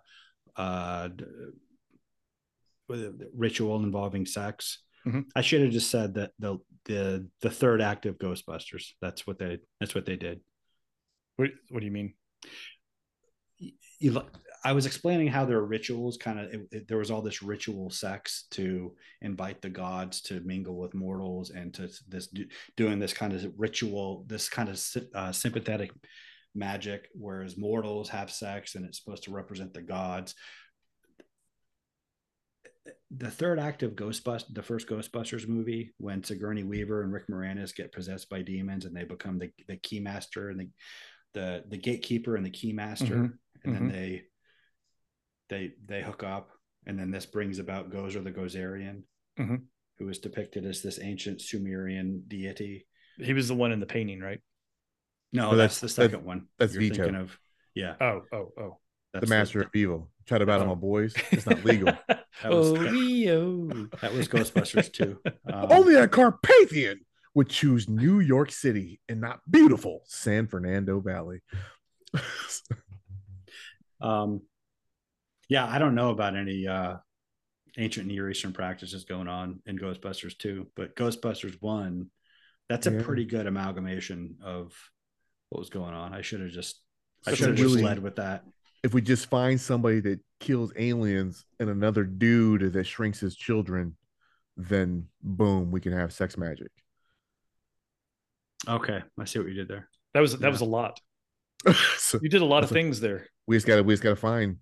[0.55, 1.09] uh,
[2.91, 4.79] a ritual involving sex.
[5.05, 5.25] Mhm.
[5.35, 8.93] I should have just said that the the the third act of Ghostbusters.
[9.01, 10.41] That's what they that's what they did.
[11.37, 12.13] what, what do you mean
[13.99, 14.21] you
[14.63, 18.45] I was explaining how there are rituals kind of there was all this ritual sex
[18.51, 22.45] to invite the gods to mingle with mortals and to this do,
[22.75, 24.81] doing this kind of ritual this kind of
[25.15, 25.91] uh, sympathetic
[26.55, 30.35] magic whereas mortals have sex and it's supposed to represent the gods
[33.11, 37.75] the third act of Ghostbusters, the first Ghostbusters movie, when Sigourney Weaver and Rick Moranis
[37.75, 40.69] get possessed by demons and they become the, the keymaster and the,
[41.33, 43.33] the the gatekeeper and the keymaster, Mhm.
[43.63, 43.91] and then Mhm.
[43.91, 44.23] they
[45.49, 46.49] they they hook up,
[46.85, 49.03] and then this brings about Gozer the Gozerian,
[49.39, 49.63] Mhm.
[49.97, 52.85] who is depicted as this ancient Sumerian deity.
[53.17, 54.39] he was the one in the painting right
[55.33, 56.47] No, Oh, that's, that's- the second one.
[56.57, 56.95] that's You're Vigo.
[56.95, 57.37] thinking of.
[57.75, 58.77] Yeah, oh oh oh
[59.13, 60.11] that's the master of evil.
[60.25, 60.75] Try to battle Oh.
[60.75, 61.13] my boys.
[61.31, 61.93] It's not legal.
[62.43, 63.65] That was, oh that, Leo.
[64.01, 65.19] that was Ghostbusters too.
[65.51, 67.01] Um, Only a Carpathian
[67.33, 71.41] would choose New York City and not beautiful San Fernando Valley.
[74.01, 74.41] Um,
[75.49, 76.95] yeah, I don't know about any uh,
[77.77, 82.09] ancient Near Eastern practices going on in Ghostbusters too, but Ghostbusters 1,
[82.69, 83.01] that's a Yeah.
[83.03, 84.73] pretty good amalgamation of
[85.49, 86.13] what was going on.
[86.13, 86.81] I should have just,
[87.27, 88.45] I should have a just really- led with that.
[88.83, 93.95] If we just find somebody that kills aliens and another dude that shrinks his children,
[94.55, 96.71] then boom, we can have sex magic.
[98.67, 99.89] Okay, I see what you did there.
[100.13, 100.49] that was that Yeah.
[100.49, 100.99] was a lot
[101.97, 104.01] so you did a lot of That's a- things there we just gotta we just
[104.03, 104.57] gotta find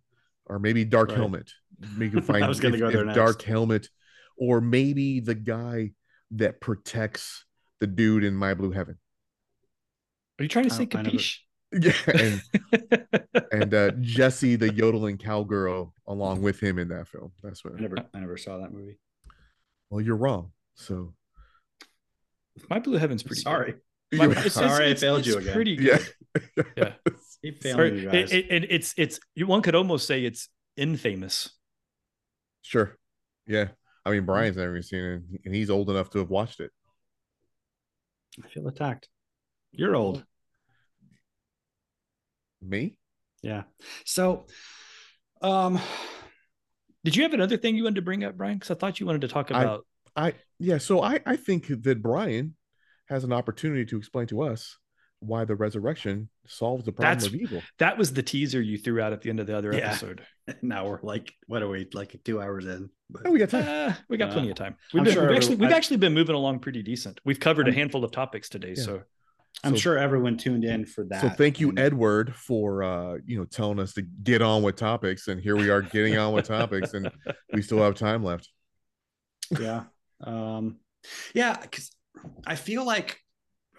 [0.45, 1.17] or maybe Dark Right.
[1.17, 1.51] Helmet.
[1.97, 3.15] We can find was gonna if- go there next.
[3.17, 3.89] Dark Helmet,
[4.37, 5.91] or maybe the guy
[6.31, 7.45] that protects
[7.79, 8.97] the dude in My Blue Heaven.
[10.39, 11.39] are you trying to say don't- never- capiche
[11.73, 12.41] Yeah, and
[13.51, 17.31] and uh, Jessie the yodeling cowgirl along with him in that film.
[17.43, 17.73] That's what.
[17.75, 18.99] I never, I never saw that movie.
[19.89, 20.51] Well, you're wrong.
[20.75, 21.13] So
[22.69, 23.49] my blue heaven's pretty good.
[23.51, 23.75] Sorry,
[24.13, 25.53] My- You're- it's- Sorry I failed it's you again.
[25.53, 25.99] pretty yeah,
[26.55, 26.93] good Yeah.
[27.43, 28.31] keep Or failing you guys.
[28.31, 31.49] it, it- it's it's one could almost say it's infamous
[32.61, 32.95] sure.
[33.45, 33.69] Yeah,
[34.05, 36.71] I mean Brian's never even seen it, and he's old enough to have watched it.
[38.43, 39.09] I feel attacked.
[39.71, 40.23] You're old.
[42.61, 42.95] Me?
[43.43, 43.63] Yeah.
[44.05, 44.45] So,
[45.41, 45.79] um,
[47.03, 48.57] Did you have another thing you wanted to bring up, Brian?
[48.57, 49.85] Because I thought you wanted to talk about.
[50.15, 52.55] I yeah, so I I think that Brian
[53.07, 54.77] has an opportunity to explain to us
[55.19, 57.61] why the resurrection solves the problem That's- of evil.
[57.79, 59.89] that was the teaser you threw out at the end of the other Yeah.
[59.91, 60.21] episode.
[60.61, 62.89] now we're like, what are we like two hours in?
[63.09, 63.67] But Oh, we got time.
[63.67, 64.75] Uh, we got Uh, plenty of time.
[64.93, 67.19] We've, been, sure we've actually we've I- actually been moving along pretty decent.
[67.23, 68.83] We've covered a I'm- handful of topics today, Yeah.
[68.83, 69.03] so
[69.63, 71.21] I'm So- sure everyone tuned in for that.
[71.21, 75.27] So thank you, Edward, for uh, you know, telling us to get on with topics.
[75.27, 77.11] And here we are getting on with topics, and
[77.53, 78.49] we still have time left.
[79.59, 79.83] yeah
[80.21, 80.77] um
[81.35, 81.91] yeah because
[82.45, 83.17] i feel like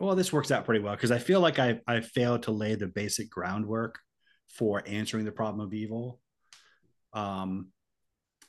[0.00, 2.74] well this works out pretty well because i feel like i i failed to lay
[2.76, 3.98] the basic groundwork
[4.48, 6.20] for answering the problem of evil
[7.12, 7.66] um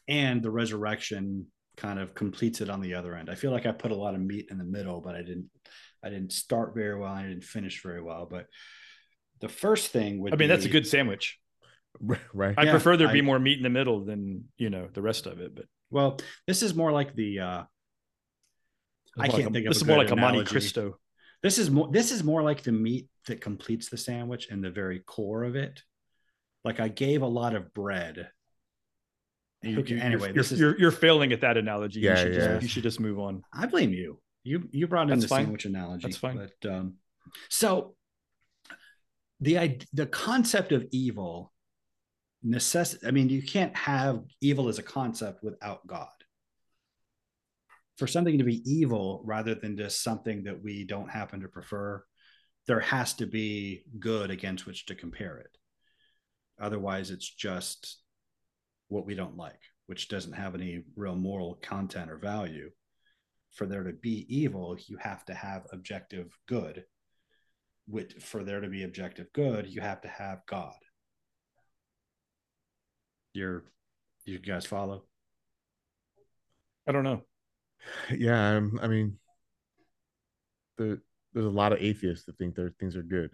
[0.08, 1.48] and the resurrection
[1.78, 4.14] kind of completes it on the other end i feel like i put a lot
[4.14, 5.50] of meat in the middle but i didn't
[6.04, 8.46] i didn't start very well i didn't finish very well but
[9.42, 11.40] the first thing would I mean that's a good sandwich.
[12.34, 12.54] Right?
[12.58, 15.26] I Yeah, prefer there be more meat in the middle than you know the rest
[15.28, 15.56] of it.
[15.56, 17.64] But well this is more like the uh
[19.18, 20.44] I can't like a- think of this a is more good like a Monte.
[20.44, 21.00] Cristo.
[21.42, 24.70] This is more this is more like the meat that completes the sandwich and the
[24.72, 25.82] very core of it.
[26.66, 28.30] Like I gave a lot of bread.
[29.62, 32.02] You- You- you're- anyway, you're, this is you're you're failing at that analogy.
[32.02, 32.48] Yeah, you should yeah.
[32.48, 33.42] just you should just move on.
[33.54, 34.20] I blame you.
[34.44, 35.44] You you brought in That's the fine.
[35.46, 36.04] sandwich analogy.
[36.04, 36.50] That's fine.
[36.62, 36.94] But um
[37.50, 37.96] so
[39.42, 41.54] the the concept of evil
[42.46, 46.08] necess I mean you can't have evil as a concept without God.
[47.98, 52.02] For something to be evil rather than just something that we don't happen to prefer,
[52.66, 55.50] there has to be good against which to compare it.
[56.62, 57.98] Otherwise, it's just
[58.88, 62.70] what we don't like, which doesn't have any real moral content or value.
[63.60, 66.86] For there to be evil, you have to have objective good.
[67.90, 70.78] With, for there to be objective good, you have to have God.
[73.34, 73.66] You're,
[74.24, 75.04] you guys follow?
[76.88, 77.24] I don't know.
[78.18, 79.18] Yeah, I'm, I mean,
[80.78, 81.02] the,
[81.34, 83.32] there's a lot of atheists that think their things are good.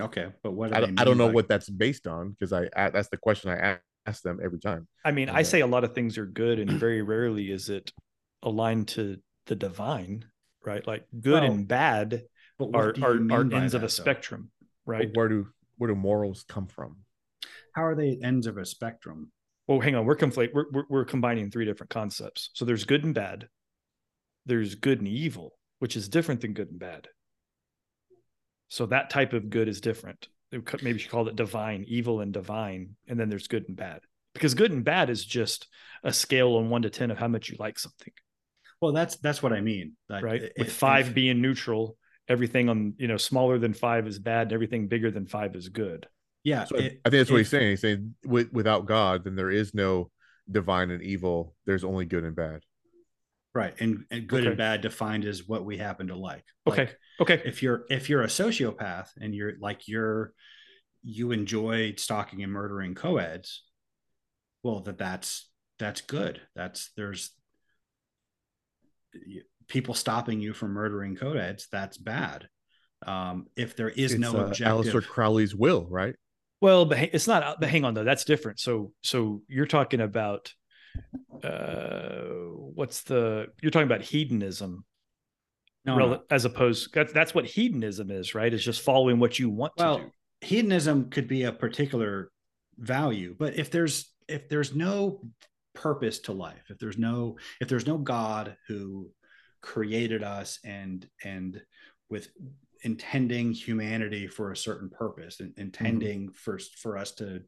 [0.00, 2.52] Okay, but what do I don't, I don't know by- what that's based on because
[2.52, 4.86] I, I that's the question I ask them every time.
[5.04, 7.92] I mean, I say a lot of things are good, and very rarely is it
[8.40, 10.24] aligned to the divine,
[10.64, 10.86] right?
[10.86, 12.22] Like good Well, and bad
[12.58, 13.88] But are are, are by ends of a though?
[13.88, 14.50] spectrum,
[14.86, 15.10] right?
[15.14, 16.98] Where do where do morals come from?
[17.74, 19.32] How are they ends of a spectrum?
[19.66, 22.50] Well, hang on, we're conflate we're, we're we're combining three different concepts.
[22.54, 23.48] So there's good and bad.
[24.46, 27.08] There's good and evil, which is different than good and bad.
[28.68, 30.28] So that type of good is different.
[30.52, 34.00] Maybe you should call it divine, evil and divine, and then there's good and bad.
[34.34, 35.66] Because good and bad is just
[36.02, 38.12] a scale on one to ten of how much you like something,
[38.84, 39.96] Well, that's that's what I mean.
[40.10, 40.42] Like, right?
[40.42, 41.96] if- With if- five being neutral,
[42.28, 45.70] everything on you know smaller than five is bad, and everything bigger than five is
[45.70, 46.06] good.
[46.42, 47.70] yeah, So I- it- I think that's what he's saying.
[47.70, 50.10] He's saying with, without God, then there is no
[50.50, 51.54] divine and evil.
[51.64, 52.60] There's only good and bad.
[53.54, 54.48] right and, and good Okay.
[54.48, 56.86] and bad defined as what we happen to like Okay.
[56.86, 57.42] Like, Okay.
[57.48, 60.34] if you're if you're a sociopath and you're like you're
[61.04, 63.62] you enjoy stalking and murdering co-eds
[64.64, 65.48] well that that's
[65.78, 67.30] that's good that's there's
[69.68, 72.48] people stopping you from murdering co-eds that's bad
[73.06, 76.14] um if there is It's, no uh, objective Aleister Crowley's will, right?
[76.60, 77.60] Well, but ha- it's not.
[77.60, 78.04] But hang on, though.
[78.04, 78.58] That's different.
[78.58, 80.54] So, so you're talking about
[81.42, 82.22] uh,
[82.74, 83.48] what's the?
[83.60, 84.86] You're talking about hedonism,
[85.84, 86.22] no, rel- no.
[86.30, 86.94] as opposed.
[86.94, 88.54] That's that's what hedonism is, right?
[88.54, 90.10] It's just following what you want well to do.
[90.40, 92.30] hedonism could be a particular
[92.78, 95.20] value but if there's if there's no
[95.74, 99.10] purpose to life if there's no if there's no god who
[99.60, 101.60] created us and and
[102.08, 102.28] with
[102.82, 107.42] intending humanity for a certain purpose and intending for for us to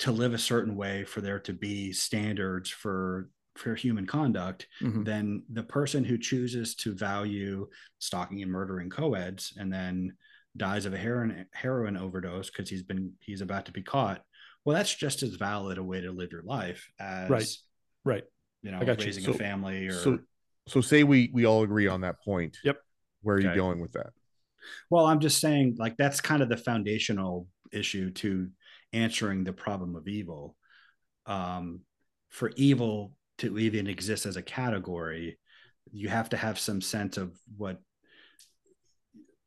[0.00, 5.04] to live a certain way for there to be standards for for human conduct Mhm.
[5.04, 7.68] then the person who chooses to value
[7.98, 10.16] stalking and murdering co-eds and then
[10.56, 14.24] dies of a heroin heroin overdose because he's been he's about to be caught
[14.64, 17.48] well that's just as valid a way to live your life as Right.
[18.04, 18.24] Right.
[18.62, 19.06] you know I got you.
[19.06, 20.18] raising So- a family or So
[20.66, 22.56] so say we we all agree on that point.
[22.64, 22.78] Yep.
[23.22, 24.10] Where are you going with that?
[24.88, 28.48] well i'm just saying like that's kind of the foundational issue to
[28.94, 30.56] answering the problem of evil
[31.26, 31.80] um
[32.30, 35.38] for evil to even exist as a category
[35.92, 37.78] you have to have some sense of what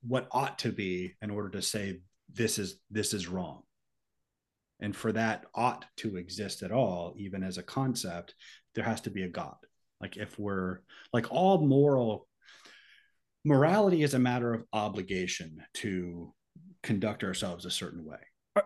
[0.03, 1.99] what ought to be in order to say
[2.31, 3.63] this is this is wrong
[4.79, 8.35] and for that ought to exist at all even as a concept
[8.75, 9.55] there has to be a god
[10.01, 10.79] like if we're
[11.13, 12.27] like all moral
[13.45, 16.33] morality is a matter of obligation to
[16.83, 18.17] conduct ourselves a certain way.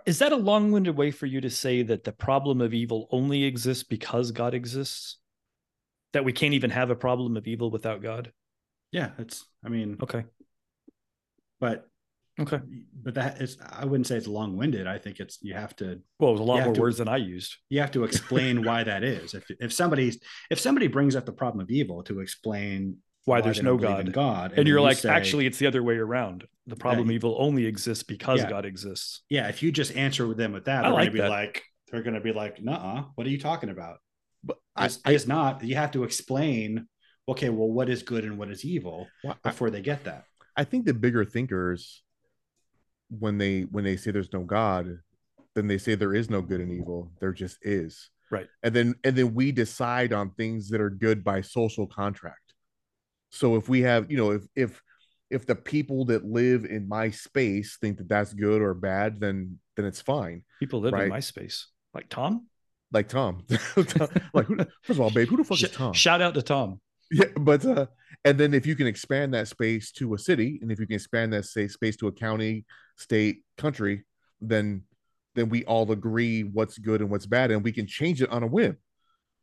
[0.05, 3.43] Is that a long-winded way for you to say that the problem of evil only
[3.43, 5.17] exists because God exists?
[6.13, 8.31] That we can't even have a problem of evil without God?
[8.91, 9.45] Yeah, it's.
[9.63, 10.23] I mean, Okay.
[11.59, 11.88] but
[12.40, 12.60] Okay.
[13.03, 13.58] but that is.
[13.72, 14.88] I wouldn't say it's long winded.
[14.88, 15.38] I think it's.
[15.41, 15.99] You have to.
[16.20, 17.56] Well, it was a lot more to- words than I used.
[17.70, 19.34] You have to explain why that is.
[19.34, 23.62] If if somebody's if somebody brings up the problem of evil to explain Why, there's
[23.62, 24.14] no don't God.
[24.14, 26.45] God, And, then you're you like, say- actually, it's the other way around.
[26.68, 28.49] The problem of evil only exists because Yeah.
[28.49, 29.22] God exists.
[29.30, 29.49] yeah.
[29.49, 31.30] If you just answer with them with that, I they're like gonna be that.
[31.30, 33.98] like, they're gonna be like, nah, what are you talking about?
[34.44, 35.64] But I, It's, I, not.
[35.64, 36.88] You have to explain.
[37.28, 40.24] Okay, well, what is good and what is evil well, I, before they get that.
[40.56, 42.03] I think the bigger thinkers,
[43.19, 44.99] when they when they say there's no God,
[45.55, 47.11] then they say there is no good and evil.
[47.19, 48.09] There just is.
[48.29, 48.47] Right.
[48.63, 52.53] And then and then we decide on things that are good by social contract.
[53.29, 54.81] So if we have, you know, if if
[55.29, 59.59] if the people that live in my space think that that's good or bad, then
[59.75, 60.43] then it's fine.
[60.59, 61.67] People live in my space.
[61.93, 62.47] Like Tom?
[62.93, 63.45] Like Tom,
[64.33, 65.93] like who, first of all, babe, who the fuck Sh- is Tom?
[65.93, 66.81] Shout out to Tom.
[67.11, 67.88] Yeah, but uh,
[68.23, 70.95] and then if you can expand that space to a city, and if you can
[70.95, 72.65] expand that say space to a county,
[72.97, 74.05] state, country,
[74.39, 74.83] then
[75.35, 78.43] then we all agree what's good and what's bad, and we can change it on
[78.43, 78.77] a whim,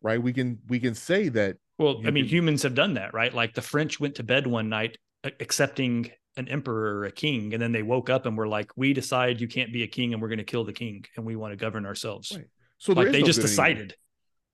[0.01, 0.23] right?
[0.23, 3.33] We can we can say that Well, I mean, can- humans have done that, right?
[3.35, 7.61] Like the French went to bed one night accepting an emperor or a king, and
[7.61, 10.23] then they woke up and were like, "We decide you can't be a king, and
[10.23, 12.47] we're going to kill the king, and we want to govern ourselves." Right.
[12.79, 13.65] so like they no just good and evil.
[13.65, 13.95] decided.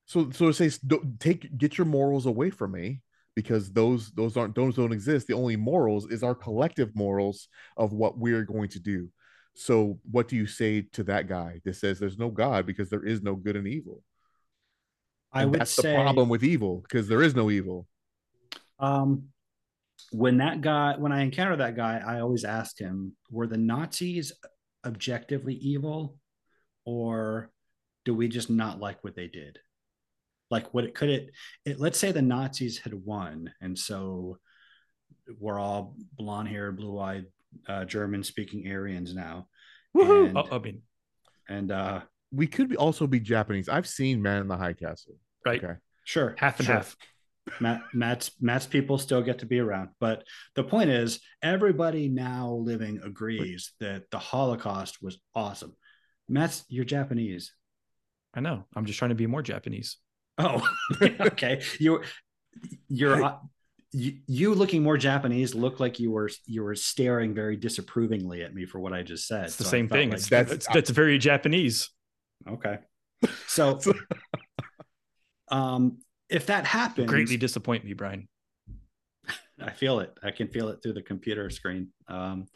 [0.07, 3.03] So so it says don't take get your morals away from me
[3.35, 5.27] because those those aren't those don't exist.
[5.27, 9.09] The only morals is our collective morals of what we're going to do.
[9.55, 13.05] So what do you say to that guy that says there's no God because there
[13.05, 14.03] is no good and evil?
[15.33, 17.87] I And would that's say the problem with evil because there is no evil.
[18.79, 19.29] Um,
[20.11, 24.33] when that guy, when I encounter that guy, I always ask him, were the Nazis
[24.85, 26.19] objectively evil,
[26.85, 27.51] or
[28.05, 29.59] do we just not like what they did?
[30.55, 31.31] Like, what it could it,
[31.65, 34.39] it let's say the Nazis had won, and so
[35.41, 37.27] we're all blonde haired, blue eyed,
[37.67, 39.49] uh, German speaking Aryans now.
[39.97, 40.29] Woohoo!
[40.29, 40.83] And, Oh, I mean,
[41.49, 42.01] and uh,
[42.33, 43.69] We could be, also be Japanese.
[43.69, 45.15] I've seen Man in the High Castle.
[45.45, 45.63] right?
[45.63, 45.75] Okay.
[46.05, 46.75] sure, Half and sure.
[46.77, 46.97] half.
[47.61, 50.25] Matt, Matt's Matt's people still get to be around, but
[50.55, 55.75] the point is, everybody now living agrees that the Holocaust was awesome.
[56.29, 57.53] Matt's you're Japanese.
[58.37, 58.65] I know.
[58.75, 59.99] I'm just trying to be more Japanese.
[60.39, 60.67] Oh,
[61.03, 61.63] okay.
[61.79, 62.03] You
[62.89, 63.37] you're uh,
[63.93, 68.53] you, you looking more Japanese look like you were you were staring very disapprovingly at
[68.55, 69.45] me for what I just said.
[69.45, 70.11] It's the So same thing.
[70.11, 71.91] like- It's, that's- that's, that's very Japanese.
[72.49, 72.79] okay.
[73.47, 73.95] So, So-
[75.49, 75.99] um,
[76.29, 78.29] if that happens, Greatly disappoint me, Brian.
[79.63, 80.17] I feel it.
[80.23, 81.89] I can feel it through the computer screen.
[82.09, 82.47] Um,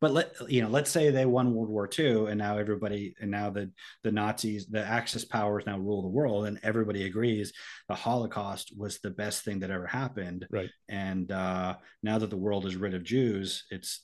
[0.00, 3.30] but let you know, let's say they won World War II, and now everybody, and
[3.30, 3.70] now the
[4.02, 7.52] the Nazis, the Axis powers now rule the world, and everybody agrees
[7.88, 10.46] the Holocaust was the best thing that ever happened.
[10.50, 10.70] Right.
[10.88, 14.02] And uh, now that the world is rid of Jews, it's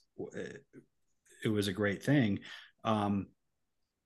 [1.45, 2.41] it was a great thing.
[2.85, 3.27] Um,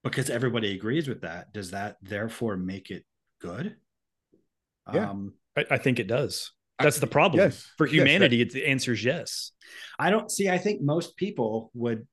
[0.02, 3.04] because everybody agrees with that, does that therefore make it
[3.40, 3.76] good?
[4.92, 5.10] Yeah.
[5.10, 6.52] Um, I, I think it does.
[6.78, 7.40] I- That's the problem.
[7.42, 9.52] yes, For yes, that- humanity, the answer is yes.
[9.98, 10.48] I don't see.
[10.48, 12.06] I think most people would.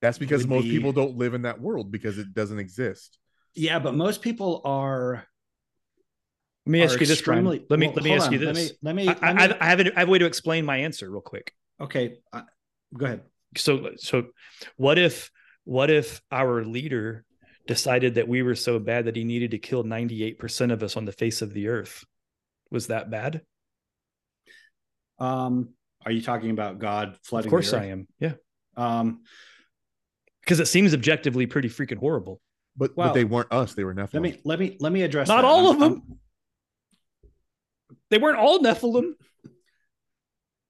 [0.00, 3.18] That's because would most be- people don't live in that world because it doesn't exist.
[3.54, 5.26] Yeah, but most people are.
[6.66, 7.46] Let me ask you this, Brian.
[7.46, 8.72] extremely- Let me well, let me hold ask you this.
[8.82, 9.08] Let me.
[9.08, 10.64] I, Let me, I, let me- I have a, I have a way to explain
[10.66, 11.52] my answer real quick.
[11.80, 12.42] okay, uh,
[12.94, 13.22] go ahead.
[13.56, 14.28] So so,
[14.76, 15.30] what if
[15.64, 17.24] what if our leader
[17.66, 20.82] decided that we were so bad that he needed to kill ninety eight percent of
[20.82, 22.04] us on the face of the earth?
[22.76, 23.40] Was that bad?
[25.18, 25.70] Um,
[26.04, 27.48] are you talking about God flooding?
[27.48, 28.06] Of course the I am.
[28.20, 28.34] Yeah,
[28.76, 29.22] Um,
[30.42, 32.38] because it seems objectively pretty freaking horrible.
[32.76, 33.72] But Well, but they weren't us.
[33.72, 34.12] They were Nephilim.
[34.12, 35.26] let me let me let me address.
[35.26, 35.44] Not that.
[35.46, 35.92] all I'm- of them.
[35.92, 36.20] I'm-
[38.10, 39.14] They weren't all Nephilim.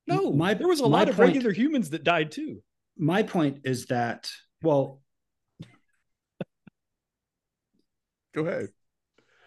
[0.06, 2.62] No, My- there was a my lot of point- regular humans that died too.
[2.96, 4.30] my point is that
[4.62, 5.02] well,
[8.32, 8.68] Go ahead.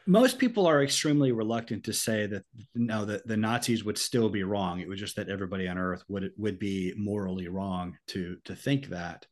[0.09, 4.41] Most people are extremely reluctant to say that no, that the Nazis would still be
[4.41, 4.79] wrong.
[4.79, 8.87] It was just that everybody on Earth would would be morally wrong to to think
[8.87, 9.27] that,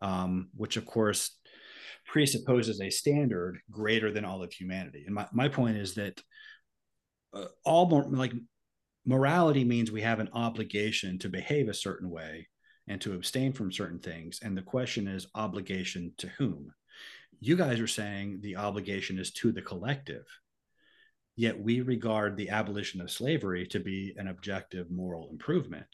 [0.00, 1.38] um, which of course
[2.06, 5.02] presupposes a standard greater than all of humanity.
[5.04, 6.18] And my my point is that
[7.34, 8.32] uh, all more like
[9.04, 12.48] morality means we have an obligation to behave a certain way
[12.88, 14.40] and to abstain from certain things.
[14.42, 16.72] And the question is obligation to whom?
[17.40, 20.24] You guys are saying the obligation is to the collective.
[21.36, 25.86] Yet we regard the abolition of slavery to be an objective moral improvement.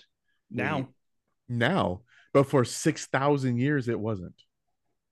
[0.51, 0.89] now.
[1.49, 2.03] now,
[2.33, 4.41] but for six thousand years it wasn't.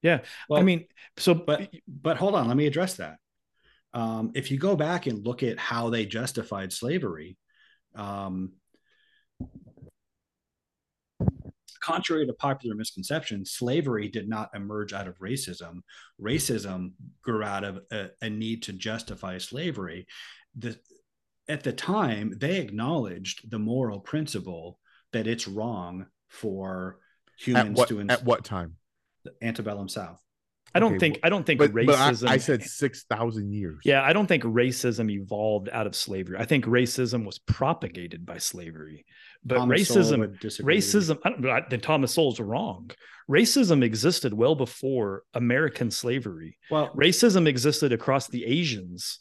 [0.02, 0.86] Yeah, Well, I mean,
[1.18, 3.16] so but but hold on, let me address that.
[3.92, 7.36] Um, if you go back and look at how they justified slavery,
[7.94, 8.52] um,
[11.80, 15.80] contrary to popular misconception, slavery did not emerge out of racism.
[16.20, 16.92] Racism
[17.22, 20.06] grew out of a, a need to justify slavery.
[20.56, 20.78] The,
[21.48, 24.78] at the time, they acknowledged the moral principle
[25.12, 26.98] that it's wrong for
[27.38, 28.76] At humans what to at what time?
[29.24, 30.20] the antebellum South.
[30.72, 32.28] I don't okay, think I don't think But, but I, racism.
[32.28, 33.80] I said six thousand years.
[33.84, 36.36] yeah, I don't think racism evolved out of slavery.
[36.38, 39.04] I think racism was propagated by slavery.
[39.44, 41.00] But Thomas racism, would disagree with you.
[41.00, 41.18] racism.
[41.24, 42.90] I don't, I- then Thomas Sowell's wrong.
[43.28, 46.58] Racism existed well before American slavery.
[46.70, 49.20] Well, racism existed across the Asians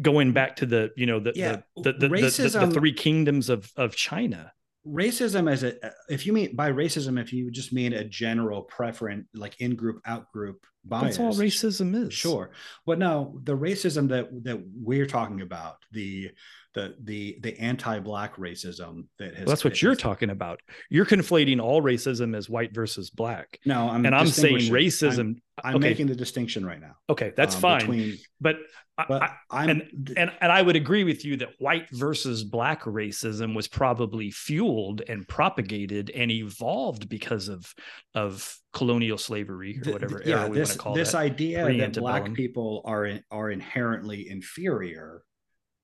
[0.00, 3.48] going back to the you know the Yeah, the, the, the, the, the, three kingdoms
[3.48, 4.52] of of China
[4.86, 5.74] racism as a
[6.10, 10.00] if you mean by racism if you just mean a general preference like in group
[10.04, 12.12] out group bias that's all racism is.
[12.12, 12.50] Sure.
[12.86, 16.30] But no the racism that that we're talking about the
[16.74, 20.60] the the the anti-black racism that has Well, that's what you're has- talking about.
[20.90, 23.58] You're conflating all racism as white versus black.
[23.64, 25.90] No i'm and i'm saying racism i'm, I'm okay.
[25.90, 27.80] making the distinction right now okay that's um, fine.
[27.80, 28.56] between, but,
[28.96, 32.82] but I, i'm and and and I would agree with you that white versus black
[32.82, 37.72] racism was probably fueled and propagated and evolved because of
[38.14, 41.18] of colonial slavery or whatever th- yeah this want to call this that.
[41.18, 45.22] idea that black people are in, are inherently inferior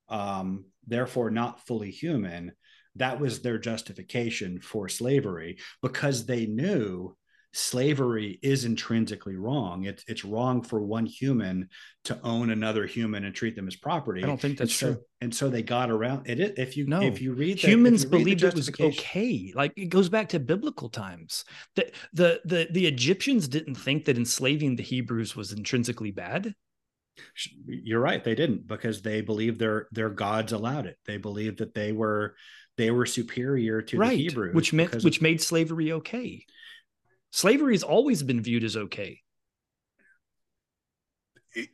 [0.09, 2.51] um therefore not fully human
[2.95, 7.15] that was their justification for slavery because they knew
[7.53, 9.83] slavery is intrinsically wrong.
[9.85, 11.69] It's it's wrong for one human
[12.05, 14.23] to own another human and treat them as property.
[14.23, 15.01] I don't think and that's so, true.
[15.19, 17.01] and so they got around it if you No.
[17.01, 19.51] if you read the, if humans you read believed it was okay.
[19.53, 21.43] Like it goes back to biblical times.
[21.75, 26.55] The, the the the egyptians didn't think that enslaving the hebrews was intrinsically bad.
[27.65, 30.97] You're right they didn't because they believed their their gods allowed it.
[31.05, 32.35] They believed that they were
[32.77, 36.45] they were superior to right the hebrews which meant which made slavery okay
[37.31, 39.19] slavery has always been viewed as okay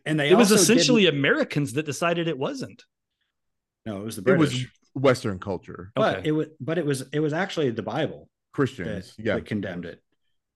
[0.05, 2.83] and they it was essentially didn't- americans that decided it wasn't
[3.85, 4.53] no it was the British.
[4.53, 6.29] It was Western culture, but okay.
[6.29, 9.13] it was but it was it was actually the bible that, Christians.
[9.17, 10.01] yeah, that condemned it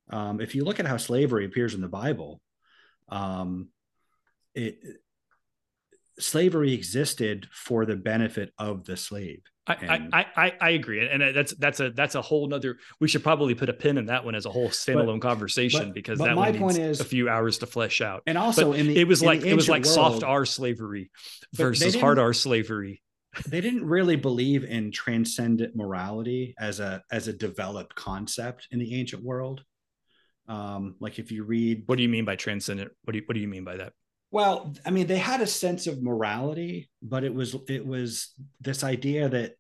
[0.10, 2.42] um if you look at how slavery appears in the bible
[3.10, 3.70] um
[4.56, 4.80] it
[6.20, 11.54] slavery existed for the benefit of the slave I, I, I I agree, and that's
[11.56, 12.78] that's a that's a whole nother.
[13.00, 15.94] We should probably put a pin in that one as a whole standalone conversation but-
[15.94, 18.24] because but that my one point needs is- a few hours to flesh out.
[18.26, 21.12] and also in the it was like it was like ancient soft world, R slavery
[21.54, 23.04] versus hard R slavery.
[23.48, 28.96] they didn't really believe in transcendent morality as a as a developed concept in the
[29.00, 29.64] ancient world
[30.48, 32.92] um like if you read What do you mean by transcendent?
[33.04, 33.94] What do you, what do you mean by that?
[34.32, 38.84] Well i mean they had a sense of morality but it was it was this
[38.84, 39.54] idea that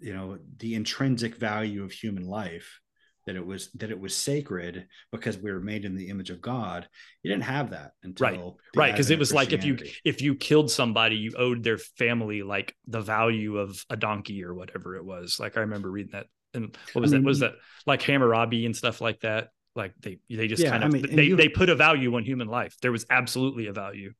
[0.00, 2.80] you know the intrinsic value of human life
[3.26, 6.40] that it was that it was sacred because we were made in the image of
[6.40, 6.88] god.
[7.22, 8.40] You didn't have that until Right.
[8.76, 8.92] right.
[8.92, 12.74] Because it was like if you if you killed somebody you owed their family like
[12.88, 15.38] the value of a donkey or whatever it was.
[15.38, 17.20] Like i remember reading that and what was I that?
[17.20, 17.52] Mean, was that?
[17.86, 21.16] Like hammurabi and stuff like that like they they just Yeah, kind I of mean,
[21.16, 22.76] they, you- they put a value on human life.
[22.82, 24.12] There was absolutely a value.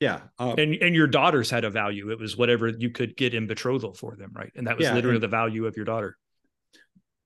[0.00, 2.10] Yeah uh, and and your daughters had a value.
[2.10, 4.50] It was whatever you could get in betrothal for them right?
[4.56, 6.16] And that was Yeah, literally and- the value of your daughter.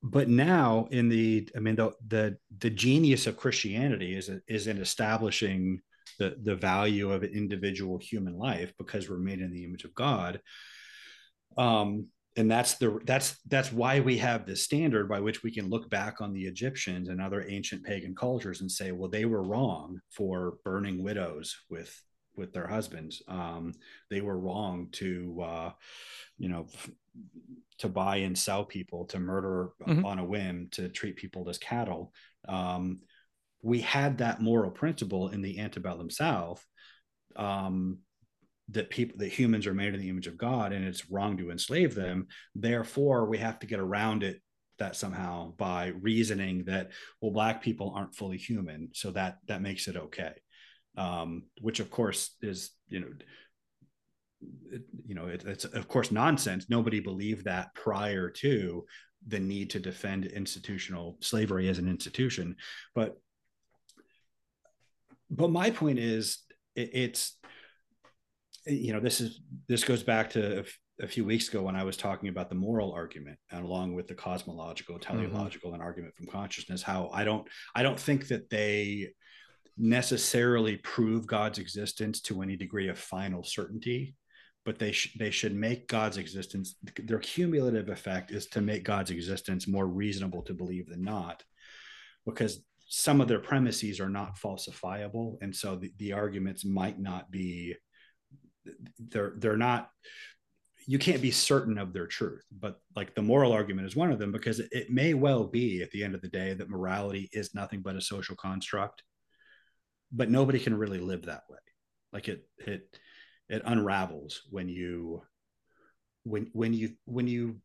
[0.03, 4.79] But now in the i mean the the, the genius of christianity is is in
[4.79, 5.81] establishing
[6.19, 9.95] the the value of an individual human life because we're made in the image of
[9.95, 10.41] god.
[11.57, 15.69] Um and that's the that's that's why we have this standard by which we can
[15.71, 19.43] look back on the egyptians and other ancient pagan cultures and say well they were
[19.43, 21.93] wrong for burning widows with
[22.37, 23.23] with their husbands.
[23.29, 23.75] Um
[24.11, 25.71] they were wrong to uh
[26.37, 26.67] you know
[27.79, 30.05] to buy and sell people to murder Mhm.
[30.05, 32.13] on a whim to treat people as cattle.
[32.49, 33.03] Um
[33.63, 36.67] we had that moral principle in the antebellum south.
[37.37, 37.99] Um
[38.71, 41.51] that people that humans are made in the image of god and it's wrong to
[41.51, 44.41] enslave them therefore we have to get around it
[44.79, 49.89] that somehow by reasoning that well black people aren't fully human so that that makes
[49.89, 50.33] it okay.
[50.97, 53.09] Um which of course is you know
[54.71, 56.67] it, you know it, it's of course nonsense.
[56.69, 58.85] Nobody believed that prior to
[59.27, 62.57] the need to defend institutional slavery as an institution.
[62.95, 63.17] But
[65.31, 66.39] but my point is
[66.75, 67.37] it, it's
[68.67, 70.65] you know this is this goes back to
[71.01, 74.07] a few weeks ago when I was talking about the moral argument and along with
[74.07, 75.13] the cosmological, mm-hmm.
[75.13, 75.75] teleological, mm-hmm.
[75.75, 79.11] and argument from consciousness, how I don't I don't think that they
[79.77, 84.15] necessarily prove God's existence to any degree of final certainty,
[84.65, 89.11] but they should they should make God's existence their cumulative effect is to make God's
[89.11, 91.43] existence more reasonable to believe than not,
[92.25, 97.31] because some of their premises are not falsifiable, and so the, the arguments might not
[97.31, 97.75] be
[98.99, 99.91] they're they're not
[100.87, 104.19] you can't be certain of their truth but like the moral argument is one of
[104.19, 107.29] them because it, it, may well be at the end of the day that morality
[107.33, 109.03] is nothing but a social construct
[110.15, 111.59] but nobody can really live that way.
[112.13, 112.97] Like it it
[113.49, 115.23] it unravels when you
[116.23, 117.57] when when you when you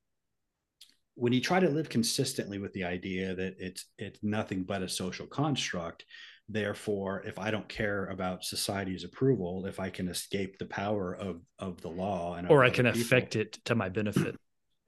[1.15, 4.89] when you try to live consistently with the idea that it's it's nothing but a
[4.89, 6.05] social construct
[6.49, 11.41] therefore if i don't care about society's approval if i can escape the power of
[11.59, 14.35] of the law and or i can people, affect it to my benefit.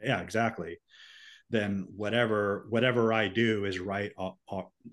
[0.03, 0.77] Yeah exactly.
[1.51, 4.11] Then whatever whatever i do is right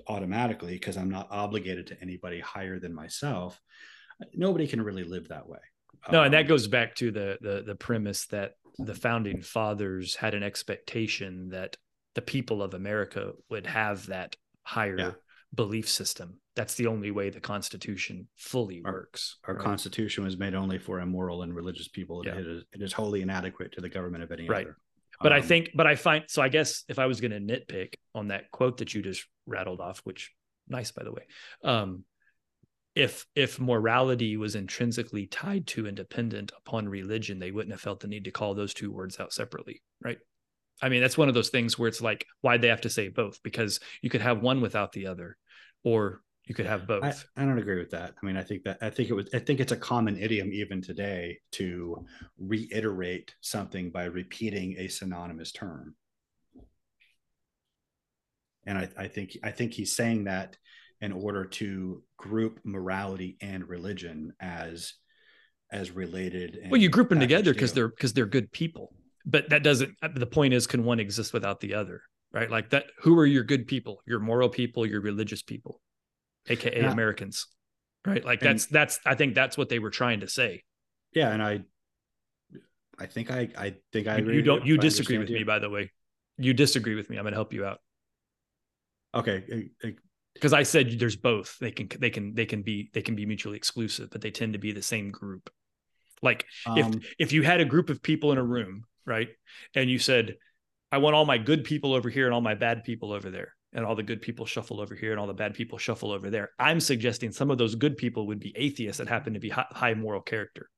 [0.07, 3.61] automatically because i'm not obligated to anybody higher than myself
[4.35, 5.61] nobody can really live that way.
[6.11, 9.43] No um, and that um, goes back to the, the the premise that the founding
[9.43, 11.77] fathers had an expectation that
[12.15, 15.11] the people of america would have that higher yeah.
[15.55, 19.37] belief system that's the only way the Constitution fully our, works.
[19.47, 19.65] Our right?
[19.65, 22.23] Constitution was made only for immoral and religious people.
[22.27, 22.35] Yeah.
[22.35, 24.67] It, is, it is wholly inadequate to the government of any right.
[24.67, 24.77] other.
[25.21, 27.39] But um, I think, but I find, so I guess if I was going to
[27.41, 30.33] nitpick on that quote that you just rattled off, which
[30.69, 31.23] nice, by the way,
[31.63, 32.05] um,
[32.97, 38.01] if if morality was intrinsically tied to and dependent upon religion, they wouldn't have felt
[38.01, 40.19] the need to call those two words out separately, right?
[40.83, 43.09] I mean, that's one of those things where it's like, why'd they have to say
[43.09, 43.41] both?
[43.45, 45.37] Because you could have one without the other,
[45.85, 47.05] or you could have both.
[47.05, 48.15] I, I, don't agree with that.
[48.21, 50.51] I mean, I think that I think it was I think it's a common idiom
[50.51, 52.07] even today to
[52.39, 55.95] reiterate something by repeating a synonymous term.
[58.67, 60.57] And I, I think I think he's saying that
[61.03, 64.95] in order to group morality and religion as
[65.71, 66.59] as related.
[66.71, 68.95] well, you group them together because they're because they're good people.
[69.27, 69.95] But that doesn't.
[70.03, 72.01] Uh, the point is, can one exist without the other?
[72.33, 72.51] Right?
[72.51, 72.87] Like that.
[73.01, 74.01] Who are your good people?
[74.07, 74.87] Your moral people.
[74.87, 75.83] Your religious people
[76.49, 76.91] aka yeah.
[76.91, 77.47] Americans.
[78.07, 78.25] Right?
[78.25, 80.63] Like and, that's that's I think that's what they were trying to say.
[81.13, 81.61] Yeah, and I
[82.99, 85.37] I think I I think I you, you don't you disagree with you.
[85.37, 85.91] me by the way.
[86.39, 87.17] You disagree with me.
[87.17, 87.81] I'm going to help you out.
[89.13, 89.71] Okay.
[90.35, 91.59] Because I said there's both.
[91.59, 94.53] They can they can they can be they can be mutually exclusive, but they tend
[94.53, 95.51] to be the same group.
[96.23, 99.29] Like um, if if you had a group of people in a room, right?
[99.75, 100.37] And you said,
[100.93, 103.55] I want all my good people over here and all my bad people over there
[103.73, 106.31] and all the good people shuffle over here and all the bad people shuffle over
[106.31, 106.51] there.
[106.59, 109.95] I'm suggesting some of those good people would be atheists that happen to be high
[109.95, 110.71] moral character.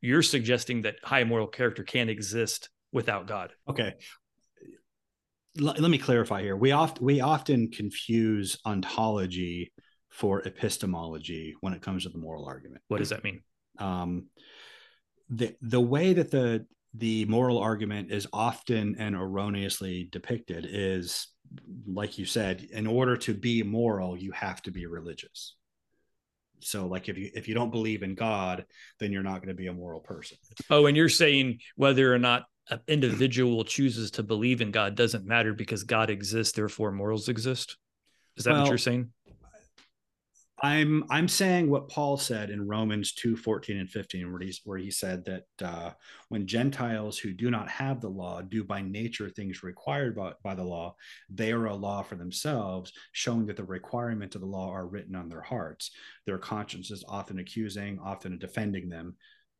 [0.00, 3.52] You're suggesting that high moral character can't exist without God.
[3.68, 3.94] Okay.
[5.58, 6.56] L- let me clarify here.
[6.56, 9.72] We often we often confuse ontology
[10.10, 12.82] for epistemology when it comes to the moral argument.
[12.88, 13.42] What does that mean?
[13.78, 14.26] Um,
[15.28, 21.28] the the way that the the moral argument is often and erroneously depicted is
[21.86, 25.56] like you said, in order to be moral, you have to be religious.
[26.60, 28.66] So, like if you if you don't believe in God,
[28.98, 30.36] then you're not going to be a moral person.
[30.68, 35.24] Oh, and you're saying whether or not an individual chooses to believe in God doesn't
[35.24, 37.76] matter because God exists, therefore morals exist.
[38.36, 39.10] Is that well, what you're saying?
[40.62, 44.76] I'm I'm saying what Paul said in Romans 2, 14 and 15, where, he's, where
[44.76, 45.90] he said that uh,
[46.28, 50.54] when Gentiles who do not have the law do by nature things required by, by
[50.54, 50.96] the law,
[51.30, 55.16] they are a law for themselves, showing that the requirements of the law are written
[55.16, 55.92] on their hearts.
[56.26, 59.16] Their consciences often accusing, often defending them.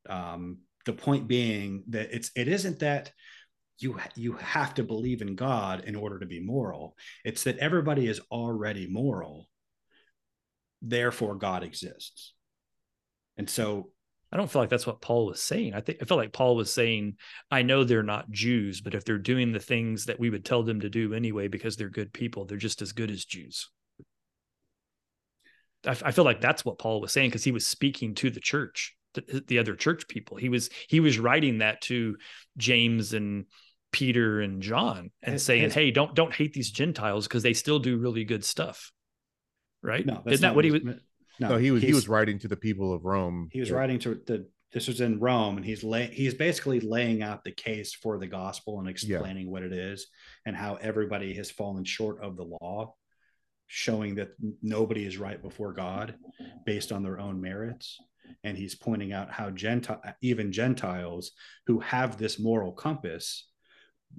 [0.08, 3.10] Um, the point being that it's it isn't that
[3.78, 6.94] you you have to believe in God in order to be moral.
[7.24, 9.46] It's that everybody is already moral
[10.82, 12.34] therefore God exists.
[13.36, 13.90] And so
[14.32, 15.74] I don't feel like that's what Paul was saying.
[15.74, 17.16] I think I feel like Paul was saying,
[17.50, 20.62] I know they're not Jews, but if they're doing the things that we would tell
[20.62, 23.68] them to do anyway because they're good people, they're just as good as Jews.
[25.84, 28.40] I, I feel like that's what Paul was saying because he was speaking to the
[28.40, 30.36] church, the, the other church people.
[30.36, 32.16] He was he was writing that to
[32.56, 33.46] James and
[33.90, 37.98] Peter and John and saying, "Hey, don't don't hate these Gentiles because they still do
[37.98, 38.92] really good stuff."
[39.82, 40.04] Right?
[40.04, 40.82] No, isn't that what he was?
[40.84, 43.48] No, no he was he was writing to the people of Rome.
[43.52, 44.46] He was writing to the.
[44.72, 48.28] This was in Rome, and he's lay, he's basically laying out the case for the
[48.28, 49.50] gospel and explaining yeah.
[49.50, 50.06] what it is
[50.46, 52.94] and how everybody has fallen short of the law,
[53.66, 54.28] showing that
[54.62, 56.14] nobody is right before God
[56.64, 57.98] based on their own merits.
[58.44, 61.32] And he's pointing out how Gentile, even Gentiles
[61.66, 63.48] who have this moral compass,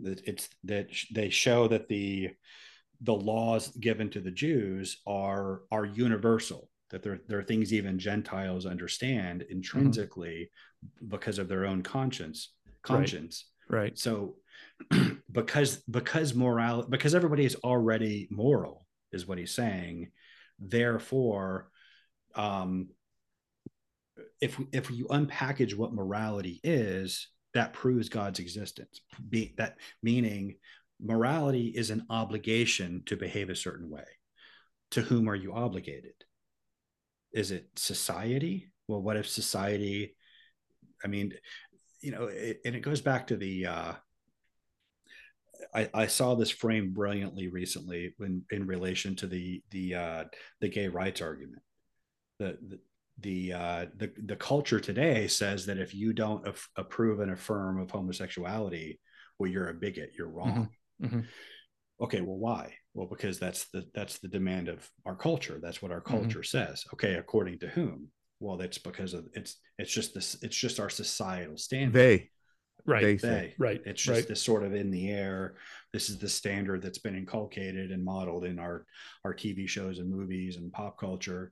[0.02, 2.32] that it's that they show that the
[3.02, 6.70] the laws given to the Jews are are universal.
[6.92, 10.50] That there, there are things even Gentiles understand intrinsically
[10.86, 11.08] mm-hmm.
[11.08, 12.54] because of their own conscience.
[12.84, 13.46] Conscience.
[13.70, 13.80] Right.
[13.80, 13.98] right.
[13.98, 14.36] So
[15.32, 20.12] because because moral because everybody is already moral is what he's saying.
[20.60, 21.70] Therefore,
[22.36, 22.90] um,
[24.40, 29.02] if if you unpackage what morality is, that proves God's existence.
[29.30, 30.56] Be, that meaning
[31.02, 34.06] morality is an obligation to behave a certain way.
[34.92, 36.14] To whom are you obligated?
[37.32, 38.72] Is it society?
[38.88, 40.16] Well, what if society?
[41.04, 41.34] I mean,
[42.02, 43.94] you know, it, and it goes back to the uh,
[45.74, 50.24] I, I saw this framed brilliantly recently in, in relation to the the uh,
[50.60, 51.62] the gay rights argument.
[52.40, 52.80] The the
[53.20, 57.80] the, uh, the the culture today says that if you don't af- approve and affirm
[57.80, 59.00] of homosexuality,
[59.38, 60.12] well, you're a bigot.
[60.18, 60.52] You're wrong.
[60.52, 60.64] Mm-hmm.
[61.02, 61.22] Mm-hmm.
[62.02, 62.74] Okay, well, why?
[62.94, 65.60] Well, because that's the that's the demand of our culture.
[65.62, 66.18] That's what our mm-hmm.
[66.18, 66.58] culture mm-hmm.
[66.58, 66.84] says.
[66.94, 68.08] Okay, according to whom?
[68.40, 71.94] Well, that's because of it's it's just this it's just our societal standard.
[71.94, 72.30] They
[72.86, 74.28] right they, they right it's just right.
[74.28, 75.56] this sort of in the air
[75.94, 78.86] this is the standard that's been inculcated and modeled in our
[79.24, 81.52] our tv shows and movies and pop culture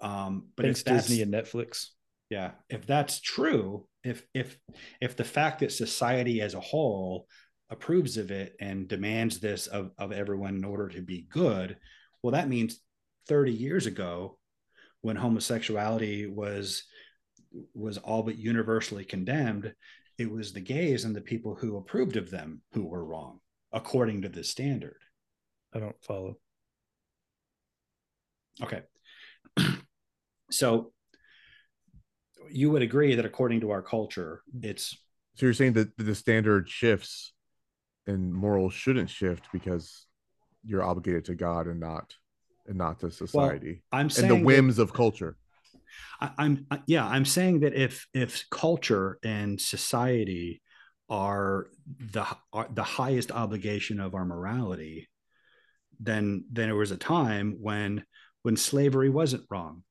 [0.00, 1.88] um but Thanks disney and netflix
[2.30, 4.58] yeah if that's true if if
[5.00, 7.26] if the fact that society as a whole
[7.72, 11.76] approves of it and demands this of, of everyone in order to be good
[12.22, 12.80] well that means
[13.28, 14.38] 30 years ago
[15.00, 16.84] when homosexuality was
[17.74, 19.74] was all but universally condemned
[20.18, 23.40] it was the gays and the people who approved of them who were wrong
[23.72, 24.98] according to the standard.
[25.74, 26.36] I don't follow.
[28.62, 28.82] Okay.
[30.50, 30.92] So
[32.50, 34.98] you would agree that according to our culture it's
[35.34, 37.32] so you're saying that the standard shifts
[38.06, 40.06] and morals shouldn't shift because
[40.64, 42.14] you're obligated to god and not
[42.66, 45.36] and not to society well, i'm saying and the whims that, of culture
[46.20, 50.62] I, am yeah, I'm saying that if if culture and society
[51.08, 51.66] are
[51.98, 55.08] the are the highest obligation of our morality,
[56.00, 58.04] then then there was a time when
[58.42, 59.82] when slavery wasn't wrong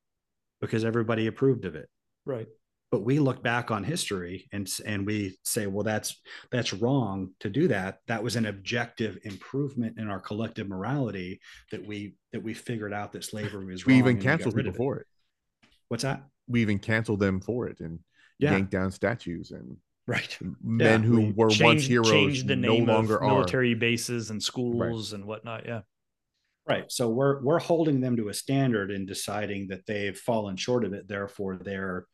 [0.60, 1.90] because everybody approved of it.
[2.26, 2.48] Right.
[2.92, 6.20] But we look back on history and and we say, well, that's
[6.52, 8.00] that's wrong to do that.
[8.08, 11.40] That was an objective improvement in our collective morality
[11.72, 13.96] that we that we figured out that slavery was wrong.
[13.96, 15.08] we even canceled people for it.
[15.88, 16.24] What's that?
[16.48, 18.00] We even canceled them for it and
[18.40, 18.52] yeah.
[18.52, 19.78] yanked down statues and
[20.08, 21.08] right men yeah.
[21.08, 25.18] who we were changed, once heroes the no longer are military bases and schools right.
[25.18, 25.66] and whatnot.
[25.66, 25.82] Yeah.
[26.68, 26.92] Right.
[26.92, 30.94] So we're we're holding them to a standard and deciding that they've fallen short of
[30.94, 32.06] it, therefore they're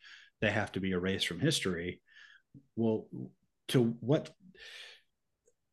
[0.42, 2.02] they have to be erased from history.
[2.76, 3.08] Well,
[3.70, 4.30] to what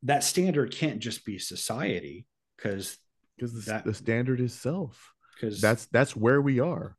[0.03, 2.97] that standard can't just be society because
[3.35, 5.11] because the, the standard is self.
[5.35, 6.95] Because that's that's where we are.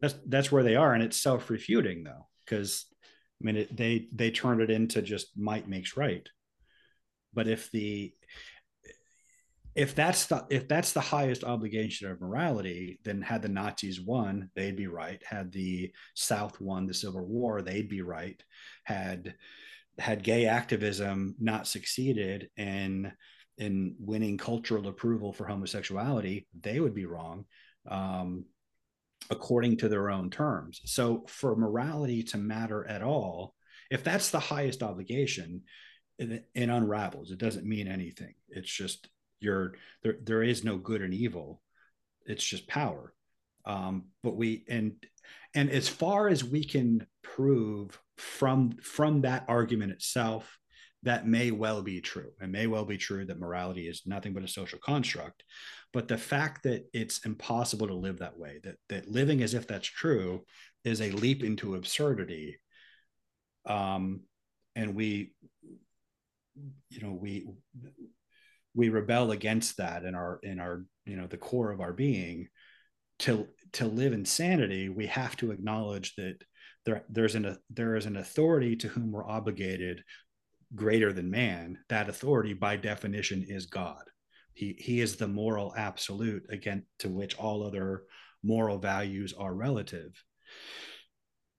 [0.00, 2.86] That's that's where they are and it's self-refuting though because
[3.40, 6.28] i mean it, they they turn it into just might makes right.
[7.34, 8.12] But if the
[9.78, 14.50] if that's the if that's the highest obligation of morality then had the nazis won
[14.54, 18.42] they'd be right had the south won the civil war they'd be right
[18.84, 19.34] had
[19.98, 23.12] had gay activism not succeeded in
[23.56, 27.44] in winning cultural approval for homosexuality they would be wrong
[27.88, 28.44] um,
[29.30, 30.80] according to their own terms.
[30.84, 33.54] So, for morality to matter at all,
[33.90, 35.62] if that's the highest obligation,
[36.18, 37.30] it, it unravels.
[37.30, 38.34] It doesn't mean anything.
[38.48, 39.08] It's just
[39.40, 40.16] you're there.
[40.22, 41.62] There is no good and evil.
[42.26, 43.12] It's just power.
[43.64, 44.94] Um, but we and
[45.54, 50.58] and as far as we can prove from from that argument itself
[51.04, 52.32] that may well be true.
[52.40, 55.44] It may well be true that morality is nothing but a social construct.
[55.92, 59.66] But the fact that it's impossible to live that way, that that living as if
[59.66, 60.44] that's true,
[60.84, 62.58] is a leap into absurdity.
[63.64, 64.22] Um,
[64.74, 65.32] and we,
[66.90, 67.46] you know, we
[68.78, 72.48] we rebel against that in our in our you know the core of our being.
[73.20, 76.36] To to live in sanity, we have to acknowledge that
[76.86, 80.04] there there's an there is an authority to whom we're obligated
[80.76, 84.02] greater than man, that authority by definition is God.
[84.54, 88.04] He, he is the moral absolute again to which all other
[88.44, 90.12] moral values are relative.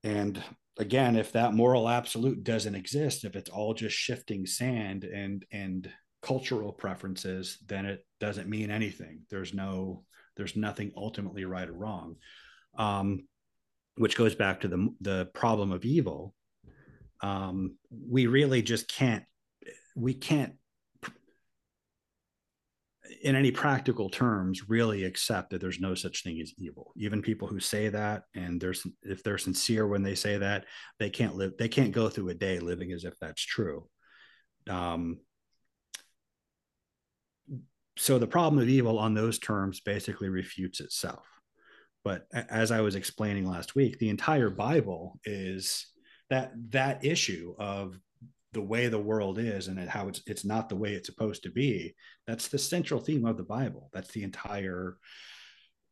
[0.04, 0.42] And
[0.78, 5.92] again, if that moral absolute doesn't exist, if it's all just shifting sand and and
[6.22, 9.22] cultural preferences, then it doesn't mean anything.
[9.30, 10.04] There's no,
[10.36, 12.16] there's nothing ultimately right or wrong.
[12.78, 13.28] Um,
[13.96, 16.34] which goes back to the the problem of evil.
[17.22, 19.26] Um, we really just can't,
[19.94, 20.54] we can't,
[23.22, 26.94] in any practical terms, really accept that there's no such thing as evil.
[26.96, 30.64] Even people who say that, and there's if they're sincere when they say that,
[30.98, 33.86] they can't live, they can't go through a day living as if that's true.
[34.70, 35.20] Um,
[38.00, 41.26] so the problem of evil on those terms basically refutes itself.
[42.06, 45.86] But as I was explaining last week, the entire Bible is
[46.30, 48.00] that that issue of
[48.54, 51.52] the way the world is and how it's it's not the way it's supposed to
[51.52, 51.94] be.
[52.26, 53.90] That's the central theme of the Bible.
[53.94, 54.98] That's the entire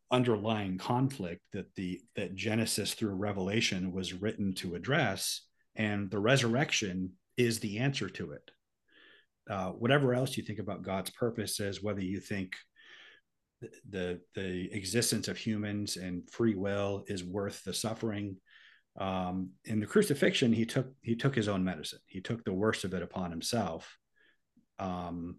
[0.10, 5.42] underlying conflict that the that Genesis through Revelation was written to address,
[5.76, 8.50] and the resurrection is the answer to it.
[9.50, 12.56] Uh, whatever else you think about God's purposes, whether you think
[13.90, 18.38] the the existence of humans and free will is worth the suffering.
[19.00, 22.00] Um, in the crucifixion, he took he took his own medicine.
[22.08, 23.98] He took the worst of it upon himself.
[24.80, 25.38] Um,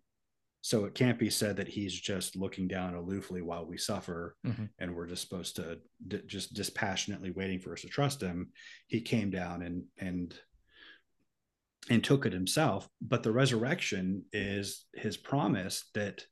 [0.60, 4.64] so it can't be said that he's just looking down aloofly while we suffer, mm-hmm.
[4.78, 8.50] and we're just supposed to d- just dispassionately waiting for us to trust him.
[8.88, 10.34] He came down and and
[11.90, 12.88] and took it himself.
[13.00, 16.24] But the resurrection is his promise that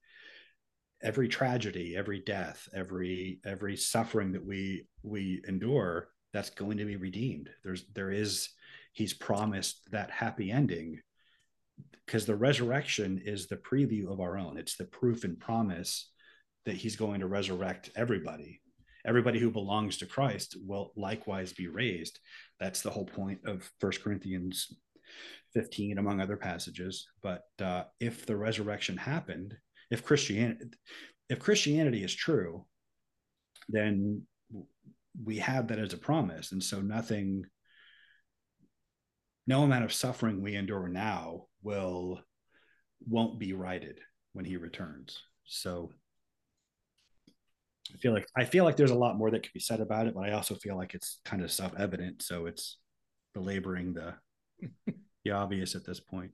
[1.03, 6.97] every tragedy, every death, every every suffering that we we endure, that's going to be
[6.97, 7.51] redeemed.
[7.65, 8.49] There's there is
[8.93, 11.01] he's promised that happy ending
[12.05, 14.57] because the resurrection is the preview of our own.
[14.57, 16.11] It's the proof and promise
[16.65, 18.61] that he's going to resurrect everybody.
[19.05, 22.19] Everybody who belongs to Christ will likewise be raised.
[22.59, 24.73] That's the whole point of First Corinthians
[25.53, 27.07] 15, among other passages.
[27.23, 29.57] But uh, if the resurrection happened,
[29.91, 30.71] if Christianity,
[31.29, 32.67] if Christianity is true,
[33.69, 34.23] then
[35.25, 37.47] we have that as a promise, and so nothing,
[39.47, 42.21] no amount of suffering we endure now will
[43.09, 43.99] won't be righted
[44.33, 45.23] when he returns.
[45.47, 45.91] So
[47.95, 50.07] I feel like I feel like there's a lot more that could be said about
[50.07, 52.23] it, but I also feel like it's kind of self-evident.
[52.23, 52.79] So it's
[53.35, 54.15] belaboring the
[55.27, 56.31] the obvious at this point.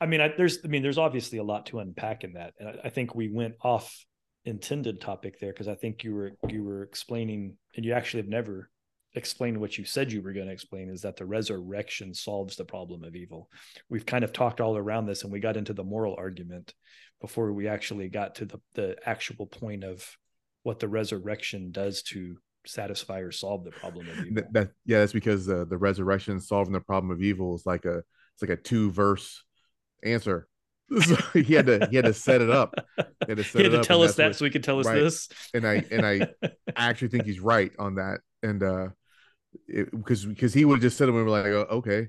[0.00, 2.68] I mean, I, there's, I mean, there's obviously a lot to unpack in that, and
[2.68, 4.04] I, I think we went off
[4.44, 8.30] intended topic there because I think you were you were explaining, and you actually have
[8.30, 8.68] never
[9.14, 12.64] explained what you said you were going to explain is that the resurrection solves the
[12.64, 13.50] problem of evil.
[13.90, 16.74] We've kind of talked all around this, and we got into the moral argument
[17.20, 20.04] before we actually got to the the actual point of
[20.64, 24.34] what the resurrection does to satisfy or solve the problem of evil.
[24.34, 27.84] That, that yeah, that's because uh, the resurrection solving the problem of evil is like
[27.84, 29.44] a it's like a two verse
[30.02, 30.48] answer.
[31.00, 32.74] So he had to he had to set it up.
[32.98, 35.00] He had to, he had to tell us that so he could tell us right.
[35.00, 35.30] this.
[35.54, 38.20] And I and I I actually think he's right on that.
[38.42, 38.88] And uh
[39.66, 42.08] because because he would have just said it and we were like, oh, okay,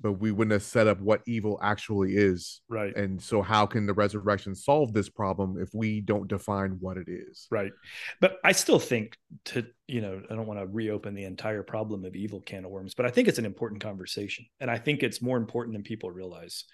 [0.00, 2.60] but we wouldn't have set up what evil actually is.
[2.68, 2.94] Right.
[2.96, 7.08] And so how can the resurrection solve this problem if we don't define what it
[7.08, 7.46] is?
[7.50, 7.72] Right.
[8.20, 9.16] But I still think
[9.46, 12.70] to, you know, I don't want to reopen the entire problem of evil can of
[12.70, 14.46] worms, but I think it's an important conversation.
[14.60, 16.64] And I think it's more important than people realize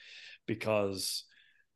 [0.46, 1.24] because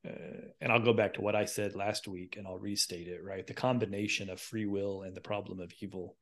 [0.06, 0.12] uh,
[0.60, 3.46] and I'll go back to what I said last week and I'll restate it, right?
[3.46, 6.16] The combination of free will and the problem of evil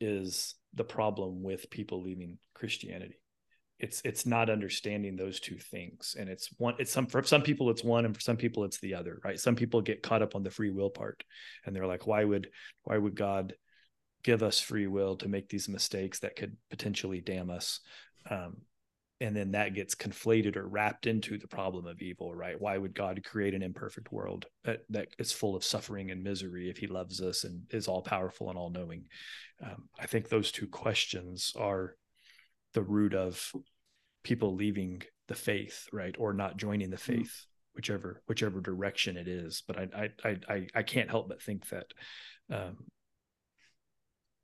[0.00, 3.16] is the problem with people leaving Christianity
[3.84, 6.16] it's it's not understanding those two things.
[6.18, 8.80] And it's one it's some for some people it's one and for some people it's
[8.80, 9.38] the other right?
[9.38, 11.22] Some people get caught up on the free will part
[11.64, 12.48] and they're like why would
[12.84, 13.54] why would god
[14.22, 17.80] give us free will to make these mistakes that could potentially damn us?
[18.30, 18.56] Um,
[19.20, 22.58] and then that gets conflated or wrapped into the problem of evil right?
[22.58, 26.70] Why would god create an imperfect world that, that is full of suffering and misery
[26.70, 29.04] if he loves us and is all powerful and all knowing
[29.62, 31.96] um, i think those two questions are
[32.74, 33.52] the root of
[34.24, 37.18] people leaving the faith, right, or not joining the mm-hmm.
[37.18, 37.76] faith, mm-hmm.
[37.76, 39.62] whichever whichever direction it is.
[39.66, 41.86] But I I I I can't help but think that,
[42.50, 42.78] um,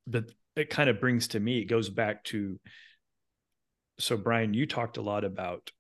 [0.07, 1.59] but it kind of brings to me.
[1.59, 2.61] It goes back to.
[3.99, 5.71] So Brian, you talked a lot about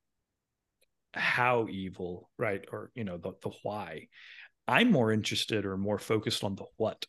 [1.14, 4.08] how evil, right, or you know the the why.
[4.66, 7.04] I'm more interested or more focused on the what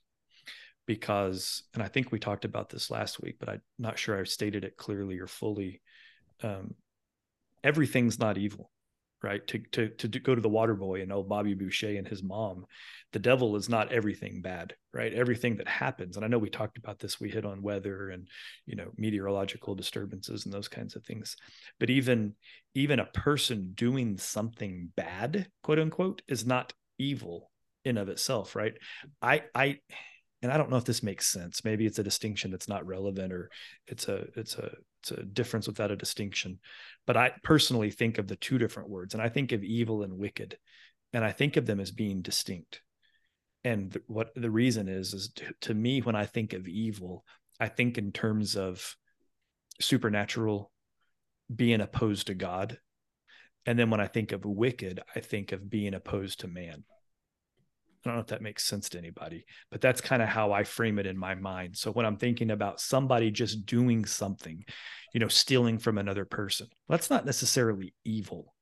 [0.88, 4.24] because and i think we talked about this last week but i'm not sure i
[4.24, 5.80] stated it clearly or fully
[6.44, 6.76] um,
[7.64, 8.72] everything's not evil
[9.24, 9.46] right?
[9.48, 12.66] To, to to go to the water boy and old Bobby Boucher and his mom.
[13.14, 15.14] The devil is not everything bad, right?
[15.14, 17.20] Everything that happens, and I know we talked about this.
[17.20, 18.28] We hit on weather and
[18.66, 21.36] you know meteorological disturbances and those kinds of things.
[21.80, 22.36] But even
[22.74, 27.52] even a person doing something bad, quote unquote, is not evil
[27.84, 28.74] in of itself, right?
[29.22, 29.80] I I
[30.42, 31.64] and I don't know if this makes sense.
[31.64, 33.50] Maybe it's a distinction that's not relevant or
[33.88, 36.60] it's a it's a it's a difference without a distinction.
[37.06, 40.18] But I personally think of the two different words, and I think of evil and
[40.18, 40.58] wicked,
[41.14, 42.82] and I think of them as being distinct.
[43.64, 47.24] And what the reason is is to me when I think of evil,
[47.60, 48.96] I think in terms of
[49.80, 50.72] supernatural
[51.54, 52.78] being opposed to God.
[53.66, 56.84] And then when I think of wicked, I think of being opposed to man.
[58.04, 60.64] I don't know if that makes sense to anybody, but that's kind of how I
[60.64, 61.78] frame it in my mind.
[61.78, 64.66] So when I'm thinking about somebody just doing something,
[65.14, 68.56] you know, stealing from another person, that's not necessarily evil,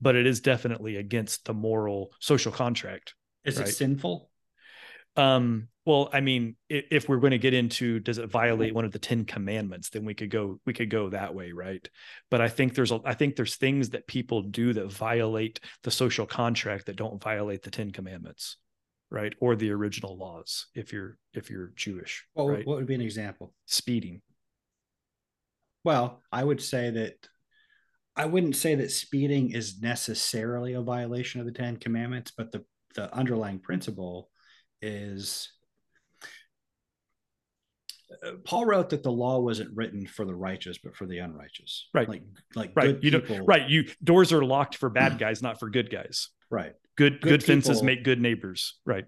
[0.00, 3.14] but it is definitely against the moral social contract.
[3.44, 3.68] Is right?
[3.68, 4.30] it sinful?
[5.16, 8.84] Um, well, I mean, if, if we're going to get into does it violate one
[8.84, 11.88] of the Ten Commandments, then we could go we could go that way, right?
[12.30, 15.90] But I think there's a I think there's things that people do that violate the
[15.90, 18.56] social contract that don't violate the Ten Commandments,
[19.10, 19.34] right?
[19.40, 22.24] Or the original laws if you're if you're Jewish.
[22.34, 22.66] What, right?
[22.66, 23.52] what would be an example?
[23.66, 24.22] Speeding.
[25.84, 27.14] Well, I would say that
[28.16, 32.64] I wouldn't say that speeding is necessarily a violation of the Ten Commandments, but the
[32.94, 34.30] the underlying principle
[34.80, 35.52] is
[38.24, 41.88] uh, Paul wrote that the law wasn't written for the righteous, but for the unrighteous.
[41.92, 42.08] Right.
[42.08, 42.22] Like,
[42.54, 42.86] like Right.
[43.00, 43.36] good You people.
[43.38, 43.68] don't right.
[43.68, 46.30] You doors are locked for bad guys, not for good guys.
[46.50, 46.72] Right.
[46.96, 48.78] Good good, Good fences people- make good neighbors.
[48.84, 49.04] Right.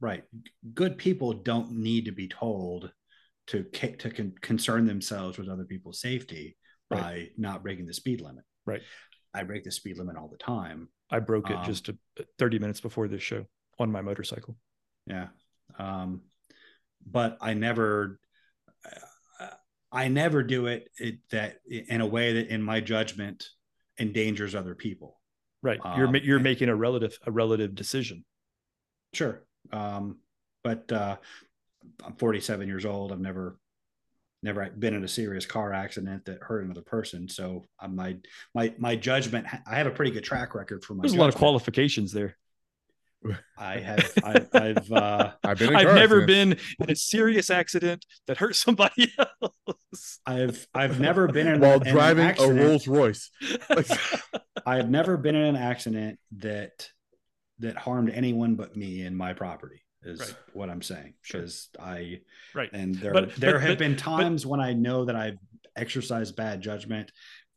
[0.00, 0.24] Right.
[0.74, 2.92] Good people don't need to be told
[3.48, 6.56] to to con- concern themselves with other people's safety
[6.90, 7.00] Right.
[7.00, 8.44] by not breaking the speed limit.
[8.66, 8.82] Right.
[9.32, 10.88] I break the speed limit all the time.
[11.10, 11.98] I broke it Um, just a,
[12.38, 13.46] 30 minutes before this show
[13.78, 14.56] on my motorcycle.
[15.06, 15.28] Yeah.
[15.78, 16.22] Um,
[17.04, 18.20] but I never,
[19.92, 23.48] I never do it, it that in a way that, in my judgment,
[23.98, 25.20] endangers other people.
[25.64, 25.80] Right.
[25.96, 28.24] you're Um, you're and- making a relative a relative decision.
[29.14, 29.42] Sure.
[29.72, 30.18] Um,
[30.62, 31.16] but uh,
[32.04, 33.12] I'm 47 years old.
[33.12, 33.56] I've never,
[34.42, 37.28] never been in a serious car accident that hurt another person.
[37.28, 38.16] So uh, my
[38.54, 41.02] my my judgment, I have a pretty good track record for my.
[41.02, 42.36] There's a lot of qualifications there.
[43.58, 44.12] I have.
[44.22, 44.92] I, I've.
[44.92, 45.70] Uh, I've been.
[45.70, 46.26] In I've never accidents.
[46.78, 50.20] been in a serious accident that hurt somebody else.
[50.26, 50.66] I've.
[50.74, 53.30] I've never been in while in an driving a Rolls Royce.
[54.66, 56.88] I have never been in an accident that
[57.60, 59.80] that harmed anyone but me and my property.
[60.02, 60.34] Is Right.
[60.52, 61.14] what I'm saying.
[61.22, 61.40] Sure.
[61.40, 62.20] Because I
[62.54, 62.68] right.
[62.74, 65.38] and there But- there but- have but- been times when I know that I've
[65.76, 67.10] exercised bad judgment,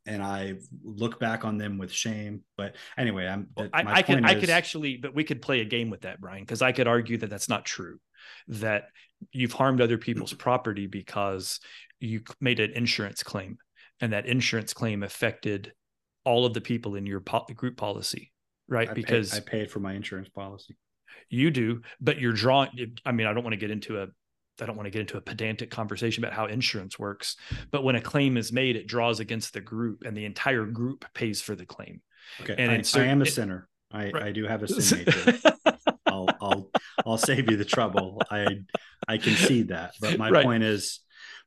[0.07, 2.41] and I look back on them with shame.
[2.55, 3.49] But anyway, I'm.
[3.55, 6.01] my I, I could point I could actually, but we could play a game with
[6.01, 7.99] that, Brian, because I could argue that that's not true.
[8.47, 8.85] That
[9.31, 11.59] you've harmed other people's property because
[11.99, 13.57] you made an insurance claim,
[13.99, 15.73] and that insurance claim affected
[16.23, 18.31] all of the people in your po- group policy,
[18.67, 18.89] right?
[18.89, 20.77] I because paid, I paid for my insurance policy.
[21.29, 22.95] you do, but you're drawing.
[23.05, 24.07] I mean, I don't want to get into a
[24.61, 27.35] I don't want to get into a pedantic conversation about how insurance works,
[27.71, 31.05] but when a claim is made, it draws against the group, and the entire group
[31.13, 32.01] pays for the claim.
[32.41, 33.67] Okay, And I, certain- I am a sinner.
[33.91, 34.23] I, Right.
[34.23, 35.39] I do have a sin nature.
[36.05, 36.69] I'll I'll
[37.05, 38.21] I'll save you the trouble.
[38.29, 38.59] I
[39.07, 39.93] I concede that.
[40.01, 40.43] But my Right.
[40.45, 40.99] point is,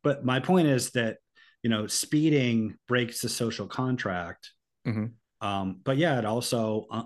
[0.03, 1.19] but my point is that
[1.63, 4.53] you know speeding breaks the social contract.
[4.87, 5.13] Mhm.
[5.43, 7.03] Um, but yeah, it also uh,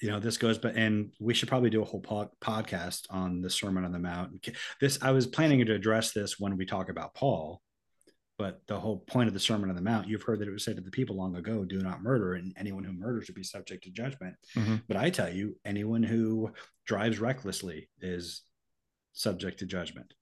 [0.00, 3.40] you know this goes, but and we should probably do a whole pod, podcast on
[3.40, 4.48] the Sermon on the Mount.
[4.80, 7.62] This I was planning to address this when we talk about Paul.
[8.38, 10.64] But the whole point of the Sermon on the Mount, you've heard that it was
[10.64, 13.42] said to the people long ago, do not murder, and anyone who murders would be
[13.42, 14.34] subject to judgment.
[14.54, 14.82] Mhm.
[14.88, 16.50] But I tell you, anyone who
[16.86, 18.40] drives recklessly is
[19.12, 20.14] subject to judgment.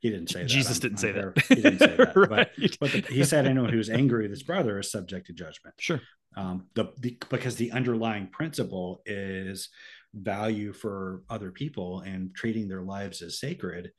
[0.00, 0.48] He didn't say that.
[0.48, 1.44] Jesus I'm- didn't I'm say there- that.
[1.46, 2.14] He didn't say that.
[2.14, 2.50] But,
[2.80, 5.74] but the, he said anyone who's angry with his brother is subject to judgment.
[5.78, 6.00] Sure.
[6.36, 9.70] Um, the, the because the underlying principle is
[10.14, 13.90] value for other people and treating their lives as sacred.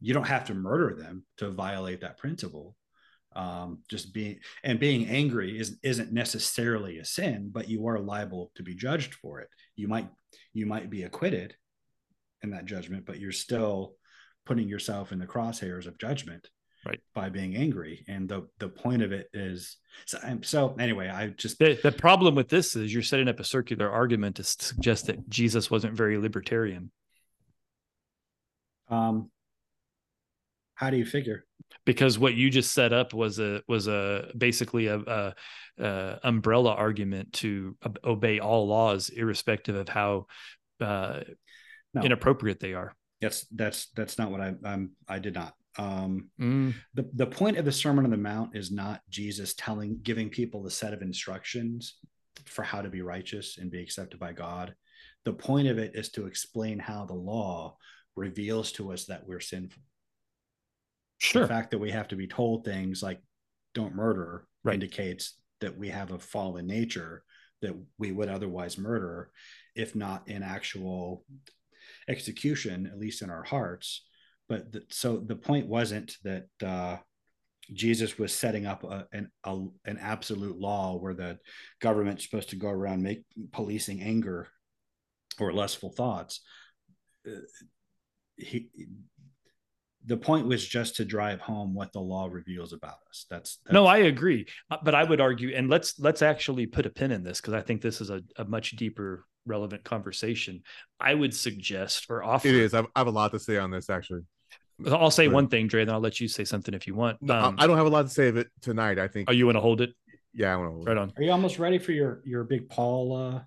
[0.00, 2.76] You don't have to murder them to violate that principle.
[3.34, 8.52] Um, just being and being angry is isn't necessarily a sin, but you are liable
[8.56, 9.48] to be judged for it.
[9.74, 10.08] You might
[10.52, 11.54] you might be acquitted
[12.42, 13.94] in that judgment, but you're still
[14.44, 16.48] putting yourself in the crosshairs of judgment
[16.84, 16.98] Right.
[17.14, 18.04] by being angry.
[18.08, 22.34] And the the point of it is so, so anyway, I just The, the problem
[22.34, 26.18] with this is you're setting up a circular argument to suggest that Jesus wasn't very
[26.18, 26.90] libertarian.
[28.88, 29.30] um
[30.74, 31.44] How do you figure?
[31.84, 35.34] Because what you just set up was a was a basically a, a,
[35.78, 40.26] a umbrella argument to obey all laws, irrespective of how
[40.80, 41.20] uh,
[41.94, 42.02] no.
[42.02, 42.94] inappropriate they are.
[43.22, 45.54] That's that's that's not what I I'm I did not.
[45.78, 46.74] Um, mm.
[46.94, 50.66] The the point of the Sermon on the Mount is not Jesus telling giving people
[50.66, 51.96] a set of instructions
[52.44, 54.74] for how to be righteous and be accepted by God.
[55.24, 57.76] The point of it is to explain how the law
[58.16, 59.82] reveals to us that we're sinful.
[61.18, 61.42] Sure.
[61.42, 63.22] The fact that we have to be told things like
[63.72, 64.74] "don't murder" right.
[64.74, 67.22] indicates that we have a fallen nature
[67.62, 69.30] that we would otherwise murder,
[69.74, 71.24] if not in actual
[72.08, 74.04] execution, at least in our hearts.
[74.48, 76.96] But the, so the point wasn't that uh,
[77.72, 81.38] Jesus was setting up a, an a, an absolute law where the
[81.80, 84.48] government's supposed to go around make policing anger
[85.38, 86.40] or lustful thoughts.
[87.26, 87.36] Uh,
[88.36, 88.68] he,
[90.04, 93.26] the point was just to drive home what the law reveals about us.
[93.30, 96.86] That's, that's no, I agree, uh, but I would argue, and let's let's actually put
[96.86, 100.62] a pin in this because I think this is a, a much deeper relevant conversation.
[101.00, 102.48] I would suggest or offer.
[102.48, 102.74] It is.
[102.74, 104.22] I have a lot to say on this actually.
[104.86, 107.18] I'll say but, one thing, Dre, then I'll let you say something if you want.
[107.20, 108.98] No, um, I don't have a lot to say of it tonight.
[108.98, 109.28] I think.
[109.28, 109.90] Oh, you want to hold it?
[110.34, 111.00] Yeah, I want to hold right it.
[111.00, 111.12] on.
[111.16, 113.40] Are you almost ready for your your big Paul uh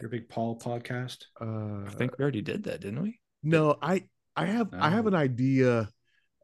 [0.00, 1.24] your big Paul podcast?
[1.40, 3.18] Uh, I think we already did that, didn't we?
[3.42, 4.04] No, I
[4.36, 4.78] I have no.
[4.78, 5.88] I have an idea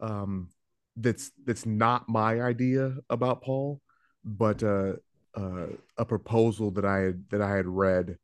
[0.00, 0.48] um
[0.96, 3.80] that's that's not my idea about Paul,
[4.24, 4.94] but uh
[5.38, 5.66] uh
[5.96, 8.16] a proposal that I had that I had read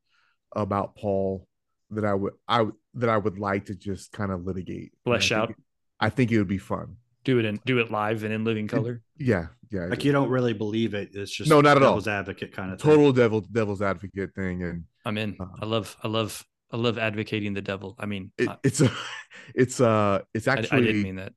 [0.55, 1.47] about Paul
[1.91, 4.93] that I would I that I would like to just kind of litigate.
[5.05, 5.49] Flesh out.
[5.49, 5.59] Think,
[6.01, 6.97] I think it would be fun.
[7.25, 9.03] Do it and do it live and in living color.
[9.17, 9.87] Yeah, yeah.
[9.87, 11.11] Like you don't really believe it.
[11.15, 11.93] It's just no, not at all.
[11.93, 13.15] Devil's advocate kind of total thing.
[13.15, 14.63] devil devil's advocate thing.
[14.63, 15.37] And I'm in.
[15.41, 17.97] Uh, I love I love I love advocating the devil.
[17.99, 18.91] I mean, it, it's a
[19.55, 21.33] it's uh it's actually I, I didn't mean that.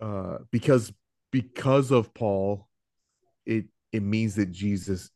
[0.00, 0.92] Uh, because
[1.32, 2.68] because of Paul,
[3.44, 3.66] it
[3.96, 5.10] it means that Jesus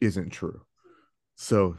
[0.00, 0.60] isn't true.
[1.36, 1.76] So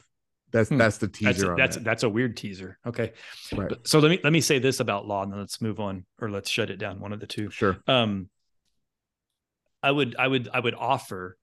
[0.51, 0.77] that's hmm.
[0.77, 1.47] that's the teaser.
[1.47, 1.83] That's that's, that.
[1.83, 2.77] that's a weird teaser.
[2.85, 3.13] Okay.
[3.53, 3.69] Right.
[3.69, 6.05] But, so let me let me say this about law, and then let's move on,
[6.21, 6.99] or let's shut it down.
[6.99, 7.49] One of the two.
[7.49, 7.77] Sure.
[7.87, 8.29] Um,
[9.81, 11.37] I would I would I would offer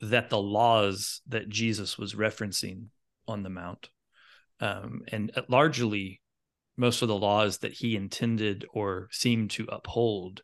[0.00, 2.86] that the laws that Jesus was referencing
[3.26, 3.90] on the mount,
[4.60, 6.20] um, and largely
[6.76, 10.42] most of the laws that he intended or seemed to uphold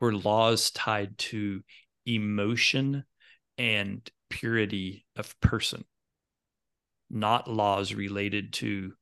[0.00, 1.62] were laws tied to
[2.04, 3.04] emotion
[3.58, 5.84] and purity of person
[7.10, 8.92] not laws related to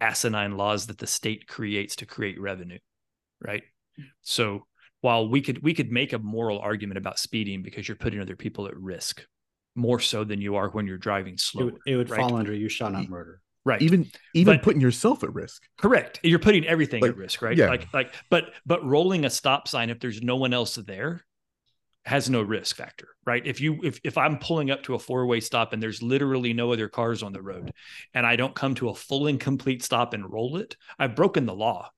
[0.00, 2.78] asinine laws that the state creates to create revenue
[3.44, 3.62] right?
[4.22, 4.66] So
[5.00, 8.36] while we could we could make a moral argument about speeding because you're putting other
[8.36, 9.24] people at risk
[9.76, 12.20] more so than you are when you're driving slow it would, it would right?
[12.20, 13.40] fall under you shall not murder.
[13.66, 13.80] Right.
[13.80, 15.62] Even even but, putting yourself at risk.
[15.78, 16.20] Correct.
[16.22, 17.56] You're putting everything like, at risk right?
[17.56, 17.68] yeah.
[17.68, 21.24] like like but but rolling a stop sign if there's no one else there
[22.04, 23.46] has no risk factor, right?
[23.46, 26.72] If you if if I'm pulling up to a four-way stop and there's literally no
[26.72, 27.72] other cars on the road
[28.12, 31.46] and I don't come to a full and complete stop and roll it, I've broken
[31.46, 31.90] the law.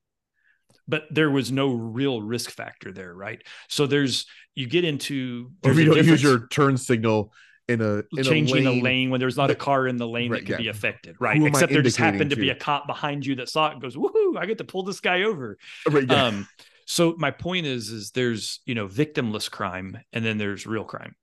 [0.89, 3.43] But there was no real risk factor there, right?
[3.69, 7.33] So there's you get into or if you don't use your turn signal
[7.69, 10.07] in a in changing a lane, a lane, when there's not a car in the
[10.07, 10.57] lane right, that could yeah.
[10.59, 11.43] be affected, right?
[11.43, 13.83] Except there just happened to, to, be a cop behind you that saw it and
[13.83, 14.39] goes, "Woohoo!
[14.39, 15.59] I get to pull this guy over."
[15.91, 16.27] Right, yeah.
[16.27, 16.49] Um,
[16.87, 21.15] so my point is, is there's you know victimless crime, and then there's real crime,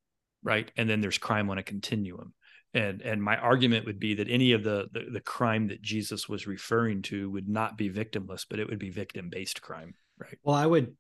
[0.44, 0.70] right?
[0.78, 2.34] And then there's crime on a continuum.
[2.76, 6.28] And and my argument would be that any of the, the the crime that Jesus
[6.28, 10.38] was referring to would not be victimless, but it would be victim based crime, right?
[10.44, 10.96] Well, I would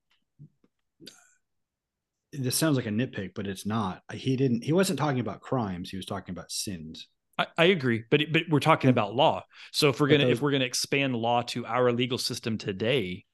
[2.31, 4.01] this sounds like a nitpick, but it's not.
[4.11, 4.63] He didn't.
[4.63, 5.89] He wasn't talking about crimes.
[5.89, 7.07] He was talking about sins.
[7.37, 9.43] I, I agree, but but we're talking about law.
[9.71, 13.25] So if we're gonna if we're gonna expand law to our legal system today,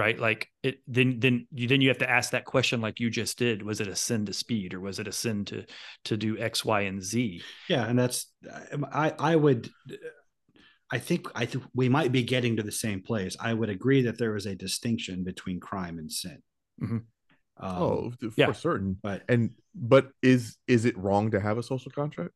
[0.00, 0.18] right?
[0.18, 3.38] Like it then then you then you have to ask that question like you just
[3.38, 3.62] did.
[3.62, 5.66] Was it a sin to speed or was it a sin to
[6.06, 7.42] to do x y and z?
[7.68, 8.26] Yeah and that's
[8.92, 9.68] i i would
[10.90, 13.36] i think i think we might be getting to the same place.
[13.38, 16.42] I would agree that there is a distinction between crime and sin.
[16.82, 16.96] Mm-hmm.
[17.58, 18.52] um, oh for yeah.
[18.52, 18.96] certain.
[19.02, 22.32] But and but is is it wrong to have a social contract?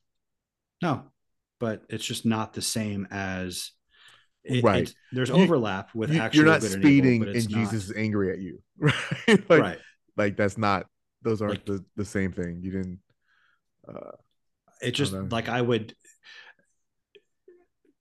[0.83, 1.05] No
[1.61, 3.71] but it's just not the same as
[4.45, 4.95] it, right.
[5.13, 6.45] there's overlap with you, actual.
[6.45, 7.59] You're not speeding evil, and not.
[7.59, 8.95] Jesus is angry at you, right?
[9.29, 9.79] like, right.
[10.17, 10.87] Like that's not.
[11.23, 12.61] Those aren't like, the the same thing.
[12.63, 12.99] You didn't.
[13.89, 14.11] Uh,
[14.83, 15.95] it just like I would.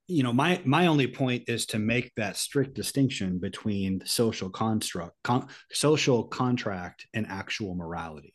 [0.08, 5.16] You know, my my only point is to make that strict distinction between social construct,
[5.24, 8.34] con, social contract, and actual morality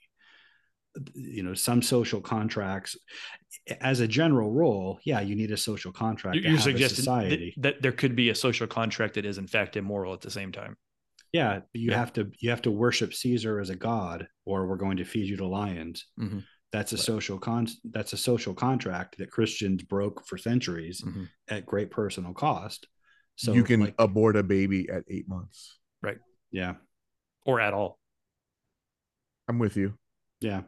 [1.14, 2.96] you know some social contracts
[3.80, 7.92] as a general rule yeah you need a social contract you're suggesting that, that, there
[7.92, 10.76] could be a social contract that is in fact immoral at the same time
[11.30, 11.98] yeah, you Yeah.
[11.98, 15.28] have to you have to worship Caesar as a god, or we're going to feed
[15.28, 16.06] you to lions.
[16.18, 16.42] Mhm.
[16.72, 17.04] That's a Right.
[17.04, 17.66] social con.
[17.84, 21.28] That's a social contract that Christians broke for centuries Mhm.
[21.48, 22.88] at great personal cost.
[23.36, 25.78] So you can like, abort a baby at eight months.
[26.00, 26.16] Right?
[26.50, 26.76] Yeah,
[27.44, 27.98] or at all.
[29.48, 29.98] I'm with you.
[30.40, 30.62] yeah.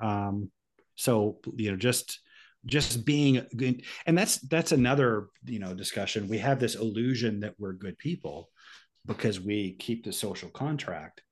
[0.00, 0.50] Um,
[0.94, 2.20] so you know, just
[2.66, 6.28] just being good, and that's that's another you know discussion.
[6.28, 8.50] We have this illusion that we're good people
[9.06, 11.22] because we keep the social contract.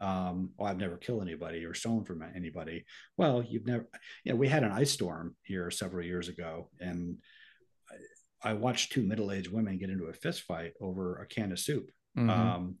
[0.00, 2.84] Um, well, I've never killed anybody or stolen from anybody.
[3.16, 3.88] Well, you've never,
[4.24, 7.16] you know, we had an ice storm here several years ago, and
[8.44, 11.58] I, I watched two middle-aged women get into a fist fight over a can of
[11.58, 11.90] soup.
[12.16, 12.30] Mhm.
[12.30, 12.76] Um,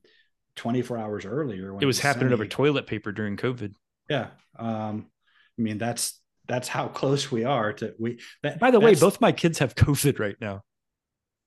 [0.56, 3.74] 24 hours earlier, when it was happening over toilet paper during COVID.
[4.08, 4.28] yeah.
[4.58, 5.10] Um,
[5.58, 8.20] I mean, that's that's how close we are to we.
[8.42, 10.62] That, By the way, both my kids have COVID right now.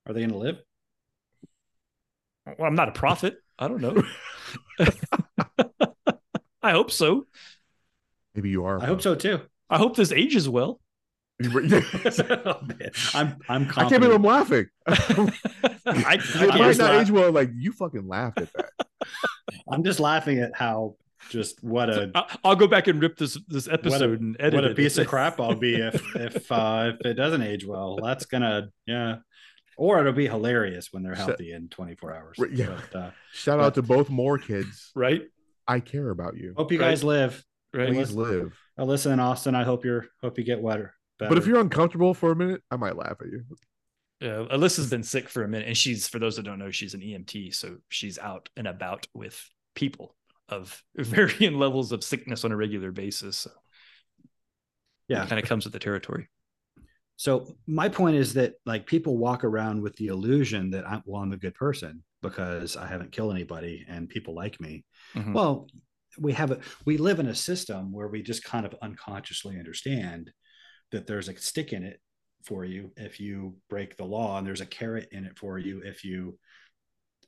[0.08, 0.58] are they going to live?
[2.46, 3.36] Well, I'm not a prophet.
[3.58, 4.02] I don't know.
[6.62, 7.26] I hope so.
[8.36, 8.82] Maybe you are.
[8.82, 9.42] I hope so too.
[9.70, 10.80] I hope this ages well.
[11.42, 11.48] I
[12.46, 12.92] Oh, man.
[13.14, 14.68] I'm I'm can't believe I'm laughing.
[14.88, 17.32] I, it I I'm might can't- not laugh- age well.
[17.32, 18.72] Like you fucking laughed at that.
[19.72, 20.96] I'm just laughing at how
[21.30, 24.64] just what a I- I'll go back and rip this this episode and edit what
[24.66, 24.76] a it.
[24.78, 27.98] piece of crap I'll be if if uh, if it doesn't age well.
[28.02, 29.18] That's gonna yeah,
[29.78, 32.38] or it'll be hilarious when they're healthy in 24 hours.
[32.40, 32.80] Right, yeah.
[32.92, 34.92] But, uh, Shout out to both more kids.
[34.96, 35.24] right?
[35.68, 36.54] I care about you.
[36.58, 36.90] hope you Right.
[36.90, 37.44] guys live.
[37.74, 37.90] Right.
[37.90, 38.58] Please live.
[38.80, 40.94] Alyssa and Austin, I hope you're hope you get wetter.
[41.20, 43.44] But if you're uncomfortable for a minute, I might laugh at you.
[44.22, 46.94] Yeah, Alyssa's been sick for a minute, and she's for those that don't know, she's
[46.94, 49.38] an EMT, so she's out and about with
[49.76, 50.16] people
[50.50, 53.38] of varying levels of sickness on a regular basis.
[53.38, 53.52] So
[55.08, 55.26] Yeah.
[55.26, 56.30] kind of comes with the territory.
[57.16, 61.22] So my point is that like people walk around with the illusion that I'm well,
[61.22, 64.86] I'm a good person because I haven't killed anybody and people like me.
[65.16, 65.34] Mhm.
[65.34, 65.68] Well,
[66.18, 70.32] we have a we live in a system where we just kind of unconsciously understand
[70.92, 72.00] that there's a stick in it
[72.46, 75.82] for you if you break the law and there's a carrot in it for you
[75.84, 76.40] if you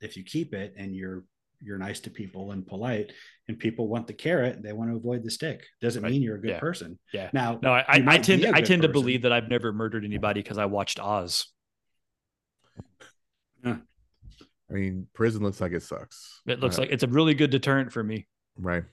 [0.01, 1.25] if you keep it and you're
[1.63, 3.11] you're nice to people and polite
[3.47, 6.11] and people want the carrot they want to avoid the stick doesn't Right.
[6.11, 6.59] mean you're a good Yeah.
[6.59, 7.29] person Yeah.
[7.33, 9.31] now No, I, I, you I tend be a I good tend to believe that
[9.31, 11.47] I've never murdered anybody because I watched Oz.
[13.63, 13.77] yeah.
[14.69, 16.41] I mean, prison looks like it sucks.
[16.47, 18.27] It looks Uh, like it's a really good deterrent for me.
[18.57, 18.83] right.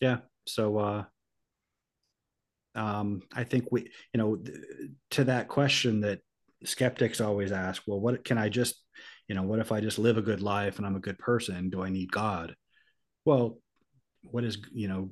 [0.00, 1.04] yeah so uh
[2.74, 3.82] um i think we
[4.12, 4.56] you know th-
[5.10, 6.20] to that question that
[6.64, 8.81] skeptics always ask well what can i just
[9.32, 11.70] you know what if i just live a good life and i'm a good person
[11.70, 12.54] do i need god
[13.24, 13.56] well
[14.30, 15.10] what is you know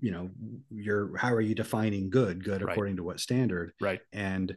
[0.00, 0.30] you know
[0.70, 2.72] you're how are you defining good good Right.
[2.72, 4.00] according to what standard Right.
[4.14, 4.56] and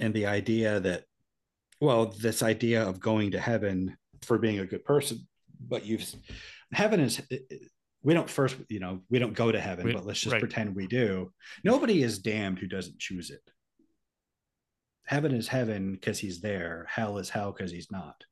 [0.00, 1.04] and the idea that
[1.80, 5.28] well this idea of going to heaven for being a good person
[5.60, 6.04] but you've
[6.72, 7.22] heaven is
[8.02, 10.40] we don't first you know we don't go to heaven We- but let's just right.
[10.40, 11.32] pretend we do
[11.62, 13.42] nobody is damned who doesn't choose it
[15.10, 18.22] heaven is heaven because he's there hell is hell because he's not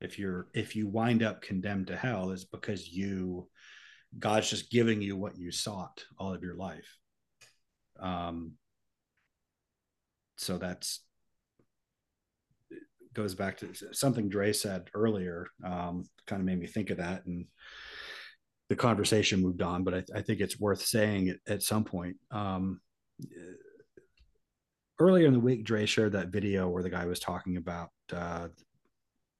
[0.00, 3.48] if you're if you wind up condemned to hell is because you
[4.16, 6.98] god's just giving you what you sought all of your life
[7.98, 8.52] um
[10.36, 11.00] so that's
[13.12, 15.48] goes back to something Dre said earlier.
[15.64, 17.46] Um, kind of made me think of that, and
[18.68, 19.82] the conversation moved on.
[19.82, 22.18] But I, I think it's worth saying it at some point.
[22.30, 22.80] Um,
[25.00, 28.48] earlier in the week, Dre shared that video where the guy was talking about uh,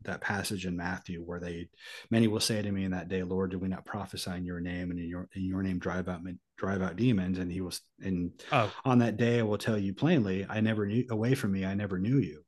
[0.03, 1.69] that passage in Matthew where they
[2.11, 4.61] many will say to me in that day, Lord, did we not prophesy in your
[4.61, 6.23] name and in your in your name drive out
[6.57, 7.39] drive out demons?
[7.39, 10.87] And he was and Oh, on that day I will tell you plainly, I never
[10.87, 12.43] knew away from me, I never knew you.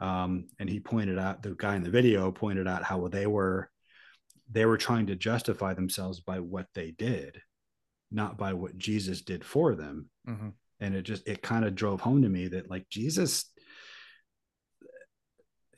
[0.00, 3.70] Um, and he pointed out the guy in the video pointed out how they were
[4.50, 7.40] they were trying to justify themselves by what they did,
[8.10, 10.08] not by what Jesus did for them.
[10.26, 10.54] mhm.
[10.80, 13.46] And it just it kind of drove home to me that like Jesus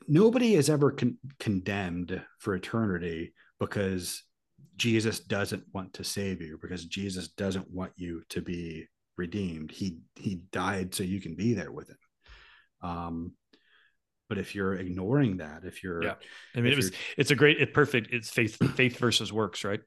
[0.07, 4.23] nobody is ever con- condemned for eternity because
[4.75, 9.71] Jesus doesn't want to save you because Jesus doesn't want you to be redeemed.
[9.71, 11.97] He he died so you can be there with him.
[12.81, 13.31] Um,
[14.29, 16.15] but if you're ignoring that, if you're Yeah.
[16.55, 18.11] I mean, it was it's a great, it perfect.
[18.11, 19.81] It's faith, faith versus works, right?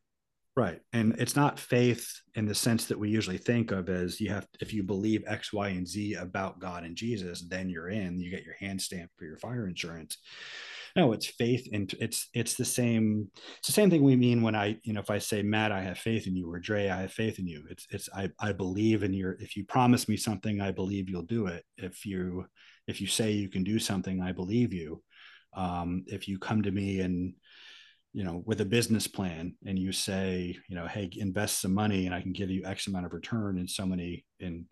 [0.57, 4.31] Right, and it's not faith in the sense that we usually think of as you
[4.31, 8.19] have if you believe X, Y, and Z about God and Jesus, then you're in.
[8.19, 10.19] You get your hand stamped for your fire insurance.
[10.97, 13.29] No, it's faith, and it's it's the same.
[13.59, 15.83] It's the same thing we mean when I, you know, if I say Matt, I
[15.83, 17.65] have faith in you, or Dre, I have faith in you.
[17.69, 19.33] It's it's I I believe in your.
[19.39, 21.65] If you promise me something, I believe you'll do it.
[21.77, 22.47] If you
[22.87, 25.03] if you say you can do something, I believe you.
[25.55, 27.35] Um, if you come to me and
[28.17, 32.07] you know with a business plan and you say you know hey invest some money
[32.07, 34.65] and i can give you x amount of return in so many in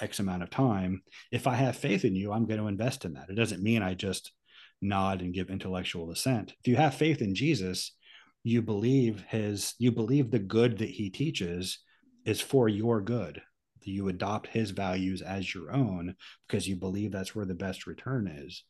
[0.00, 1.02] x amount of time.
[1.30, 3.30] If i have faith in you i'm going to invest in that.
[3.30, 4.32] It doesn't mean i just
[4.80, 6.52] nod and give intellectual assent.
[6.58, 7.94] If you have faith in jesus
[8.42, 11.78] you believe his you believe the good that he teaches
[12.26, 13.40] is for your good.
[13.84, 16.16] You adopt his values as your own
[16.48, 18.64] because you believe that's where the best return is.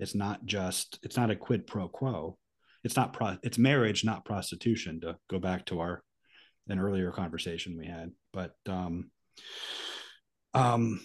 [0.00, 2.38] It's not just it's not a quid pro quo
[2.84, 6.02] it's not pro it's marriage not prostitution to go back to our
[6.68, 9.10] an earlier conversation we had but um
[10.54, 11.00] um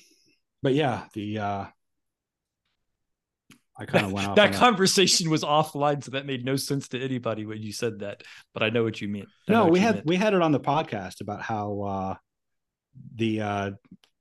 [0.61, 1.65] but yeah the uh
[3.75, 4.35] I kind of went off.
[4.35, 5.31] that conversation that.
[5.31, 8.21] was offline, so that made no sense to anybody when you said that.
[8.53, 9.25] But I know what you mean.
[9.49, 10.05] I no, we had meant.
[10.05, 12.15] we had it on the podcast about how uh,
[13.15, 13.71] the uh,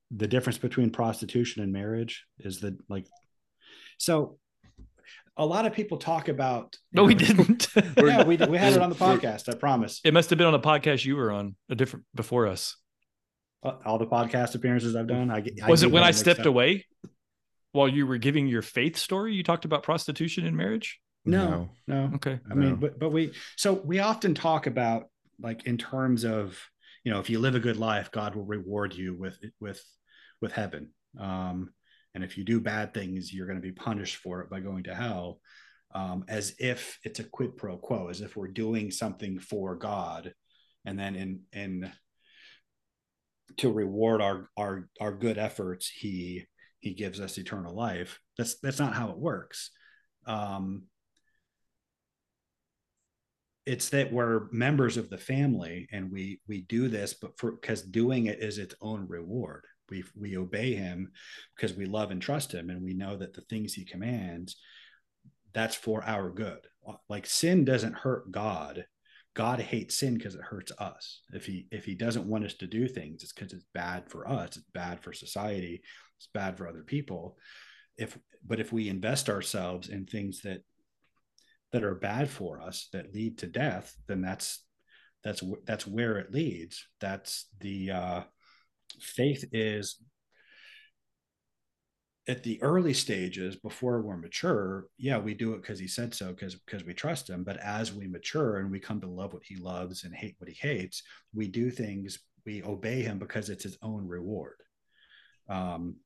[0.09, 3.05] the difference between prostitution and marriage is that like
[3.97, 4.39] so
[5.37, 6.75] a lot of people talk about.
[6.91, 7.67] No, know, we didn't.
[7.97, 9.49] yeah, we, we had it on the podcast.
[9.53, 9.99] I promise.
[10.03, 12.77] It must have been on a podcast you were on, a different before us.
[13.63, 15.31] Uh, all the podcast appearances I've done.
[15.31, 16.45] I, I was it when I stepped up.
[16.47, 16.85] away
[17.71, 19.33] while you were giving your faith story?
[19.33, 20.99] You talked about prostitution in marriage.
[21.25, 22.07] No, no.
[22.07, 22.15] no.
[22.15, 22.39] Okay.
[22.49, 22.55] I no.
[22.55, 25.05] mean, but but we so we often talk about
[25.41, 26.59] like in terms of
[27.03, 29.83] you know if you live a good life, God will reward you with with
[30.41, 30.91] with heaven.
[31.17, 31.73] Um,
[32.15, 34.83] and if you do bad things you're going to be punished for it by going
[34.83, 35.39] to hell
[35.95, 40.33] um, as if it's a quid pro quo as if we're doing something for god
[40.85, 41.91] and then in in
[43.57, 46.45] to reward our our our good efforts he
[46.83, 48.19] he gives us eternal life.
[48.37, 49.71] That's that's not how it works.
[50.25, 50.83] Um
[53.65, 57.81] it's that we're members of the family and we we do this but for because
[57.81, 61.11] doing it is its own reward we we obey him
[61.55, 64.55] because we love and trust him and we know that the things he commands
[65.53, 66.67] that's for our good.
[67.07, 68.85] Like sin doesn't hurt god.
[69.35, 71.21] God hates sin because it hurts us.
[71.31, 74.27] If he if he doesn't want us to do things it's because it's bad for
[74.27, 74.57] us.
[74.57, 75.81] It's bad for society.
[76.17, 77.37] It's bad for other people.
[77.97, 80.61] If but if we invest ourselves in things that
[81.71, 84.63] that are bad for us that lead to death then that's
[85.23, 86.85] that's that's where it leads.
[86.99, 88.21] That's the uh
[89.01, 89.97] faith is
[92.27, 94.85] at the early stages before we're mature.
[94.97, 97.43] Yeah we do it because he said so because because we trust him.
[97.43, 100.49] But as we mature and we come to love what he loves and hate what
[100.49, 101.03] he hates
[101.33, 104.55] we do things we obey him because it's his own reward.
[105.49, 105.97] Um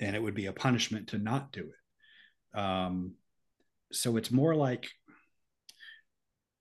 [0.00, 2.58] and it would be a punishment to not do it.
[2.58, 3.14] Um
[3.92, 4.88] so it's more like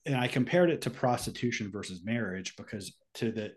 [0.06, 3.54] and i compared it to prostitution versus marriage because to the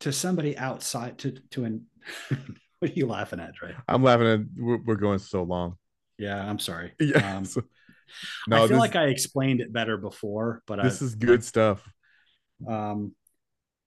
[0.00, 1.86] to somebody outside to to an
[2.78, 5.76] what are you laughing at Right, i'm laughing at we're, we're going so long.
[6.18, 6.92] Yeah i'm sorry.
[7.00, 7.46] Yeah um,
[8.46, 11.42] no, i feel this, like i explained it better before but this I, is good
[11.44, 11.82] stuff.
[12.66, 13.14] Um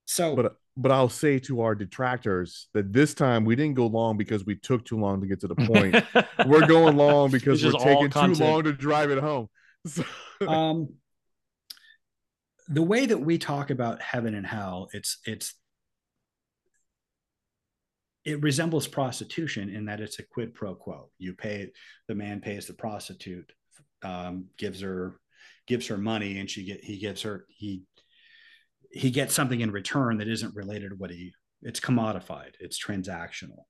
[0.06, 4.18] so but but i'll say to our detractors that this time we didn't go long
[4.18, 6.04] because we took too long to get to the point.
[6.46, 9.50] We're going long because we're taking too long to drive it home.
[9.88, 10.04] So.
[10.48, 10.90] um
[12.70, 15.56] the way that we talk about heaven and hell it's it's
[18.30, 21.10] it resembles prostitution in that it's a quid pro quo.
[21.18, 21.72] You pay
[22.08, 23.52] the man pays the prostitute,
[24.04, 25.20] um, gives her
[25.68, 27.84] gives her money, and she get he gives her he
[28.92, 33.64] he gets something in return that isn't related to what he it's commodified, it's transactional.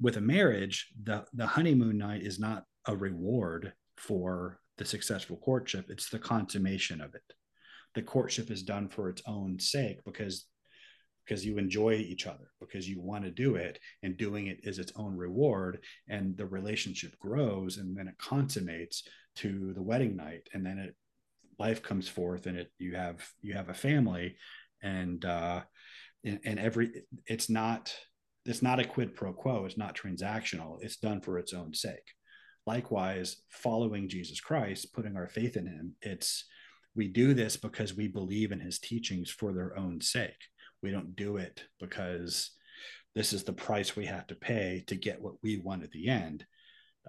[0.00, 5.86] With a marriage, the the honeymoon night is not a reward for the successful courtship;
[5.88, 7.34] it's the consummation of it.
[7.94, 10.46] The courtship is done for its own sake because
[11.26, 14.78] because you enjoy each other because you want to do it and doing it is
[14.78, 15.78] its own reward
[16.08, 19.02] and the relationship grows and then it consummates
[19.34, 20.94] to the wedding night and then it
[21.58, 24.36] life comes forth and it you have you have a family
[24.82, 25.60] and uh
[26.24, 27.94] and, and every it's not
[28.44, 32.12] it's not a quid pro quo it's not transactional it's done for its own sake.
[32.66, 36.44] Likewise following jesus christ putting our faith in him it's
[36.96, 40.48] we do this because we believe in his teachings for their own sake
[40.86, 42.52] we don't do it because
[43.16, 46.06] this is the price we have to pay to get what we want at the
[46.06, 46.46] end.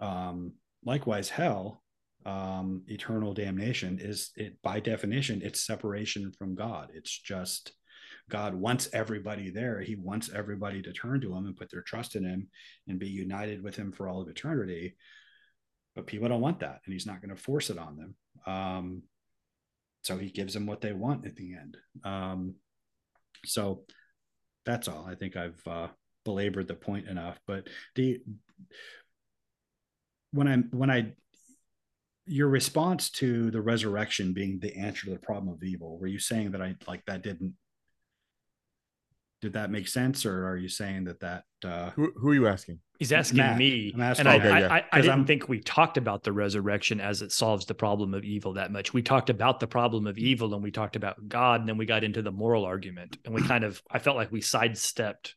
[0.01, 1.83] Um, likewise, hell,
[2.25, 6.89] um, eternal damnation is it by definition, it's separation from God.
[6.95, 7.71] It's just
[8.31, 9.79] God wants everybody there.
[9.79, 12.47] He wants everybody to turn to him and put their trust in him
[12.87, 14.95] and be united with him for all of eternity.
[15.95, 18.15] But people don't want that, and he's not going to force it on them.
[18.47, 19.03] Um,
[20.01, 21.77] so he gives them what they want at the end.
[22.03, 22.55] Um,
[23.45, 23.83] so
[24.65, 25.05] that's all.
[25.07, 25.87] I think I've uh,
[26.25, 27.39] belabored the point enough.
[27.47, 28.19] But the
[30.31, 31.13] when I when I
[32.25, 36.19] your response to the resurrection being the answer to the problem of evil, were you
[36.19, 37.53] saying that I like that didn't
[39.47, 42.47] did that make sense or are you saying that that uh who, who are you
[42.47, 42.79] asking?
[42.99, 43.57] He's asking Matt.
[43.57, 43.91] me.
[43.93, 44.67] I'm asking and I, Okay, yeah.
[44.67, 47.65] I, I, I 'Cause didn't I'm- think we talked about the resurrection as it solves
[47.65, 48.93] the problem of evil that much.
[48.93, 51.85] We talked about the problem of evil and we talked about god and then we
[51.85, 53.17] got into the moral argument.
[53.25, 55.35] And we kind of i felt like we sidestepped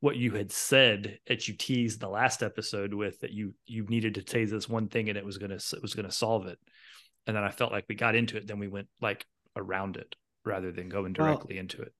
[0.00, 4.14] what you had said that you teased the last episode with that you you needed
[4.14, 6.58] to say this one thing and it was gonna it was gonna solve it.
[7.26, 10.14] And then i felt like we got into it then we went like around it
[10.44, 11.92] rather than going Well, directly into it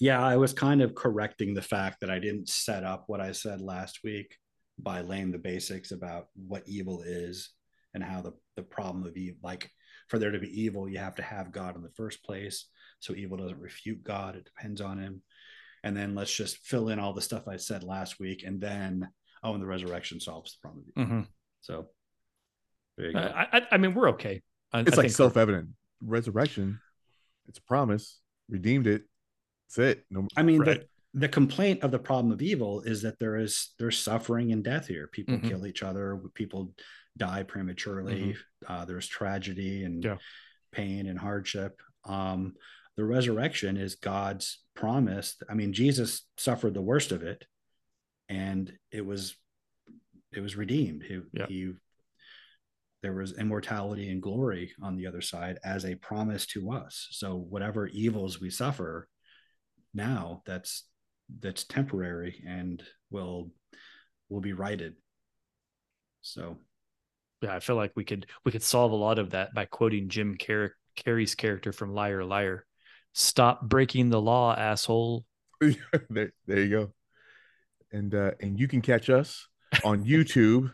[0.00, 3.32] yeah i was kind of correcting the fact that i didn't set up what i
[3.32, 4.36] said last week
[4.78, 7.50] by laying the basics about what evil is
[7.94, 9.70] and how the, the problem of evil like
[10.08, 12.66] for there to be evil you have to have god in the first place.
[13.00, 15.22] So evil doesn't refute god it depends on him.
[15.82, 19.08] And then let's just fill in all the stuff i said last week and then
[19.42, 21.16] oh and the resurrection solves the problem of evil.
[21.16, 21.26] Mhm.
[21.60, 21.86] so
[22.96, 23.18] there you go.
[23.18, 24.42] I, I i mean we're okay.
[24.72, 25.70] I, it's I like think self-evident.
[26.02, 26.80] Resurrection
[27.48, 28.20] it's a promise.
[28.48, 29.02] Redeemed it
[29.68, 30.80] that's it no I mean, Right.
[31.14, 34.62] the, the complaint of the problem of evil is that there is there's suffering and
[34.62, 35.06] death here.
[35.08, 35.48] People Mhm.
[35.48, 36.20] kill each other.
[36.34, 36.74] People
[37.16, 38.36] die prematurely.
[38.66, 40.18] Uh, there's tragedy and Yeah.
[40.72, 41.80] pain and hardship.
[42.04, 42.54] Um,
[42.96, 45.36] the resurrection is God's promise.
[45.48, 47.46] I mean, Jesus suffered the worst of it,
[48.28, 49.36] and it was
[50.32, 51.02] it was redeemed.
[51.04, 51.46] He, Yeah.
[51.46, 51.72] he
[53.02, 57.08] there was immortality and glory on the other side as a promise to us.
[57.12, 59.08] So whatever evils we suffer
[59.96, 60.84] now, that's
[61.40, 63.50] that's temporary and will
[64.28, 64.94] will be righted.
[66.20, 66.58] So
[67.42, 70.08] yeah, I feel like we could we could solve a lot of that by quoting
[70.08, 72.64] Jim Car- Carrey's character from Liar Liar.
[73.12, 75.24] Stop breaking the law, asshole.
[76.10, 76.92] there, there you go.
[77.92, 79.48] And uh, and you can catch us
[79.84, 80.72] on YouTube,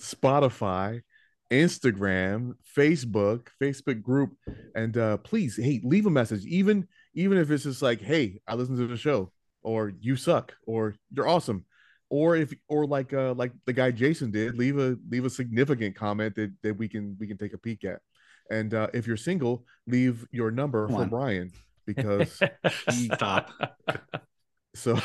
[0.00, 1.02] Spotify,
[1.50, 4.36] Instagram, Facebook, Facebook group,
[4.74, 6.44] and uh, please, hey, leave a message.
[6.44, 9.32] Even even if it's just like, hey, I listened to the show,
[9.62, 11.64] or you suck, or you're awesome,
[12.10, 15.96] or if or like uh like the guy Jason did, leave a leave a significant
[15.96, 18.00] comment that that we can we can take a peek at.
[18.48, 21.08] And uh, if you're single, leave your number Come for on.
[21.08, 21.50] Brian
[21.84, 22.38] because
[22.90, 23.50] he Stop.
[24.74, 25.00] so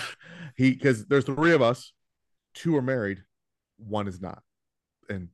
[0.56, 1.94] he because there's three of us,
[2.54, 3.24] two are married,
[3.78, 4.44] one is not,
[5.10, 5.30] and